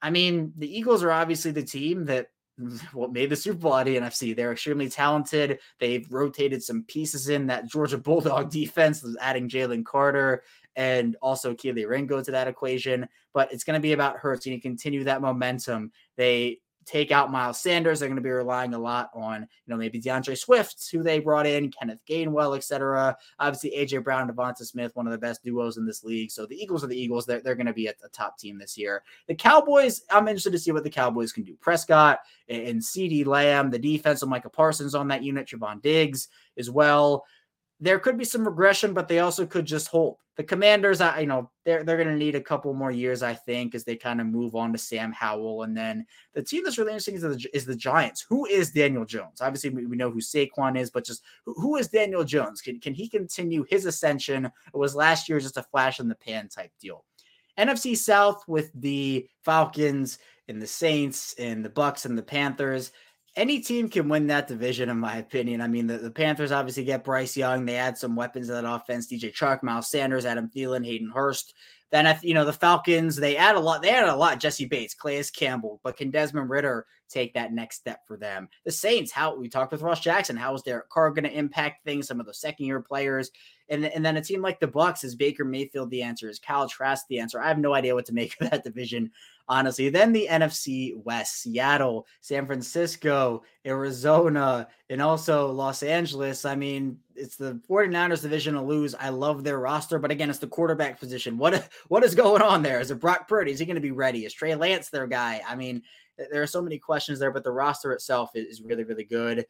I 0.02 0.10
mean, 0.10 0.54
the 0.58 0.78
Eagles 0.78 1.04
are 1.04 1.12
obviously 1.12 1.52
the 1.52 1.64
team 1.64 2.06
that 2.06 2.28
what 2.94 3.12
made 3.12 3.30
the 3.30 3.36
Super 3.36 3.60
Bowl 3.60 3.76
at 3.76 3.86
the 3.86 3.98
NFC. 3.98 4.36
They're 4.36 4.52
extremely 4.52 4.90
talented. 4.90 5.60
They've 5.80 6.08
rotated 6.10 6.64
some 6.64 6.84
pieces 6.84 7.30
in 7.30 7.48
that 7.48 7.68
Georgia 7.68 7.98
Bulldog 7.98 8.50
defense, 8.52 9.06
adding 9.20 9.50
Jalen 9.50 9.86
Carter 9.86 10.44
and 10.76 11.16
also 11.22 11.54
Kelee 11.54 11.88
Ringo 11.88 12.22
to 12.22 12.32
that 12.32 12.48
equation. 12.48 13.08
But 13.34 13.52
it's 13.52 13.64
going 13.64 13.76
to 13.76 13.82
be 13.82 13.94
about 13.94 14.18
Hurts 14.18 14.46
and 14.46 14.62
continue 14.62 15.04
that 15.04 15.22
momentum. 15.22 15.92
They 16.16 16.60
take 16.86 17.12
out 17.12 17.32
Miles 17.32 17.60
Sanders. 17.62 18.00
They're 18.00 18.10
going 18.10 18.18
to 18.18 18.24
be 18.24 18.30
relying 18.30 18.74
a 18.74 18.80
lot 18.80 19.10
on, 19.14 19.42
you 19.42 19.48
know, 19.68 19.78
maybe 19.78 20.00
D'Andre 20.00 20.36
Swift, 20.36 20.90
who 20.92 21.04
they 21.04 21.20
brought 21.20 21.46
in, 21.46 21.72
Kenneth 21.72 22.00
Gainwell, 22.10 22.56
etc. 22.56 23.16
Obviously, 23.40 23.72
AJ 23.72 24.04
Brown, 24.04 24.30
Devonta 24.30 24.66
Smith, 24.66 24.96
one 24.96 25.08
of 25.08 25.12
the 25.12 25.18
best 25.18 25.44
duos 25.44 25.78
in 25.78 25.86
this 25.86 26.04
league. 26.04 26.32
So 26.32 26.46
the 26.46 26.56
Eagles 26.56 26.84
are 26.84 26.88
the 26.88 27.00
Eagles. 27.00 27.26
They're, 27.26 27.42
they're 27.42 27.56
going 27.56 27.68
to 27.68 27.74
be 27.74 27.88
a, 27.88 27.94
a 28.04 28.10
top 28.10 28.38
team 28.38 28.58
this 28.58 28.78
year. 28.78 29.04
The 29.28 29.36
Cowboys, 29.36 30.02
I'm 30.10 30.28
interested 30.28 30.52
to 30.52 30.60
see 30.60 30.72
what 30.72 30.84
the 30.84 30.90
Cowboys 30.90 31.32
can 31.32 31.44
do. 31.44 31.56
Prescott 31.60 32.20
and, 32.50 32.82
CeeDee 32.82 33.26
Lamb, 33.26 33.70
the 33.70 33.80
defense 33.80 34.22
of 34.22 34.30
Micah 34.30 34.50
Parsons 34.50 34.96
on 34.96 35.08
that 35.10 35.24
unit, 35.24 35.48
Trevon 35.48 35.82
Diggs 35.82 36.30
as 36.58 36.70
well 36.70 37.24
there 37.82 38.00
could 38.00 38.18
be 38.18 38.24
some 38.24 38.46
regression, 38.46 38.94
but 38.94 39.08
they 39.08 39.20
also 39.20 39.46
could 39.46 39.66
just 39.66 39.88
hold. 39.88 40.18
The 40.38 40.44
Commanders, 40.44 41.02
I 41.02 41.20
you 41.20 41.28
know, 41.28 41.50
they're 41.66 41.84
they're 41.84 41.98
going 41.98 42.08
to 42.08 42.16
need 42.16 42.36
a 42.36 42.42
couple 42.42 42.74
more 42.74 42.92
years, 42.92 43.22
I 43.22 43.34
think, 43.34 43.76
as 43.76 43.84
they 43.84 43.96
kind 43.96 44.22
of 44.22 44.28
move 44.28 44.56
on 44.56 44.72
to 44.72 44.78
Sam 44.78 45.12
Howell, 45.12 45.64
and 45.64 45.76
then 45.76 46.06
the 46.34 46.42
team 46.42 46.64
that's 46.64 46.78
really 46.78 46.92
interesting 46.92 47.16
is 47.16 47.22
the, 47.22 47.50
is 47.54 47.66
the 47.66 47.76
Giants. 47.76 48.26
Who 48.30 48.46
is 48.46 48.72
Daniel 48.72 49.04
Jones? 49.04 49.42
Obviously, 49.42 49.72
we, 49.72 49.86
we 49.88 49.98
know 49.98 50.10
who 50.10 50.22
Saquon 50.22 50.78
is, 50.78 50.90
but 50.90 51.06
just 51.06 51.24
who, 51.46 51.54
who 51.56 51.76
is 51.76 51.90
Daniel 51.90 52.24
Jones? 52.24 52.62
Can 52.62 52.80
can 52.80 52.94
he 52.94 53.10
continue 53.10 53.66
his 53.70 53.86
ascension? 53.86 54.46
It 54.46 54.78
was 54.78 54.96
last 54.96 55.28
year 55.28 55.40
just 55.40 55.58
a 55.58 55.64
flash 55.64 56.00
in 56.00 56.08
the 56.08 56.16
pan 56.16 56.48
type 56.48 56.72
deal. 56.80 57.04
NFC 57.58 57.98
South 57.98 58.44
with 58.48 58.72
the 58.74 59.28
Falcons 59.44 60.20
and 60.48 60.62
the 60.62 60.68
Saints 60.68 61.36
and 61.38 61.64
the 61.66 61.70
Bucks 61.70 62.06
and 62.06 62.18
the 62.18 62.24
Panthers 62.24 62.92
any 63.36 63.60
team 63.60 63.90
can 63.90 64.10
win 64.10 64.28
that 64.28 64.48
division, 64.48 64.90
in 64.90 65.00
my 65.00 65.18
opinion. 65.18 65.62
I 65.62 65.68
mean, 65.68 65.88
the, 65.88 65.98
the 65.98 66.12
Panthers 66.12 66.52
obviously 66.52 66.84
get 66.84 67.04
Bryce 67.04 67.38
Young. 67.38 67.66
They 67.66 67.76
add 67.76 67.98
some 67.98 68.16
weapons 68.16 68.48
to 68.48 68.54
that 68.54 68.66
offense. 68.66 69.08
DJ 69.08 69.34
Chark, 69.34 69.64
Miles 69.64 69.90
Sanders, 69.90 70.26
Adam 70.26 70.50
Thielen, 70.54 70.86
Hayden 70.86 71.10
Hurst. 71.10 71.54
Then, 71.92 72.18
you 72.22 72.34
know, 72.34 72.46
the 72.46 72.54
Falcons, 72.54 73.16
they 73.18 73.36
add 73.36 73.56
a 73.56 73.60
lot. 73.60 73.82
They 73.82 73.90
add 73.90 74.08
a 74.08 74.16
lot. 74.16 74.40
Jessie 74.40 74.66
Bates, 74.66 74.94
Calais 74.94 75.26
Campbell, 75.36 75.80
but 75.84 75.98
can 75.98 76.10
Desmond 76.10 76.50
Ridder 76.50 76.86
take 77.10 77.34
that 77.34 77.52
next 77.52 77.78
step 77.78 78.00
for 78.08 78.16
them? 78.16 78.48
The 78.64 78.72
Saints, 78.72 79.12
how 79.12 79.36
we 79.36 79.50
talked 79.50 79.74
with 79.74 79.82
Ross 79.82 80.00
Jackson. 80.00 80.38
How 80.38 80.54
is 80.54 80.62
Derek 80.62 80.90
Carr 80.90 81.12
going 81.12 81.26
to 81.26 81.38
impact 81.38 81.84
things? 81.84 82.08
Some 82.08 82.22
of 82.22 82.26
the 82.26 82.34
second 82.34 82.66
year 82.66 82.82
players. 82.82 83.30
And, 83.68 83.86
and 83.86 84.06
then 84.06 84.18
a 84.18 84.22
team 84.22 84.42
like 84.42 84.60
the 84.60 84.68
Bucks 84.68 85.04
is 85.04 85.16
Baker 85.16 85.44
Mayfield 85.44 85.90
the 85.90 86.02
answer? 86.02 86.30
Is 86.30 86.40
Kyle 86.40 86.68
Trask 86.68 87.06
the 87.08 87.20
answer? 87.20 87.42
I 87.42 87.50
have 87.50 87.60
no 87.60 87.74
idea 87.74 87.94
what 87.94 88.06
to 88.06 88.14
make 88.14 88.36
of 88.42 88.50
that 88.50 88.64
division 88.64 89.12
honestly. 89.52 89.90
Then 89.90 90.14
the 90.14 90.28
NFC 90.32 90.96
West, 91.04 91.42
Seattle, 91.42 92.08
San 92.22 92.46
Francisco, 92.46 93.44
Arizona, 93.66 94.70
and 94.90 95.02
also 95.02 95.52
Los 95.52 95.84
Angeles. 95.84 96.46
I 96.46 96.56
mean, 96.56 96.98
it's 97.22 97.36
the 97.36 97.60
49ers 97.70 98.22
division 98.22 98.56
to 98.56 98.62
lose. 98.62 98.96
I 98.96 99.10
love 99.10 99.44
their 99.44 99.60
roster, 99.60 100.00
but 100.00 100.12
again, 100.12 100.30
it's 100.30 100.40
the 100.40 100.48
quarterback 100.48 101.00
position. 101.00 101.38
What 101.38 101.70
what 101.88 102.04
is 102.04 102.16
going 102.16 102.42
on 102.42 102.64
there? 102.64 102.80
Is 102.80 102.92
it 102.92 103.00
Brock 103.00 103.28
Purdy? 103.28 103.52
Is 103.52 103.60
he 103.60 103.66
going 103.66 103.76
to 103.76 103.82
be 103.82 103.92
ready? 103.92 104.26
Is 104.26 104.34
Trey 104.34 104.56
Lance 104.56 104.90
their 104.90 105.08
guy? 105.08 105.42
I 105.48 105.56
mean, 105.56 105.84
there 106.32 106.42
are 106.42 106.48
so 106.48 106.62
many 106.62 106.78
questions 106.78 107.20
there, 107.20 107.32
but 107.32 107.44
the 107.44 107.52
roster 107.52 107.94
itself 107.94 108.32
is 108.36 108.62
really, 108.62 108.84
really 108.84 109.04
good. 109.04 109.46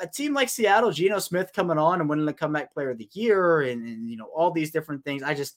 A 0.00 0.06
team 0.06 0.34
like 0.34 0.48
Seattle, 0.48 0.90
Geno 0.90 1.18
Smith 1.18 1.52
coming 1.54 1.78
on 1.78 2.00
and 2.00 2.08
winning 2.08 2.26
the 2.26 2.32
comeback 2.32 2.72
player 2.74 2.90
of 2.90 2.98
the 2.98 3.08
year, 3.12 3.62
and, 3.62 3.86
and 3.86 4.10
you 4.10 4.16
know 4.16 4.28
all 4.34 4.50
these 4.50 4.70
different 4.70 5.04
things. 5.04 5.22
I 5.22 5.34
just 5.34 5.56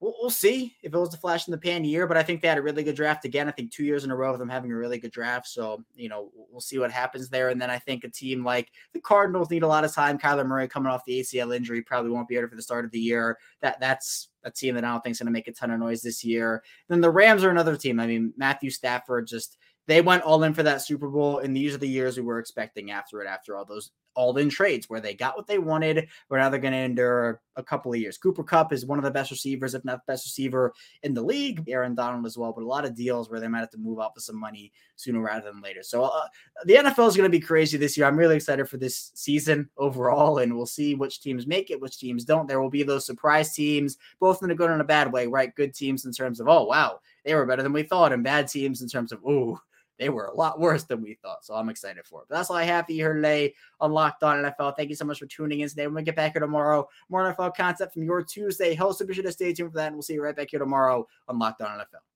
we'll, 0.00 0.14
we'll 0.20 0.30
see 0.30 0.74
if 0.82 0.92
it 0.92 0.98
was 0.98 1.14
a 1.14 1.18
flash 1.18 1.46
in 1.46 1.52
the 1.52 1.58
pan 1.58 1.84
year, 1.84 2.06
but 2.06 2.16
I 2.16 2.22
think 2.22 2.40
they 2.40 2.48
had 2.48 2.58
a 2.58 2.62
really 2.62 2.82
good 2.82 2.96
draft 2.96 3.24
again. 3.24 3.48
I 3.48 3.52
think 3.52 3.70
two 3.70 3.84
years 3.84 4.04
in 4.04 4.10
a 4.10 4.16
row 4.16 4.32
of 4.32 4.38
them 4.38 4.48
having 4.48 4.72
a 4.72 4.76
really 4.76 4.98
good 4.98 5.12
draft. 5.12 5.46
So, 5.46 5.84
you 5.94 6.08
know, 6.08 6.30
we'll 6.34 6.60
see 6.60 6.78
what 6.78 6.90
happens 6.90 7.28
there. 7.28 7.50
And 7.50 7.60
then 7.60 7.70
I 7.70 7.78
think 7.78 8.04
a 8.04 8.08
team 8.08 8.44
like 8.44 8.70
the 8.92 9.00
Cardinals 9.00 9.50
need 9.50 9.62
a 9.62 9.68
lot 9.68 9.84
of 9.84 9.94
time. 9.94 10.18
Kyler 10.18 10.46
Murray 10.46 10.68
coming 10.68 10.90
off 10.90 11.04
the 11.04 11.20
ACL 11.20 11.54
injury 11.54 11.82
probably 11.82 12.10
won't 12.10 12.28
be 12.28 12.34
here 12.34 12.48
for 12.48 12.56
the 12.56 12.62
start 12.62 12.84
of 12.84 12.90
the 12.90 13.00
year. 13.00 13.38
That 13.60 13.78
that's 13.80 14.28
a 14.42 14.50
team 14.50 14.74
that 14.74 14.84
I 14.84 14.88
don't 14.88 15.02
think 15.02 15.12
is 15.12 15.18
going 15.18 15.26
to 15.26 15.32
make 15.32 15.48
a 15.48 15.52
ton 15.52 15.70
of 15.70 15.80
noise 15.80 16.02
this 16.02 16.24
year. 16.24 16.62
Then 16.88 17.00
the 17.00 17.10
Rams 17.10 17.44
are 17.44 17.50
another 17.50 17.76
team. 17.76 18.00
I 18.00 18.06
mean, 18.06 18.32
Matthew 18.36 18.70
Stafford 18.70 19.26
just 19.26 19.58
they 19.86 20.00
went 20.00 20.22
all 20.22 20.42
in 20.44 20.54
for 20.54 20.62
that 20.62 20.82
Super 20.82 21.08
Bowl, 21.08 21.38
and 21.38 21.56
these 21.56 21.74
are 21.74 21.78
the 21.78 21.88
years 21.88 22.16
we 22.16 22.22
were 22.22 22.38
expecting 22.38 22.92
after 22.92 23.22
it, 23.22 23.26
after 23.26 23.56
all 23.56 23.64
those 23.64 23.90
all 24.14 24.36
in 24.36 24.48
trades 24.48 24.88
where 24.88 25.00
they 25.00 25.14
got 25.14 25.36
what 25.36 25.46
they 25.46 25.58
wanted, 25.58 26.08
but 26.28 26.36
now 26.36 26.48
they're 26.48 26.60
going 26.60 26.72
to 26.72 26.78
endure 26.78 27.40
a 27.56 27.62
couple 27.62 27.92
of 27.92 27.98
years. 27.98 28.18
Cooper 28.18 28.42
Kupp 28.42 28.72
is 28.72 28.86
one 28.86 28.98
of 28.98 29.04
the 29.04 29.10
best 29.10 29.30
receivers, 29.30 29.74
if 29.74 29.84
not 29.84 29.98
the 29.98 30.12
best 30.12 30.26
receiver 30.26 30.72
in 31.02 31.14
the 31.14 31.22
league. 31.22 31.64
Aaron 31.68 31.94
Donald 31.94 32.26
as 32.26 32.36
well, 32.36 32.52
but 32.52 32.64
a 32.64 32.66
lot 32.66 32.84
of 32.84 32.94
deals 32.94 33.30
where 33.30 33.40
they 33.40 33.48
might 33.48 33.60
have 33.60 33.70
to 33.70 33.78
move 33.78 34.00
out 34.00 34.14
for 34.14 34.20
some 34.20 34.38
money 34.38 34.72
sooner 34.96 35.20
rather 35.20 35.50
than 35.50 35.60
later. 35.60 35.82
So 35.82 36.04
uh, 36.04 36.26
the 36.64 36.74
NFL 36.74 37.08
is 37.08 37.16
going 37.16 37.30
to 37.30 37.38
be 37.38 37.40
crazy 37.40 37.78
this 37.78 37.96
year. 37.96 38.06
I'm 38.06 38.16
really 38.16 38.36
excited 38.36 38.68
for 38.68 38.78
this 38.78 39.12
season 39.14 39.68
overall, 39.76 40.38
and 40.38 40.56
we'll 40.56 40.66
see 40.66 40.94
which 40.94 41.20
teams 41.20 41.46
make 41.46 41.70
it, 41.70 41.80
which 41.80 41.98
teams 41.98 42.24
don't. 42.24 42.46
There 42.46 42.60
will 42.60 42.70
be 42.70 42.82
those 42.82 43.06
surprise 43.06 43.54
teams, 43.54 43.96
both 44.18 44.42
in 44.42 44.50
a 44.50 44.54
good 44.54 44.70
and 44.70 44.80
a 44.80 44.84
bad 44.84 45.12
way, 45.12 45.26
right? 45.26 45.54
Good 45.54 45.74
teams 45.74 46.04
in 46.04 46.12
terms 46.12 46.40
of, 46.40 46.48
oh, 46.48 46.64
wow, 46.64 47.00
they 47.24 47.34
were 47.34 47.46
better 47.46 47.62
than 47.62 47.72
we 47.72 47.82
thought, 47.82 48.12
and 48.12 48.24
bad 48.24 48.48
teams 48.48 48.82
in 48.82 48.88
terms 48.88 49.12
of, 49.12 49.20
oh, 49.26 49.60
they 50.00 50.08
were 50.08 50.24
a 50.24 50.34
lot 50.34 50.58
worse 50.58 50.84
than 50.84 51.02
we 51.02 51.18
thought. 51.22 51.44
So 51.44 51.54
I'm 51.54 51.68
excited 51.68 52.06
for 52.06 52.22
it. 52.22 52.26
But 52.30 52.36
that's 52.36 52.48
all 52.48 52.56
I 52.56 52.64
have 52.64 52.86
for 52.86 52.92
you 52.92 53.04
here 53.04 53.12
today 53.12 53.54
on 53.80 53.92
Locked 53.92 54.22
On 54.22 54.42
NFL. 54.42 54.74
Thank 54.74 54.88
you 54.88 54.96
so 54.96 55.04
much 55.04 55.18
for 55.18 55.26
tuning 55.26 55.60
in 55.60 55.68
today. 55.68 55.86
When 55.86 55.94
we 55.94 56.02
get 56.02 56.16
back 56.16 56.32
here 56.32 56.40
tomorrow, 56.40 56.88
more 57.10 57.22
NFL 57.34 57.54
content 57.54 57.92
from 57.92 58.04
your 58.04 58.22
Tuesday 58.22 58.74
host. 58.74 58.98
So 58.98 59.06
be 59.06 59.12
sure 59.12 59.22
to 59.22 59.30
stay 59.30 59.52
tuned 59.52 59.72
for 59.72 59.76
that. 59.76 59.88
And 59.88 59.96
we'll 59.96 60.02
see 60.02 60.14
you 60.14 60.22
right 60.22 60.34
back 60.34 60.48
here 60.50 60.58
tomorrow 60.58 61.06
on 61.28 61.38
Locked 61.38 61.60
On 61.60 61.78
NFL. 61.78 62.09